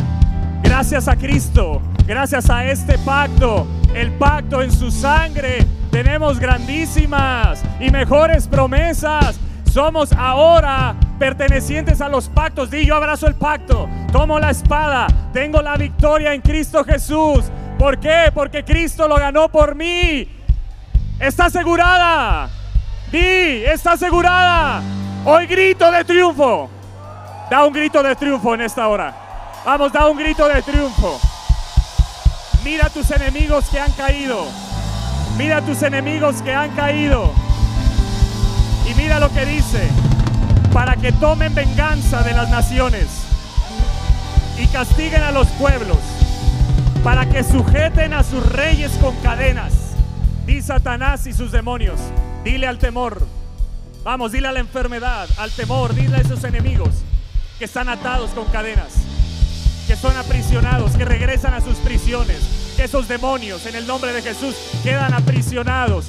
Gracias 0.63 1.07
a 1.07 1.15
Cristo. 1.15 1.83
Gracias 2.07 2.49
a 2.49 2.65
este 2.65 2.97
pacto. 2.97 3.67
El 3.93 4.11
pacto 4.13 4.61
en 4.61 4.71
su 4.71 4.89
sangre. 4.91 5.65
Tenemos 5.91 6.39
grandísimas 6.39 7.61
y 7.79 7.91
mejores 7.91 8.47
promesas. 8.47 9.39
Somos 9.71 10.13
ahora 10.13 10.95
pertenecientes 11.19 12.01
a 12.01 12.09
los 12.09 12.29
pactos. 12.29 12.71
Di 12.71 12.85
yo 12.85 12.95
abrazo 12.95 13.27
el 13.27 13.35
pacto. 13.35 13.89
Tomo 14.11 14.39
la 14.39 14.51
espada. 14.51 15.07
Tengo 15.33 15.61
la 15.61 15.75
victoria 15.75 16.33
en 16.33 16.41
Cristo 16.41 16.83
Jesús. 16.83 17.45
¿Por 17.77 17.99
qué? 17.99 18.31
Porque 18.33 18.63
Cristo 18.63 19.07
lo 19.07 19.15
ganó 19.15 19.49
por 19.49 19.75
mí. 19.75 20.27
Está 21.19 21.45
asegurada. 21.45 22.49
Di, 23.11 23.63
está 23.65 23.93
asegurada. 23.93 24.81
Hoy 25.25 25.45
grito 25.47 25.91
de 25.91 26.03
triunfo. 26.03 26.69
Da 27.49 27.65
un 27.65 27.73
grito 27.73 28.01
de 28.01 28.15
triunfo 28.15 28.53
en 28.55 28.61
esta 28.61 28.87
hora. 28.87 29.13
Vamos, 29.65 29.91
da 29.91 30.07
un 30.07 30.17
grito 30.17 30.47
de 30.47 30.61
triunfo. 30.61 31.19
Mira 32.63 32.87
a 32.87 32.89
tus 32.89 33.09
enemigos 33.11 33.65
que 33.69 33.79
han 33.79 33.91
caído. 33.91 34.45
Mira 35.37 35.57
a 35.57 35.61
tus 35.61 35.81
enemigos 35.81 36.41
que 36.41 36.53
han 36.53 36.71
caído. 36.75 37.33
Y 38.89 38.93
mira 38.95 39.19
lo 39.19 39.31
que 39.31 39.45
dice. 39.45 39.87
Para 40.73 40.95
que 40.95 41.11
tomen 41.11 41.53
venganza 41.53 42.23
de 42.23 42.33
las 42.33 42.49
naciones 42.49 43.07
y 44.57 44.67
castiguen 44.67 45.23
a 45.23 45.31
los 45.31 45.47
pueblos. 45.47 45.97
Para 47.03 47.27
que 47.27 47.43
sujeten 47.43 48.13
a 48.13 48.23
sus 48.23 48.45
reyes 48.51 48.91
con 49.01 49.15
cadenas. 49.17 49.73
Di 50.45 50.61
Satanás 50.61 51.27
y 51.27 51.33
sus 51.33 51.51
demonios. 51.51 51.99
Dile 52.43 52.67
al 52.67 52.77
temor. 52.77 53.25
Vamos, 54.03 54.31
dile 54.31 54.47
a 54.47 54.51
la 54.51 54.59
enfermedad, 54.59 55.29
al 55.37 55.51
temor, 55.51 55.93
dile 55.93 56.17
a 56.17 56.21
esos 56.21 56.43
enemigos 56.43 56.89
que 57.59 57.65
están 57.65 57.87
atados 57.87 58.31
con 58.31 58.45
cadenas, 58.45 58.93
que 59.91 59.97
son 59.97 60.15
aprisionados, 60.15 60.95
que 60.95 61.03
regresan 61.03 61.53
a 61.53 61.59
sus 61.59 61.75
prisiones, 61.79 62.73
que 62.77 62.85
esos 62.85 63.09
demonios 63.09 63.65
en 63.65 63.75
el 63.75 63.85
nombre 63.85 64.13
de 64.13 64.21
Jesús 64.21 64.55
quedan 64.83 65.13
aprisionados, 65.13 66.05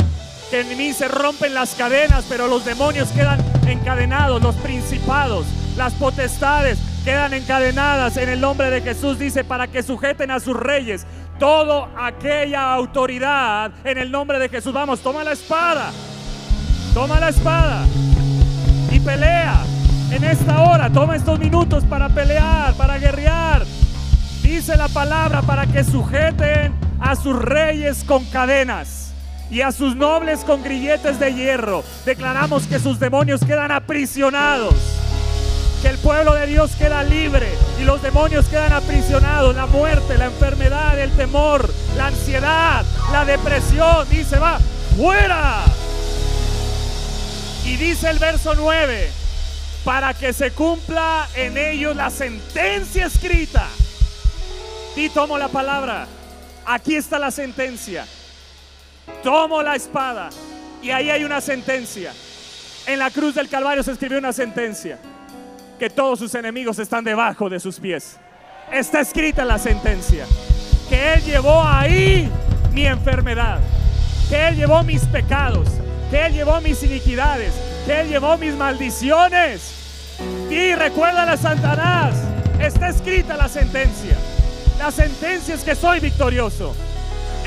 que 0.53 0.61
en 0.61 0.79
mí 0.79 0.93
se 0.93 1.09
rompen 1.09 1.53
las 1.53 1.75
cadenas, 1.75 2.25
pero 2.29 2.47
los 2.47 2.65
demonios 2.65 3.09
quedan 3.09 3.45
encadenados, 3.67 4.41
los 4.41 4.55
principados, 4.55 5.47
las 5.77 5.95
potestades 5.95 6.79
quedan 7.05 7.35
encadenadas 7.35 8.17
en 8.19 8.29
el 8.29 8.41
nombre 8.41 8.71
de 8.71 8.83
Jesús, 8.83 9.19
dice, 9.19 9.43
para 9.43 9.67
que 9.67 9.83
sujeten 9.83 10.31
a 10.31 10.39
sus 10.39 10.57
reyes 10.57 11.05
toda 11.41 11.89
aquella 12.07 12.73
autoridad 12.73 13.73
en 13.83 13.99
el 13.99 14.13
nombre 14.13 14.39
de 14.39 14.49
Jesús. 14.49 14.73
Vamos, 14.73 15.01
toma 15.01 15.25
la 15.25 15.33
espada, 15.33 15.91
toma 16.95 17.19
la 17.19 17.31
espada 17.31 17.85
y 18.93 19.01
pelea 19.01 19.61
en 20.13 20.25
esta 20.25 20.63
hora. 20.63 20.91
Toma 20.91 21.17
estos 21.17 21.39
minutos 21.39 21.85
para 21.85 22.09
pelear, 22.09 22.75
para 22.75 22.99
guerrear. 22.99 23.65
Dice 24.43 24.77
la 24.77 24.89
palabra 24.89 25.43
para 25.43 25.67
que 25.67 25.85
sujeten 25.85 26.75
a 27.01 27.17
sus 27.17 27.37
reyes 27.37 28.05
con 28.05 28.25
cadenas 28.27 29.13
y 29.51 29.61
a 29.63 29.73
sus 29.73 29.97
nobles 29.97 30.41
con 30.41 30.63
grilletes 30.63 31.19
de 31.19 31.35
hierro. 31.35 31.85
Declaramos 32.05 32.67
que 32.67 32.79
sus 32.79 32.99
demonios 32.99 33.45
quedan 33.45 33.71
aprisionados. 33.71 34.75
Que 35.81 35.89
el 35.89 35.99
pueblo 35.99 36.35
de 36.35 36.47
Dios 36.47 36.77
queda 36.77 37.03
libre 37.03 37.49
y 37.81 37.85
los 37.85 38.01
demonios 38.03 38.47
quedan 38.47 38.73
aprisionados. 38.73 39.55
La 39.57 39.67
muerte, 39.67 40.17
la 40.17 40.27
enfermedad, 40.27 40.99
el 40.99 41.11
temor, 41.13 41.73
la 41.97 42.09
ansiedad, 42.09 42.85
la 43.11 43.25
depresión. 43.25 44.09
Dice, 44.09 44.39
va, 44.39 44.59
fuera. 44.97 45.65
Y 47.65 47.77
dice 47.77 48.11
el 48.11 48.19
verso 48.19 48.55
9, 48.55 49.22
para 49.85 50.15
que 50.15 50.33
se 50.33 50.53
cumpla 50.53 51.29
en 51.35 51.57
ellos 51.57 51.97
la 51.97 52.11
sentencia 52.11 53.07
escrita. 53.07 53.67
Y 54.95 55.09
tomo 55.09 55.39
la 55.39 55.49
palabra. 55.49 56.07
Aquí 56.67 56.97
está 56.97 57.19
la 57.19 57.31
sentencia. 57.31 58.07
Tomo 59.23 59.63
la 59.63 59.75
espada. 59.75 60.31
Y 60.83 60.91
ahí 60.91 61.11
hay 61.11 61.25
una 61.25 61.41
sentencia. 61.41 62.13
En 62.87 62.99
la 62.99 63.11
cruz 63.11 63.35
del 63.35 63.49
Calvario 63.49 63.83
se 63.83 63.93
escribió 63.93 64.19
una 64.19 64.33
sentencia. 64.33 64.99
Que 65.79 65.91
todos 65.91 66.19
sus 66.19 66.35
enemigos 66.35 66.79
están 66.79 67.03
debajo 67.03 67.49
de 67.49 67.59
sus 67.59 67.81
pies. 67.81 68.19
Está 68.71 69.01
escrita 69.01 69.45
la 69.45 69.59
sentencia. 69.59 70.27
Que 70.89 71.15
Él 71.15 71.25
llevó 71.25 71.63
ahí 71.65 72.31
mi 72.73 72.87
enfermedad. 72.87 73.59
Que 74.29 74.49
Él 74.49 74.57
llevó 74.57 74.83
mis 74.85 75.05
pecados. 75.07 75.82
Que 76.13 76.27
Él 76.27 76.35
llevó 76.35 76.61
mis 76.61 76.83
iniquidades. 76.83 77.55
Que 77.87 78.03
Él 78.03 78.09
llevó 78.11 78.37
mis 78.37 78.55
maldiciones. 78.55 79.73
Y 80.51 80.75
recuerda 80.75 81.23
a 81.23 81.37
Satanás. 81.39 82.15
Está 82.61 82.91
escrita 82.91 83.35
la 83.35 83.49
sentencia. 83.49 84.19
La 84.79 84.91
sentencia 84.91 85.55
es 85.55 85.65
que 85.65 85.75
soy 85.75 86.01
victorioso. 86.01 86.77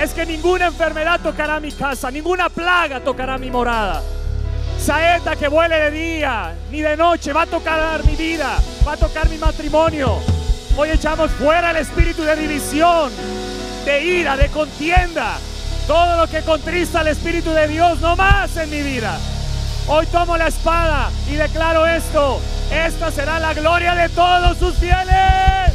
Es 0.01 0.15
que 0.15 0.25
ninguna 0.25 0.65
enfermedad 0.65 1.19
tocará 1.21 1.59
mi 1.59 1.71
casa, 1.71 2.09
ninguna 2.09 2.49
plaga 2.49 3.01
tocará 3.01 3.37
mi 3.37 3.51
morada. 3.51 4.01
Saeta 4.79 5.35
que 5.35 5.47
vuele 5.47 5.75
de 5.75 5.91
día 5.91 6.55
ni 6.71 6.81
de 6.81 6.97
noche 6.97 7.33
va 7.33 7.43
a 7.43 7.45
tocar 7.45 8.03
mi 8.03 8.15
vida, 8.15 8.57
va 8.85 8.93
a 8.93 8.97
tocar 8.97 9.29
mi 9.29 9.37
matrimonio. 9.37 10.17
Hoy 10.75 10.89
echamos 10.89 11.29
fuera 11.31 11.69
el 11.69 11.77
espíritu 11.77 12.23
de 12.23 12.35
división, 12.35 13.11
de 13.85 14.03
ira, 14.03 14.35
de 14.35 14.49
contienda. 14.49 15.37
Todo 15.87 16.17
lo 16.17 16.27
que 16.27 16.41
contrista 16.41 17.01
al 17.01 17.07
espíritu 17.09 17.51
de 17.51 17.67
Dios, 17.67 17.99
no 18.01 18.15
más 18.15 18.57
en 18.57 18.69
mi 18.71 18.81
vida. 18.81 19.19
Hoy 19.87 20.07
tomo 20.07 20.35
la 20.35 20.47
espada 20.47 21.11
y 21.29 21.35
declaro 21.35 21.85
esto. 21.85 22.41
Esta 22.71 23.11
será 23.11 23.39
la 23.39 23.53
gloria 23.53 23.93
de 23.93 24.09
todos 24.09 24.57
sus 24.57 24.75
fieles. 24.77 25.73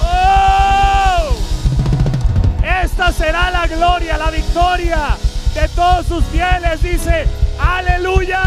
¡Oh! 0.00 1.36
Esta 2.82 3.12
será 3.12 3.50
la 3.50 3.66
gloria, 3.66 4.16
la 4.16 4.30
victoria 4.30 5.16
de 5.52 5.68
todos 5.68 6.06
sus 6.06 6.24
fieles. 6.26 6.82
Dice, 6.82 7.26
aleluya. 7.60 8.40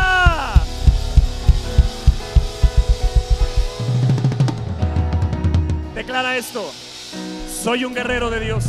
Declara 5.93 6.37
esto. 6.37 6.71
Soy 7.63 7.85
un 7.85 7.93
guerrero 7.93 8.31
de 8.31 8.39
Dios. 8.39 8.65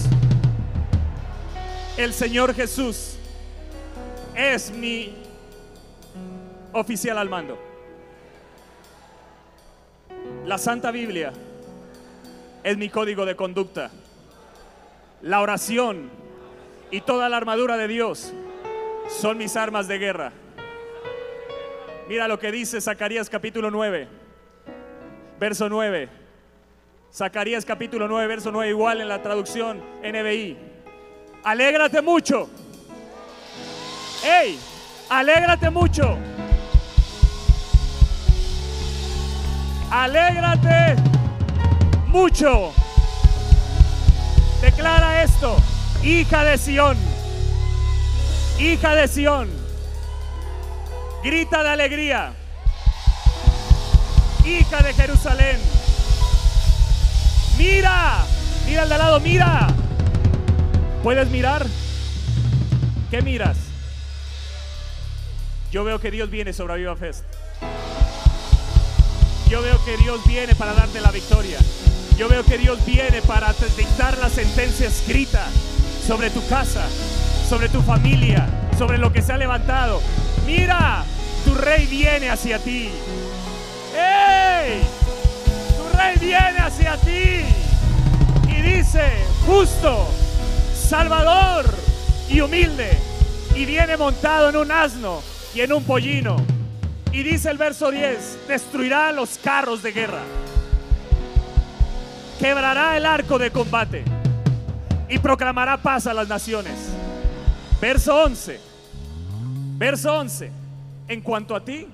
El 2.00 2.14
Señor 2.14 2.54
Jesús 2.54 3.18
es 4.34 4.70
mi 4.70 5.12
oficial 6.72 7.18
al 7.18 7.28
mando. 7.28 7.58
La 10.46 10.56
Santa 10.56 10.92
Biblia 10.92 11.30
es 12.64 12.78
mi 12.78 12.88
código 12.88 13.26
de 13.26 13.36
conducta. 13.36 13.90
La 15.20 15.42
oración 15.42 16.08
y 16.90 17.02
toda 17.02 17.28
la 17.28 17.36
armadura 17.36 17.76
de 17.76 17.86
Dios 17.86 18.32
son 19.10 19.36
mis 19.36 19.54
armas 19.54 19.86
de 19.86 19.98
guerra. 19.98 20.32
Mira 22.08 22.28
lo 22.28 22.38
que 22.38 22.50
dice 22.50 22.80
Zacarías 22.80 23.28
capítulo 23.28 23.70
9, 23.70 24.08
verso 25.38 25.68
9. 25.68 26.08
Zacarías 27.12 27.66
capítulo 27.66 28.08
9, 28.08 28.26
verso 28.26 28.50
9, 28.50 28.70
igual 28.70 29.02
en 29.02 29.08
la 29.08 29.20
traducción 29.20 29.82
NBI. 30.02 30.69
Alégrate 31.44 32.02
mucho. 32.02 32.48
¡Ey! 34.22 34.58
Alégrate 35.08 35.70
mucho. 35.70 36.18
Alégrate 39.90 40.96
mucho. 42.06 42.72
Declara 44.60 45.22
esto, 45.22 45.56
hija 46.02 46.44
de 46.44 46.58
Sión, 46.58 46.98
hija 48.58 48.94
de 48.94 49.08
Sión, 49.08 49.48
grita 51.24 51.62
de 51.62 51.70
alegría, 51.70 52.34
hija 54.44 54.82
de 54.82 54.92
Jerusalén. 54.92 55.58
Mira, 57.56 58.18
mira 58.66 58.82
al 58.82 58.88
de 58.90 58.94
al 58.94 59.00
lado, 59.00 59.20
mira. 59.20 59.68
¿Puedes 61.02 61.30
mirar? 61.30 61.66
¿Qué 63.10 63.22
miras? 63.22 63.56
Yo 65.72 65.82
veo 65.82 65.98
que 65.98 66.10
Dios 66.10 66.30
viene 66.30 66.52
sobre 66.52 66.76
Viva 66.76 66.94
Fest. 66.94 67.24
Yo 69.48 69.62
veo 69.62 69.82
que 69.84 69.96
Dios 69.96 70.20
viene 70.26 70.54
para 70.54 70.74
darte 70.74 71.00
la 71.00 71.10
victoria. 71.10 71.58
Yo 72.18 72.28
veo 72.28 72.44
que 72.44 72.58
Dios 72.58 72.84
viene 72.84 73.22
para 73.22 73.54
dictar 73.78 74.18
la 74.18 74.28
sentencia 74.28 74.88
escrita 74.88 75.46
sobre 76.06 76.28
tu 76.28 76.46
casa, 76.48 76.86
sobre 77.48 77.70
tu 77.70 77.80
familia, 77.80 78.46
sobre 78.76 78.98
lo 78.98 79.10
que 79.10 79.22
se 79.22 79.32
ha 79.32 79.38
levantado. 79.38 80.02
Mira, 80.44 81.04
tu 81.46 81.54
rey 81.54 81.86
viene 81.86 82.28
hacia 82.28 82.58
ti. 82.58 82.90
¡Ey! 83.96 84.82
Tu 85.78 85.96
rey 85.96 86.18
viene 86.18 86.58
hacia 86.58 86.98
ti. 86.98 87.40
Y 88.48 88.60
dice, 88.60 89.24
justo, 89.46 90.06
salvador 90.90 91.66
y 92.28 92.40
humilde. 92.40 92.90
Y 93.54 93.64
viene 93.64 93.96
montado 93.96 94.48
en 94.48 94.56
un 94.56 94.72
asno 94.72 95.22
y 95.54 95.60
en 95.60 95.72
un 95.72 95.84
pollino. 95.84 96.36
Y 97.12 97.22
dice 97.22 97.48
el 97.48 97.58
verso 97.58 97.92
10, 97.92 98.48
destruirá 98.48 99.12
los 99.12 99.38
carros 99.38 99.82
de 99.82 99.92
guerra, 99.92 100.22
quebrará 102.38 102.96
el 102.96 103.04
arco 103.04 103.36
de 103.38 103.50
combate 103.50 104.04
y 105.08 105.18
proclamará 105.18 105.76
paz 105.76 106.06
a 106.06 106.14
las 106.14 106.28
naciones. 106.28 106.74
Verso 107.80 108.24
11, 108.24 108.60
verso 109.76 110.12
11, 110.12 110.52
en 111.08 111.20
cuanto 111.20 111.56
a 111.56 111.64
ti, 111.64 111.88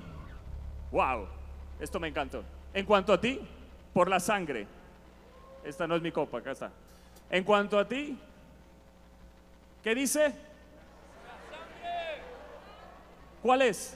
wow, 0.91 1.25
esto 1.79 1.99
me 1.99 2.07
encantó. 2.07 2.43
En 2.73 2.85
cuanto 2.85 3.13
a 3.13 3.21
ti, 3.21 3.39
por 3.93 4.07
la 4.07 4.19
sangre, 4.19 4.67
esta 5.63 5.87
no 5.87 5.95
es 5.95 6.01
mi 6.01 6.11
copa, 6.11 6.39
acá 6.39 6.51
está. 6.51 6.71
En 7.31 7.43
cuanto 7.43 7.79
a 7.79 7.87
ti, 7.87 8.17
¿qué 9.87 9.95
dice? 9.95 10.33
¿Cuál 13.41 13.61
es? 13.61 13.95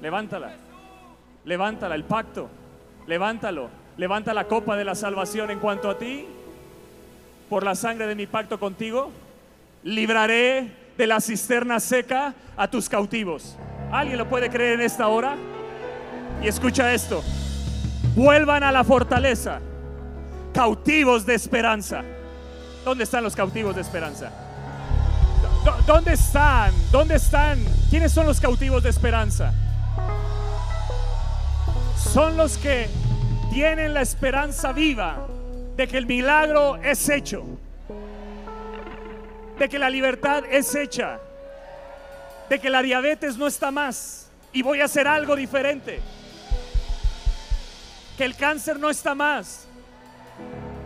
Levántala. 0.00 0.52
Levántala, 1.44 1.94
el 1.94 2.04
pacto. 2.04 2.48
Levántalo. 3.06 3.68
Levanta 3.98 4.32
la 4.32 4.44
copa 4.44 4.76
de 4.78 4.86
la 4.86 4.94
salvación 4.94 5.50
en 5.50 5.58
cuanto 5.58 5.90
a 5.90 5.98
ti. 5.98 6.24
Por 7.50 7.62
la 7.62 7.74
sangre 7.74 8.06
de 8.06 8.14
mi 8.14 8.26
pacto 8.26 8.58
contigo, 8.58 9.10
libraré 9.82 10.72
de 10.96 11.06
la 11.06 11.20
cisterna 11.20 11.78
seca 11.78 12.32
a 12.56 12.70
tus 12.70 12.88
cautivos. 12.88 13.58
¿Alguien 13.92 14.16
lo 14.16 14.30
puede 14.30 14.48
creer 14.48 14.80
en 14.80 14.86
esta 14.86 15.08
hora? 15.08 15.36
Y 16.42 16.48
escucha 16.48 16.94
esto. 16.94 17.22
Vuelvan 18.16 18.62
a 18.62 18.72
la 18.72 18.82
fortaleza, 18.82 19.60
cautivos 20.54 21.26
de 21.26 21.34
esperanza. 21.34 22.02
¿Dónde 22.82 23.04
están 23.04 23.22
los 23.22 23.36
cautivos 23.36 23.74
de 23.74 23.82
esperanza? 23.82 24.46
¿Dó- 25.64 25.76
¿Dónde 25.86 26.14
están? 26.14 26.72
¿Dónde 26.90 27.16
están? 27.16 27.62
¿Quiénes 27.90 28.12
son 28.12 28.26
los 28.26 28.40
cautivos 28.40 28.82
de 28.82 28.90
esperanza? 28.90 29.52
Son 31.96 32.36
los 32.36 32.56
que 32.56 32.88
tienen 33.52 33.92
la 33.94 34.00
esperanza 34.00 34.72
viva 34.72 35.26
de 35.76 35.86
que 35.86 35.98
el 35.98 36.06
milagro 36.06 36.76
es 36.76 37.08
hecho, 37.08 37.44
de 39.58 39.68
que 39.68 39.78
la 39.78 39.90
libertad 39.90 40.44
es 40.50 40.74
hecha, 40.74 41.18
de 42.48 42.58
que 42.58 42.70
la 42.70 42.82
diabetes 42.82 43.36
no 43.36 43.46
está 43.46 43.70
más 43.70 44.30
y 44.52 44.62
voy 44.62 44.80
a 44.80 44.86
hacer 44.86 45.06
algo 45.06 45.36
diferente, 45.36 46.00
que 48.16 48.24
el 48.24 48.34
cáncer 48.34 48.78
no 48.78 48.90
está 48.90 49.14
más, 49.14 49.66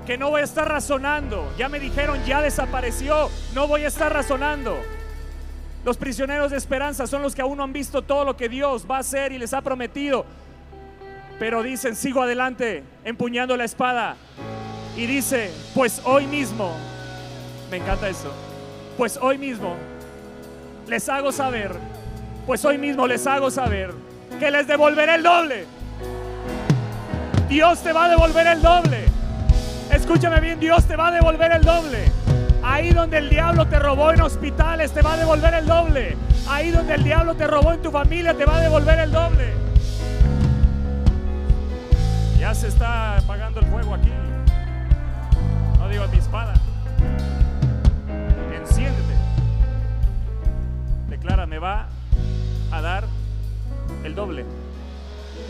que 0.06 0.18
no 0.18 0.30
voy 0.30 0.42
a 0.42 0.44
estar 0.44 0.68
razonando, 0.68 1.52
ya 1.56 1.68
me 1.68 1.80
dijeron 1.80 2.22
ya 2.24 2.42
desapareció, 2.42 3.30
no 3.54 3.66
voy 3.66 3.84
a 3.84 3.88
estar 3.88 4.12
razonando. 4.12 4.76
Los 5.84 5.96
prisioneros 5.96 6.50
de 6.50 6.56
esperanza 6.56 7.06
son 7.06 7.22
los 7.22 7.34
que 7.34 7.42
aún 7.42 7.58
no 7.58 7.64
han 7.64 7.72
visto 7.72 8.02
todo 8.02 8.24
lo 8.24 8.36
que 8.36 8.48
Dios 8.48 8.86
va 8.90 8.96
a 8.96 9.00
hacer 9.00 9.32
y 9.32 9.38
les 9.38 9.52
ha 9.52 9.60
prometido. 9.60 10.24
Pero 11.38 11.62
dicen, 11.62 11.96
sigo 11.96 12.22
adelante, 12.22 12.84
empuñando 13.04 13.56
la 13.56 13.64
espada. 13.64 14.16
Y 14.96 15.06
dice, 15.06 15.50
pues 15.74 16.00
hoy 16.04 16.26
mismo, 16.26 16.74
me 17.70 17.78
encanta 17.78 18.08
eso, 18.08 18.32
pues 18.96 19.18
hoy 19.20 19.38
mismo 19.38 19.74
les 20.86 21.08
hago 21.08 21.32
saber, 21.32 21.72
pues 22.46 22.64
hoy 22.64 22.78
mismo 22.78 23.06
les 23.06 23.26
hago 23.26 23.50
saber 23.50 23.92
que 24.38 24.50
les 24.50 24.66
devolveré 24.66 25.16
el 25.16 25.22
doble. 25.22 25.66
Dios 27.48 27.82
te 27.82 27.92
va 27.92 28.04
a 28.04 28.08
devolver 28.08 28.46
el 28.46 28.62
doble. 28.62 29.13
Escúchame 29.94 30.40
bien, 30.40 30.58
Dios 30.58 30.84
te 30.86 30.96
va 30.96 31.08
a 31.08 31.10
devolver 31.12 31.52
el 31.52 31.62
doble. 31.62 32.10
Ahí 32.64 32.92
donde 32.92 33.18
el 33.18 33.30
diablo 33.30 33.66
te 33.68 33.78
robó 33.78 34.12
en 34.12 34.22
hospitales, 34.22 34.92
te 34.92 35.02
va 35.02 35.14
a 35.14 35.16
devolver 35.16 35.54
el 35.54 35.66
doble. 35.66 36.16
Ahí 36.48 36.72
donde 36.72 36.94
el 36.94 37.04
diablo 37.04 37.34
te 37.36 37.46
robó 37.46 37.72
en 37.72 37.80
tu 37.80 37.90
familia, 37.90 38.34
te 38.34 38.44
va 38.44 38.56
a 38.56 38.60
devolver 38.60 38.98
el 38.98 39.12
doble. 39.12 39.52
Ya 42.40 42.54
se 42.54 42.68
está 42.68 43.18
apagando 43.18 43.60
el 43.60 43.66
fuego 43.66 43.94
aquí. 43.94 44.10
No 45.78 45.88
digo 45.88 46.06
mi 46.08 46.18
espada. 46.18 46.54
Enciéndete. 48.52 49.14
Declara, 51.08 51.46
me 51.46 51.58
va 51.58 51.86
a 52.72 52.80
dar 52.82 53.04
el 54.02 54.14
doble. 54.14 54.44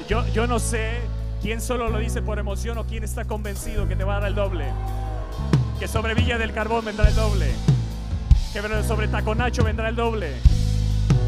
Yo, 0.07 0.27
yo 0.29 0.47
no 0.47 0.59
sé 0.59 1.01
quién 1.45 1.61
solo 1.61 1.91
lo 1.91 1.99
dice 1.99 2.23
por 2.23 2.39
emoción 2.39 2.79
o 2.79 2.87
quién 2.87 3.05
está 3.05 3.27
convencido 3.27 3.87
que 3.87 3.97
te 3.97 4.03
va 4.03 4.17
a 4.17 4.21
dar 4.21 4.31
el 4.31 4.35
doble. 4.35 4.65
Que 5.79 5.87
sobre 5.87 6.15
Villa 6.15 6.39
del 6.39 6.55
Carbón 6.55 6.87
vendrá 6.87 7.07
el 7.07 7.15
doble. 7.15 7.51
Que 8.55 8.63
sobre 8.83 9.09
Taconacho 9.09 9.63
vendrá 9.63 9.91
el 9.91 9.95
doble. 9.95 10.33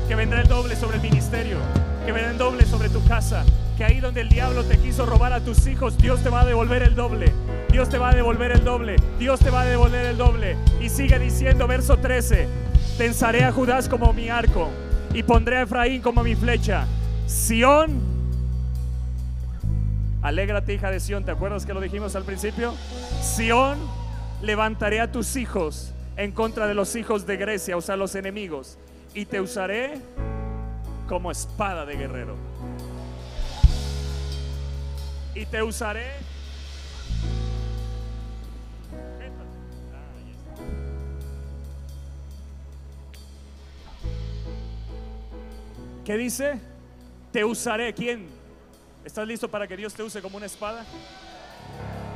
Que 0.08 0.14
vendrá 0.14 0.40
el 0.40 0.48
doble 0.48 0.74
sobre 0.74 0.96
el 0.96 1.02
ministerio. 1.02 1.58
Que 2.06 2.12
vendrá 2.12 2.30
el 2.30 2.38
doble 2.38 2.64
sobre 2.64 2.88
tu 2.88 3.04
casa. 3.04 3.44
Que 3.76 3.84
ahí 3.84 4.00
donde 4.00 4.22
el 4.22 4.30
diablo 4.30 4.64
te 4.64 4.78
quiso 4.78 5.04
robar 5.04 5.34
a 5.34 5.40
tus 5.40 5.66
hijos, 5.66 5.98
Dios 5.98 6.22
te 6.22 6.30
va 6.30 6.40
a 6.40 6.46
devolver 6.46 6.82
el 6.82 6.94
doble. 6.94 7.30
Dios 7.70 7.90
te 7.90 7.98
va 7.98 8.08
a 8.08 8.14
devolver 8.14 8.52
el 8.52 8.64
doble. 8.64 8.96
Dios 9.18 9.38
te 9.40 9.50
va 9.50 9.60
a 9.60 9.64
devolver 9.66 10.06
el 10.06 10.16
doble. 10.16 10.56
Y 10.80 10.88
sigue 10.88 11.18
diciendo, 11.18 11.66
verso 11.66 11.98
13. 11.98 12.48
Tensaré 12.96 13.44
a 13.44 13.52
Judás 13.52 13.86
como 13.86 14.14
mi 14.14 14.30
arco. 14.30 14.70
Y 15.12 15.22
pondré 15.24 15.58
a 15.58 15.62
Efraín 15.64 16.00
como 16.00 16.22
mi 16.22 16.34
flecha. 16.34 16.86
Sión 17.26 18.15
Alégrate, 20.26 20.74
hija 20.74 20.90
de 20.90 20.98
Sión. 20.98 21.24
¿Te 21.24 21.30
acuerdas 21.30 21.64
que 21.64 21.72
lo 21.72 21.80
dijimos 21.80 22.16
al 22.16 22.24
principio? 22.24 22.74
Sión, 23.22 23.78
levantaré 24.42 24.98
a 24.98 25.12
tus 25.12 25.36
hijos 25.36 25.92
en 26.16 26.32
contra 26.32 26.66
de 26.66 26.74
los 26.74 26.96
hijos 26.96 27.28
de 27.28 27.36
Grecia, 27.36 27.76
o 27.76 27.80
sea, 27.80 27.94
los 27.94 28.16
enemigos, 28.16 28.76
y 29.14 29.24
te 29.24 29.40
usaré 29.40 30.00
como 31.06 31.30
espada 31.30 31.86
de 31.86 31.96
guerrero. 31.96 32.34
Y 35.32 35.46
te 35.46 35.62
usaré. 35.62 36.10
¿Qué 46.04 46.16
dice? 46.16 46.58
Te 47.30 47.44
usaré. 47.44 47.94
¿Quién? 47.94 48.36
¿Estás 49.07 49.28
listo 49.28 49.46
para 49.46 49.68
que 49.68 49.76
Dios 49.76 49.94
te 49.94 50.02
use 50.02 50.20
como 50.20 50.36
una 50.36 50.46
espada? 50.46 50.84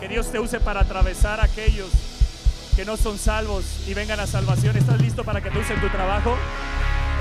Que 0.00 0.08
Dios 0.08 0.32
te 0.32 0.40
use 0.40 0.58
para 0.58 0.80
atravesar 0.80 1.38
a 1.38 1.44
aquellos 1.44 1.88
que 2.74 2.84
no 2.84 2.96
son 2.96 3.16
salvos 3.16 3.84
y 3.86 3.94
vengan 3.94 4.18
a 4.18 4.26
salvación. 4.26 4.76
¿Estás 4.76 5.00
listo 5.00 5.22
para 5.22 5.40
que 5.40 5.52
te 5.52 5.58
use 5.60 5.72
en 5.72 5.80
tu 5.80 5.88
trabajo? 5.88 6.36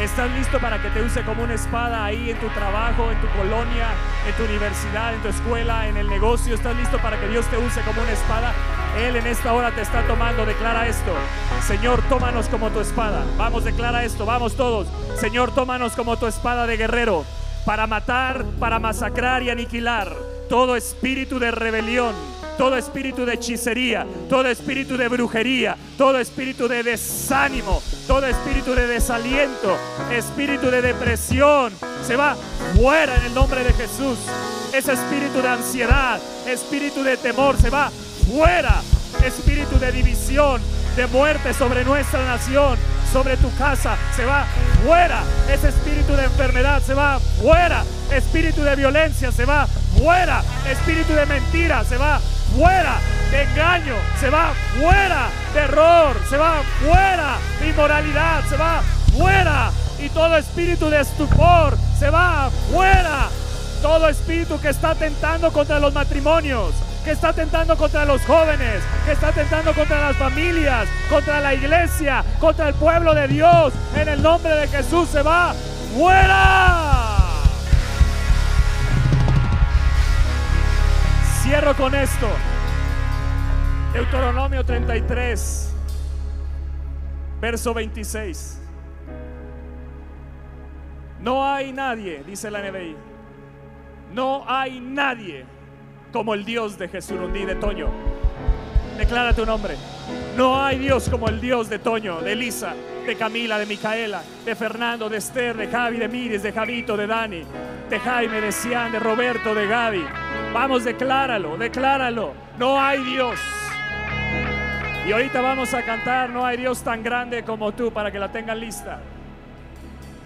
¿Estás 0.01 0.32
listo 0.32 0.59
para 0.59 0.82
que 0.82 0.89
te 0.89 1.03
use 1.03 1.24
como 1.24 1.43
una 1.43 1.53
espada 1.53 2.03
ahí 2.03 2.32
en 2.32 2.39
tu 2.39 2.47
trabajo, 2.49 3.11
en 3.11 3.22
tu 3.22 3.28
colonia, 3.38 3.89
en 4.28 4.36
tu 4.38 4.45
universidad, 4.45 5.13
en 5.13 5.22
tu 5.22 5.28
escuela, 5.28 5.88
en 5.88 5.97
el 5.97 6.09
negocio? 6.09 6.55
¿Estás 6.55 6.76
listo 6.76 6.97
para 6.97 7.20
que 7.20 7.28
Dios 7.28 7.45
te 7.51 7.57
use 7.57 7.80
como 7.82 8.01
una 8.01 8.11
espada? 8.11 8.55
Él 8.97 9.17
en 9.17 9.28
esta 9.28 9.53
hora 9.53 9.70
te 9.76 9.82
está 9.82 10.01
tomando. 10.07 10.47
Declara 10.47 10.88
esto. 10.88 11.13
Señor, 11.67 12.01
tómanos 12.09 12.49
como 12.49 12.72
tu 12.72 12.80
espada. 12.80 13.24
Vamos, 13.38 13.65
declara 13.65 14.04
esto. 14.04 14.25
Vamos 14.25 14.55
todos. 14.55 14.87
Señor, 15.20 15.54
tómanos 15.54 15.96
como 15.96 16.17
tu 16.17 16.25
espada 16.25 16.66
de 16.66 16.75
guerrero 16.75 17.24
para 17.65 17.87
matar, 17.87 18.43
para 18.59 18.79
masacrar 18.79 19.43
y 19.43 19.49
aniquilar 19.49 20.15
todo 20.49 20.75
espíritu 20.75 21.39
de 21.39 21.51
rebelión, 21.51 22.13
todo 22.57 22.75
espíritu 22.75 23.25
de 23.25 23.36
hechicería, 23.36 24.05
todo 24.27 24.47
espíritu 24.47 24.97
de 24.97 25.07
brujería, 25.07 25.77
todo 25.97 26.19
espíritu 26.19 26.67
de 26.67 26.83
desánimo, 26.83 27.81
todo 28.07 28.25
espíritu 28.25 28.73
de 28.73 28.87
desaliento, 28.87 29.77
espíritu 30.11 30.69
de 30.69 30.81
depresión, 30.81 31.71
se 32.05 32.15
va 32.15 32.36
fuera 32.75 33.15
en 33.15 33.25
el 33.27 33.33
nombre 33.33 33.63
de 33.63 33.73
Jesús. 33.73 34.17
Ese 34.73 34.93
espíritu 34.93 35.41
de 35.41 35.47
ansiedad, 35.47 36.19
espíritu 36.47 37.03
de 37.03 37.15
temor, 37.17 37.55
se 37.57 37.69
va 37.69 37.91
fuera. 38.27 38.81
Espíritu 39.25 39.77
de 39.79 39.91
división, 39.91 40.61
de 41.00 41.08
muerte 41.08 41.54
sobre 41.54 41.86
nuestra 41.86 42.26
nación, 42.26 42.78
sobre 43.13 43.38
tu 43.38 43.50
casa, 43.55 43.96
se 44.17 44.26
va 44.26 44.46
fuera. 44.84 45.24
Ese 45.50 45.70
espíritu 45.70 46.13
de 46.13 46.26
enfermedad 46.26 46.82
se 46.82 46.93
va 46.93 47.21
fuera. 47.42 47.86
Espíritu 48.12 48.63
de 48.63 48.76
violencia 48.76 49.32
se 49.32 49.46
va 49.46 49.66
fuera. 49.97 50.43
Espíritu 50.70 51.13
de 51.13 51.26
mentira 51.26 51.86
se 51.86 51.96
va 51.96 52.20
fuera. 52.54 53.00
De 53.32 53.43
engaño 53.43 53.96
se 54.20 54.30
va 54.30 54.51
fuera. 54.78 55.30
De 55.54 55.59
error 55.62 56.17
se 56.30 56.36
va 56.36 56.63
fuera. 56.82 57.38
Inmoralidad 57.66 58.43
se 58.50 58.58
va 58.58 58.82
fuera. 59.17 59.71
Y 60.00 60.09
todo 60.09 60.36
espíritu 60.36 60.89
de 60.89 61.00
estupor 61.00 61.78
se 61.97 62.09
va 62.09 62.51
fuera. 62.74 63.30
Todo 63.82 64.09
espíritu 64.09 64.59
que 64.59 64.67
está 64.67 64.96
tentando 64.96 65.50
contra 65.54 65.80
los 65.80 65.93
matrimonios, 65.93 66.74
que 67.04 67.12
está 67.12 67.34
tentando 67.34 67.78
contra 67.78 68.05
los 68.05 68.21
jóvenes, 68.26 68.84
que 69.05 69.12
está 69.12 69.32
tentando 69.32 69.74
contra 69.74 70.00
las 70.00 70.17
familias, 70.17 70.88
contra 71.09 71.39
la 71.39 71.54
iglesia, 71.54 72.24
contra 72.39 72.67
el 72.67 72.74
pueblo 72.76 73.13
de 73.13 73.28
Dios, 73.28 73.74
en 73.96 74.09
el 74.09 74.21
nombre 74.21 74.54
de 74.55 74.67
Jesús 74.67 75.09
se 75.09 75.21
va 75.21 75.54
fuera. 75.96 77.16
Cierro 81.42 81.76
con 81.76 81.96
esto. 81.96 82.28
Deuteronomio 83.93 84.63
33, 84.63 85.74
verso 87.42 87.74
26. 87.74 88.62
No 91.21 91.46
hay 91.46 91.74
nadie, 91.74 92.24
dice 92.24 92.50
la 92.51 92.62
NBI, 92.62 92.96
no 94.13 94.43
hay 94.47 94.80
nadie 94.80 95.46
como 96.11 96.33
el 96.33 96.45
Dios 96.45 96.77
de 96.77 96.87
Jesurundí 96.87 97.45
de 97.45 97.55
Toño. 97.55 97.87
Declara 98.97 99.33
tu 99.33 99.45
nombre. 99.45 99.75
No 100.36 100.61
hay 100.61 100.77
Dios 100.79 101.09
como 101.09 101.27
el 101.27 101.39
Dios 101.39 101.69
de 101.69 101.79
Toño, 101.79 102.21
de 102.21 102.33
Elisa, 102.33 102.73
de 103.05 103.15
Camila, 103.15 103.57
de 103.57 103.65
Micaela, 103.65 104.21
de 104.45 104.55
Fernando, 104.55 105.09
de 105.09 105.17
Esther, 105.17 105.57
de 105.57 105.67
Javi, 105.67 105.97
de 105.97 106.07
Miris, 106.07 106.43
de 106.43 106.51
Javito, 106.51 106.95
de 106.95 107.07
Dani, 107.07 107.43
de 107.89 107.99
Jaime, 107.99 108.41
de 108.41 108.51
Cian, 108.51 108.91
de 108.91 108.99
Roberto, 108.99 109.53
de 109.53 109.67
Gaby. 109.67 110.05
Vamos, 110.53 110.83
decláralo, 110.83 111.57
decláralo. 111.57 112.33
No 112.57 112.79
hay 112.79 113.03
Dios. 113.03 113.39
Y 115.07 115.11
ahorita 115.11 115.41
vamos 115.41 115.73
a 115.73 115.83
cantar, 115.83 116.29
no 116.29 116.45
hay 116.45 116.57
Dios 116.57 116.83
tan 116.83 117.01
grande 117.01 117.43
como 117.43 117.71
tú 117.71 117.91
para 117.91 118.11
que 118.11 118.19
la 118.19 118.31
tengan 118.31 118.59
lista. 118.59 119.01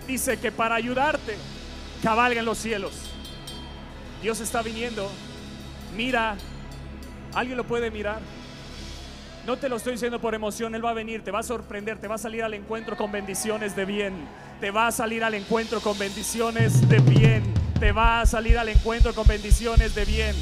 dice 0.07 0.37
que 0.37 0.51
para 0.51 0.75
ayudarte 0.75 1.37
cabalga 2.01 2.39
en 2.39 2.45
los 2.45 2.57
cielos. 2.57 3.13
Dios 4.21 4.39
está 4.41 4.61
viniendo. 4.61 5.09
Mira, 5.95 6.35
¿alguien 7.33 7.57
lo 7.57 7.65
puede 7.65 7.91
mirar? 7.91 8.19
No 9.45 9.57
te 9.57 9.67
lo 9.67 9.75
estoy 9.75 9.93
diciendo 9.93 10.19
por 10.19 10.33
emoción, 10.33 10.73
Él 10.73 10.83
va 10.83 10.91
a 10.91 10.93
venir, 10.93 11.23
te 11.23 11.31
va 11.31 11.39
a 11.39 11.43
sorprender, 11.43 11.99
te 11.99 12.07
va 12.07 12.15
a 12.15 12.17
salir 12.17 12.43
al 12.43 12.53
encuentro 12.53 12.95
con 12.95 13.11
bendiciones 13.11 13.75
de 13.75 13.85
bien. 13.85 14.13
Te 14.61 14.71
va 14.71 14.87
a 14.87 14.91
salir 14.91 15.23
al 15.23 15.33
encuentro 15.33 15.81
con 15.81 15.99
bendiciones 15.99 16.87
de 16.87 16.99
bien. 16.99 17.43
Te 17.79 17.91
va 17.91 18.21
a 18.21 18.25
salir 18.25 18.57
al 18.57 18.69
encuentro 18.69 19.13
con 19.13 19.27
bendiciones 19.27 19.93
de 19.95 20.05
bien. 20.05 20.35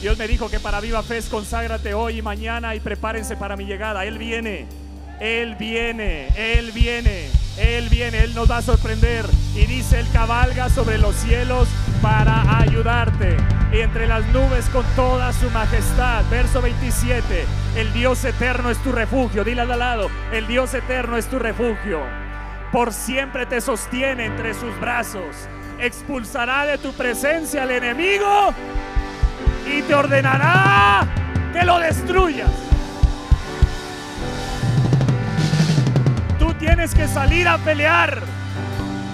Dios 0.00 0.16
me 0.16 0.28
dijo 0.28 0.48
que 0.48 0.60
para 0.60 0.80
Viva 0.80 1.02
Fe 1.02 1.20
conságrate 1.28 1.92
hoy 1.92 2.18
y 2.18 2.22
mañana 2.22 2.76
y 2.76 2.80
prepárense 2.80 3.36
para 3.36 3.56
mi 3.56 3.64
llegada. 3.64 4.04
Él 4.04 4.16
viene, 4.16 4.66
Él 5.20 5.56
viene, 5.56 6.28
Él 6.36 6.70
viene, 6.70 7.28
Él 7.56 7.88
viene, 7.88 8.22
Él 8.22 8.34
nos 8.34 8.48
va 8.48 8.58
a 8.58 8.62
sorprender. 8.62 9.24
Y 9.54 9.66
dice, 9.66 9.98
Él 9.98 10.06
cabalga 10.12 10.68
sobre 10.68 10.98
los 10.98 11.16
cielos 11.16 11.68
para 12.00 12.60
ayudarte. 12.60 13.36
Y 13.72 13.80
entre 13.80 14.06
las 14.06 14.24
nubes 14.28 14.66
con 14.66 14.84
toda 14.94 15.32
su 15.32 15.50
majestad. 15.50 16.24
Verso 16.30 16.62
27, 16.62 17.44
el 17.76 17.92
Dios 17.92 18.24
eterno 18.24 18.70
es 18.70 18.78
tu 18.78 18.92
refugio. 18.92 19.42
Dile 19.42 19.62
al 19.62 19.78
lado, 19.78 20.08
el 20.32 20.46
Dios 20.46 20.72
eterno 20.74 21.16
es 21.16 21.26
tu 21.26 21.38
refugio. 21.38 22.00
Por 22.70 22.92
siempre 22.92 23.44
te 23.46 23.60
sostiene 23.60 24.26
entre 24.26 24.54
sus 24.54 24.78
brazos. 24.80 25.48
Expulsará 25.80 26.64
de 26.64 26.78
tu 26.78 26.92
presencia 26.92 27.64
al 27.64 27.70
enemigo 27.70 28.54
y 29.66 29.82
te 29.82 29.94
ordenará 29.94 31.06
que 31.52 31.64
lo 31.64 31.78
destruyas. 31.78 32.67
Tienes 36.58 36.94
que 36.94 37.08
salir 37.08 37.48
a 37.48 37.58
pelear. 37.58 38.20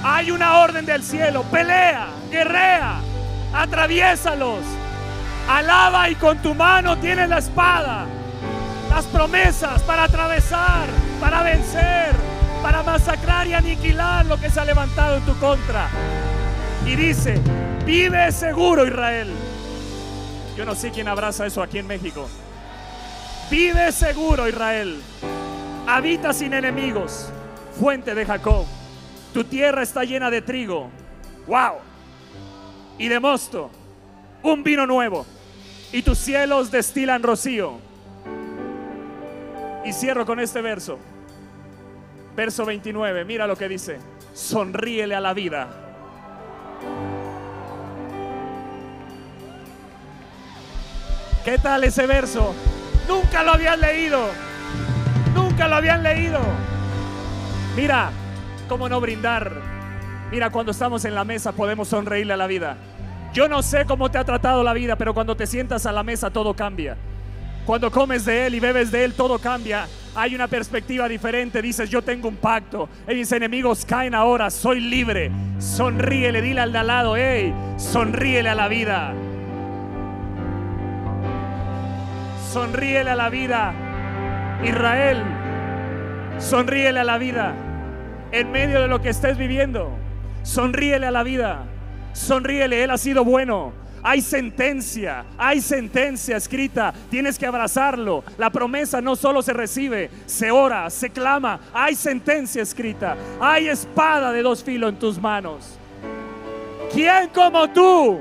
Hay 0.02 0.30
una 0.30 0.58
orden 0.58 0.84
del 0.84 1.02
cielo. 1.02 1.42
Pelea, 1.44 2.08
guerrea, 2.30 3.00
atraviésalos. 3.52 4.64
Alaba 5.48 6.08
y 6.10 6.14
con 6.14 6.38
tu 6.38 6.54
mano 6.54 6.98
tienes 6.98 7.28
la 7.28 7.38
espada. 7.38 8.06
Las 8.90 9.04
promesas 9.06 9.82
para 9.82 10.04
atravesar, 10.04 10.86
para 11.20 11.42
vencer, 11.42 12.14
para 12.62 12.82
masacrar 12.82 13.46
y 13.46 13.54
aniquilar 13.54 14.26
lo 14.26 14.38
que 14.38 14.50
se 14.50 14.60
ha 14.60 14.64
levantado 14.64 15.16
en 15.16 15.22
tu 15.24 15.38
contra. 15.38 15.88
Y 16.86 16.96
dice, 16.96 17.40
vive 17.84 18.30
seguro 18.32 18.86
Israel. 18.86 19.32
Yo 20.56 20.64
no 20.64 20.74
sé 20.74 20.90
quién 20.90 21.08
abraza 21.08 21.46
eso 21.46 21.62
aquí 21.62 21.78
en 21.78 21.86
México. 21.86 22.28
Vive 23.50 23.92
seguro, 23.92 24.48
Israel. 24.48 25.00
Habita 25.94 26.32
sin 26.32 26.52
enemigos. 26.52 27.30
Fuente 27.78 28.16
de 28.16 28.26
Jacob. 28.26 28.66
Tu 29.32 29.44
tierra 29.44 29.80
está 29.80 30.02
llena 30.02 30.28
de 30.28 30.42
trigo. 30.42 30.90
Wow. 31.46 31.74
Y 32.98 33.06
de 33.06 33.20
mosto. 33.20 33.70
Un 34.42 34.64
vino 34.64 34.88
nuevo. 34.88 35.24
Y 35.92 36.02
tus 36.02 36.18
cielos 36.18 36.72
destilan 36.72 37.22
rocío. 37.22 37.78
Y 39.84 39.92
cierro 39.92 40.26
con 40.26 40.40
este 40.40 40.60
verso. 40.60 40.98
Verso 42.34 42.66
29. 42.66 43.24
Mira 43.24 43.46
lo 43.46 43.54
que 43.54 43.68
dice. 43.68 44.00
Sonríele 44.32 45.14
a 45.14 45.20
la 45.20 45.32
vida. 45.32 45.68
¿Qué 51.44 51.56
tal 51.58 51.84
ese 51.84 52.04
verso? 52.08 52.52
Nunca 53.06 53.44
lo 53.44 53.52
habían 53.52 53.80
leído. 53.80 54.53
Nunca 55.54 55.68
lo 55.68 55.76
habían 55.76 56.02
leído. 56.02 56.40
Mira, 57.76 58.10
cómo 58.68 58.88
no 58.88 59.00
brindar. 59.00 59.52
Mira, 60.32 60.50
cuando 60.50 60.72
estamos 60.72 61.04
en 61.04 61.14
la 61.14 61.22
mesa 61.22 61.52
podemos 61.52 61.86
sonreírle 61.86 62.32
a 62.32 62.36
la 62.36 62.48
vida. 62.48 62.76
Yo 63.32 63.46
no 63.46 63.62
sé 63.62 63.84
cómo 63.84 64.10
te 64.10 64.18
ha 64.18 64.24
tratado 64.24 64.64
la 64.64 64.72
vida, 64.72 64.96
pero 64.96 65.14
cuando 65.14 65.36
te 65.36 65.46
sientas 65.46 65.86
a 65.86 65.92
la 65.92 66.02
mesa 66.02 66.28
todo 66.28 66.54
cambia. 66.54 66.96
Cuando 67.64 67.88
comes 67.92 68.24
de 68.24 68.48
Él 68.48 68.56
y 68.56 68.58
bebes 68.58 68.90
de 68.90 69.04
Él, 69.04 69.12
todo 69.12 69.38
cambia. 69.38 69.86
Hay 70.16 70.34
una 70.34 70.48
perspectiva 70.48 71.08
diferente. 71.08 71.62
Dices, 71.62 71.88
yo 71.88 72.02
tengo 72.02 72.26
un 72.26 72.36
pacto. 72.36 72.88
Y 73.08 73.14
mis 73.14 73.30
enemigos 73.30 73.84
caen 73.84 74.16
ahora. 74.16 74.50
Soy 74.50 74.80
libre. 74.80 75.30
Sonríele, 75.60 76.42
dile 76.42 76.62
al 76.62 76.72
de 76.72 76.78
al 76.78 76.86
lado, 76.88 77.14
sonríele 77.76 78.48
a 78.48 78.56
la 78.56 78.66
vida. 78.66 79.14
Sonríele 82.52 83.10
a 83.10 83.14
la 83.14 83.28
vida. 83.28 83.72
Israel, 84.64 85.22
sonríele 86.38 87.00
a 87.00 87.04
la 87.04 87.18
vida. 87.18 87.54
En 88.32 88.50
medio 88.50 88.80
de 88.80 88.88
lo 88.88 89.00
que 89.00 89.10
estés 89.10 89.38
viviendo, 89.38 89.90
sonríele 90.42 91.06
a 91.06 91.10
la 91.10 91.22
vida. 91.22 91.66
Sonríele, 92.12 92.84
Él 92.84 92.90
ha 92.90 92.98
sido 92.98 93.24
bueno. 93.24 93.72
Hay 94.06 94.20
sentencia, 94.20 95.24
hay 95.38 95.62
sentencia 95.62 96.36
escrita. 96.36 96.92
Tienes 97.10 97.38
que 97.38 97.46
abrazarlo. 97.46 98.22
La 98.36 98.50
promesa 98.50 99.00
no 99.00 99.16
solo 99.16 99.40
se 99.40 99.54
recibe, 99.54 100.10
se 100.26 100.50
ora, 100.50 100.90
se 100.90 101.08
clama. 101.08 101.58
Hay 101.72 101.94
sentencia 101.94 102.62
escrita. 102.62 103.16
Hay 103.40 103.68
espada 103.68 104.30
de 104.30 104.42
dos 104.42 104.62
filos 104.62 104.90
en 104.90 104.98
tus 104.98 105.18
manos. 105.18 105.78
¿Quién 106.92 107.30
como 107.34 107.68
tú? 107.70 108.20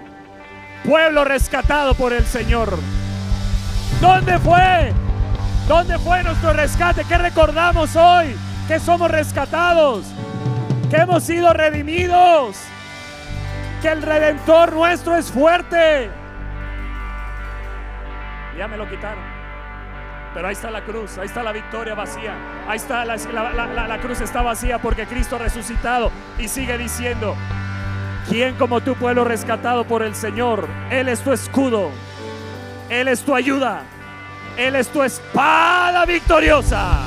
Pueblo 0.85 1.25
rescatado 1.25 1.93
por 1.95 2.13
el 2.13 2.25
Señor. 2.25 2.77
¿Dónde 3.99 4.39
fue? 4.39 5.02
¿Dónde 5.67 5.97
fue 5.97 6.21
nuestro 6.23 6.51
rescate? 6.51 7.05
¿Qué 7.05 7.17
recordamos 7.17 7.95
hoy? 7.95 8.35
Que 8.67 8.79
somos 8.79 9.09
rescatados, 9.09 10.05
que 10.89 10.97
hemos 10.97 11.23
sido 11.23 11.53
redimidos, 11.53 12.57
que 13.81 13.89
el 13.89 14.01
redentor 14.01 14.73
nuestro 14.73 15.15
es 15.15 15.31
fuerte. 15.31 16.09
Ya 18.57 18.67
me 18.67 18.77
lo 18.77 18.89
quitaron. 18.89 19.23
Pero 20.33 20.47
ahí 20.47 20.53
está 20.53 20.69
la 20.69 20.81
cruz, 20.81 21.17
ahí 21.17 21.27
está 21.27 21.43
la 21.43 21.53
victoria 21.53 21.93
vacía. 21.93 22.33
Ahí 22.67 22.77
está 22.77 23.05
la, 23.05 23.99
cruz 24.01 24.19
está 24.19 24.41
vacía 24.41 24.79
porque 24.79 25.05
Cristo 25.05 25.37
resucitado 25.37 26.11
y 26.39 26.49
sigue 26.49 26.77
diciendo, 26.77 27.35
¿quién 28.27 28.55
como 28.55 28.81
tu 28.81 28.95
pueblo 28.95 29.23
rescatado 29.23 29.85
por 29.85 30.03
el 30.03 30.15
Señor? 30.15 30.67
Él 30.89 31.07
es 31.07 31.21
tu 31.21 31.31
escudo, 31.31 31.89
Él 32.89 33.07
es 33.07 33.21
tu 33.21 33.33
ayuda. 33.33 33.83
Él 34.57 34.75
es 34.75 34.87
tu 34.89 35.01
espada 35.01 36.05
victoriosa. 36.05 36.99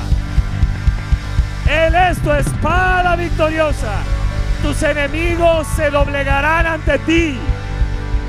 Él 1.68 1.94
es 1.94 2.18
tu 2.18 2.32
espada 2.32 3.16
victoriosa. 3.16 3.94
Tus 4.62 4.82
enemigos 4.82 5.66
se 5.77 5.90
doblegarán 5.90 6.66
ante 6.66 6.98
ti 7.01 7.39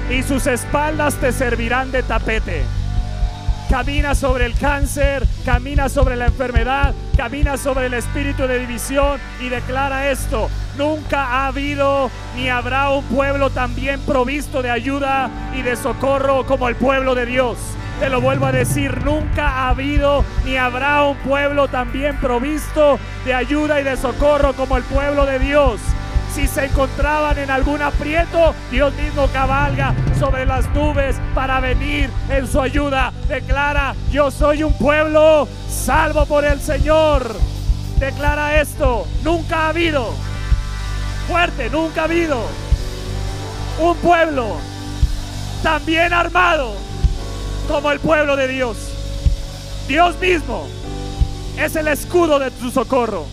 y 0.09 0.23
sus 0.23 0.45
espaldas 0.47 1.15
te 1.15 1.31
servirán 1.31 1.91
de 1.91 2.03
tapete. 2.03 2.63
Camina 3.69 4.15
sobre 4.15 4.45
el 4.45 4.57
cáncer, 4.57 5.27
camina 5.43 5.89
sobre 5.89 6.15
la 6.15 6.27
enfermedad, 6.27 6.93
camina 7.17 7.57
sobre 7.57 7.87
el 7.87 7.95
espíritu 7.95 8.47
de 8.47 8.59
división 8.59 9.19
y 9.41 9.49
declara 9.49 10.09
esto. 10.09 10.49
Nunca 10.77 11.25
ha 11.25 11.47
habido 11.47 12.09
ni 12.35 12.49
habrá 12.49 12.91
un 12.91 13.03
pueblo 13.05 13.49
tan 13.49 13.75
bien 13.75 13.99
provisto 14.01 14.61
de 14.61 14.69
ayuda 14.69 15.29
y 15.53 15.63
de 15.63 15.75
socorro 15.75 16.45
como 16.45 16.69
el 16.69 16.75
pueblo 16.75 17.15
de 17.15 17.25
Dios. 17.25 17.57
Te 17.99 18.09
lo 18.09 18.21
vuelvo 18.21 18.45
a 18.45 18.51
decir, 18.51 19.03
nunca 19.03 19.49
ha 19.49 19.69
habido 19.69 20.23
ni 20.45 20.55
habrá 20.55 21.03
un 21.03 21.17
pueblo 21.17 21.67
tan 21.67 21.91
bien 21.91 22.15
provisto 22.17 22.99
de 23.25 23.33
ayuda 23.33 23.81
y 23.81 23.83
de 23.83 23.97
socorro 23.97 24.53
como 24.53 24.77
el 24.77 24.83
pueblo 24.83 25.25
de 25.25 25.39
Dios. 25.39 25.81
Si 26.31 26.47
se 26.47 26.65
encontraban 26.65 27.39
en 27.39 27.49
algún 27.49 27.81
aprieto, 27.81 28.53
Dios 28.69 28.93
mismo 28.93 29.25
cabalga 29.33 29.95
sobre 30.19 30.45
las 30.45 30.69
nubes 30.75 31.15
para 31.33 31.59
venir 31.59 32.11
en 32.29 32.47
su 32.47 32.61
ayuda. 32.61 33.11
Declara, 33.27 33.95
yo 34.11 34.29
soy 34.29 34.61
un 34.61 34.73
pueblo 34.73 35.47
salvo 35.67 36.27
por 36.27 36.45
el 36.45 36.61
Señor. 36.61 37.35
Declara 37.97 38.61
esto, 38.61 39.07
nunca 39.23 39.65
ha 39.65 39.69
habido, 39.69 40.13
fuerte, 41.27 41.71
nunca 41.71 42.01
ha 42.01 42.03
habido 42.03 42.45
un 43.79 43.97
pueblo 43.97 44.57
tan 45.63 45.83
bien 45.83 46.13
armado 46.13 46.86
como 47.67 47.91
el 47.91 47.99
pueblo 47.99 48.35
de 48.35 48.47
Dios. 48.47 48.77
Dios 49.87 50.17
mismo 50.19 50.67
es 51.57 51.75
el 51.75 51.87
escudo 51.87 52.39
de 52.39 52.51
tu 52.51 52.71
socorro 52.71 53.25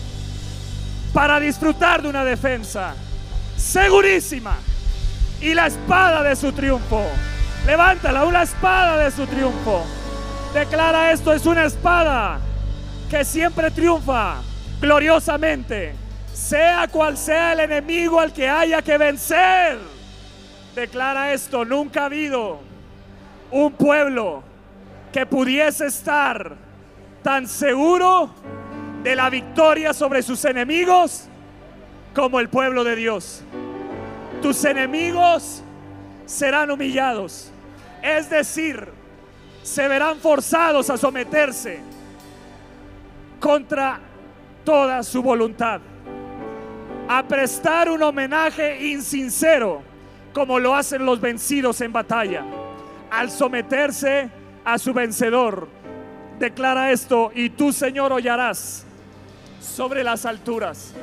para 1.13 1.39
disfrutar 1.39 2.01
de 2.01 2.09
una 2.09 2.25
defensa 2.25 2.95
segurísima 3.55 4.57
y 5.41 5.53
la 5.53 5.67
espada 5.67 6.23
de 6.23 6.35
su 6.35 6.51
triunfo. 6.51 7.03
Levántala, 7.65 8.25
una 8.25 8.43
espada 8.43 8.97
de 8.97 9.11
su 9.11 9.25
triunfo. 9.25 9.83
Declara 10.53 11.11
esto, 11.11 11.33
es 11.33 11.45
una 11.45 11.65
espada 11.65 12.39
que 13.09 13.23
siempre 13.25 13.71
triunfa 13.71 14.41
gloriosamente, 14.79 15.93
sea 16.33 16.87
cual 16.87 17.17
sea 17.17 17.53
el 17.53 17.61
enemigo 17.61 18.19
al 18.19 18.33
que 18.33 18.49
haya 18.49 18.81
que 18.81 18.97
vencer. 18.97 19.77
Declara 20.75 21.33
esto, 21.33 21.63
nunca 21.63 22.03
ha 22.03 22.05
habido 22.05 22.74
un 23.51 23.71
pueblo 23.71 24.43
que 25.11 25.25
pudiese 25.25 25.85
estar 25.85 26.55
tan 27.23 27.47
seguro 27.47 28.29
de 29.03 29.15
la 29.15 29.29
victoria 29.29 29.93
sobre 29.93 30.21
sus 30.21 30.43
enemigos 30.45 31.27
como 32.13 32.39
el 32.39 32.49
pueblo 32.49 32.83
de 32.83 32.95
Dios. 32.95 33.43
Tus 34.41 34.63
enemigos 34.65 35.63
serán 36.25 36.71
humillados. 36.71 37.51
Es 38.01 38.29
decir, 38.29 38.87
se 39.63 39.87
verán 39.87 40.17
forzados 40.19 40.89
a 40.89 40.97
someterse 40.97 41.79
contra 43.39 43.99
toda 44.63 45.01
su 45.03 45.21
voluntad. 45.21 45.81
A 47.07 47.23
prestar 47.23 47.89
un 47.89 48.01
homenaje 48.03 48.87
insincero 48.87 49.81
como 50.33 50.59
lo 50.59 50.75
hacen 50.75 51.05
los 51.05 51.21
vencidos 51.21 51.79
en 51.81 51.93
batalla. 51.93 52.43
Al 53.15 53.31
someterse 53.31 54.29
a 54.65 54.77
su 54.77 54.93
vencedor. 54.93 55.69
Declara 56.37 56.91
esto 56.91 57.31
y 57.33 57.49
tú 57.49 57.71
Señor 57.71 58.11
hollarás 58.11 58.85
sobre 59.61 60.03
las 60.03 60.25
alturas. 60.25 60.93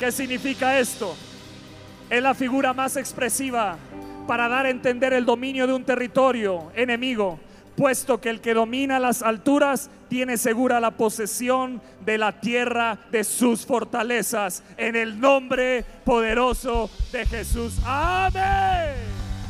¿Qué 0.00 0.10
significa 0.10 0.80
esto? 0.80 1.14
Es 2.10 2.20
la 2.20 2.34
figura 2.34 2.72
más 2.72 2.96
expresiva 2.96 3.76
para 4.26 4.48
dar 4.48 4.66
a 4.66 4.70
entender 4.70 5.12
el 5.12 5.24
dominio 5.24 5.68
de 5.68 5.74
un 5.74 5.84
territorio 5.84 6.72
enemigo, 6.74 7.38
puesto 7.76 8.20
que 8.20 8.30
el 8.30 8.40
que 8.40 8.54
domina 8.54 8.98
las 8.98 9.22
alturas 9.22 9.90
tiene 10.08 10.36
segura 10.36 10.80
la 10.80 10.90
posesión 10.90 11.80
de 12.04 12.18
la 12.18 12.40
tierra 12.40 12.98
de 13.12 13.22
sus 13.22 13.64
fortalezas, 13.64 14.64
en 14.76 14.96
el 14.96 15.20
nombre 15.20 15.84
poderoso 16.04 16.90
de 17.12 17.24
Jesús. 17.26 17.78
Amén. 17.84 19.13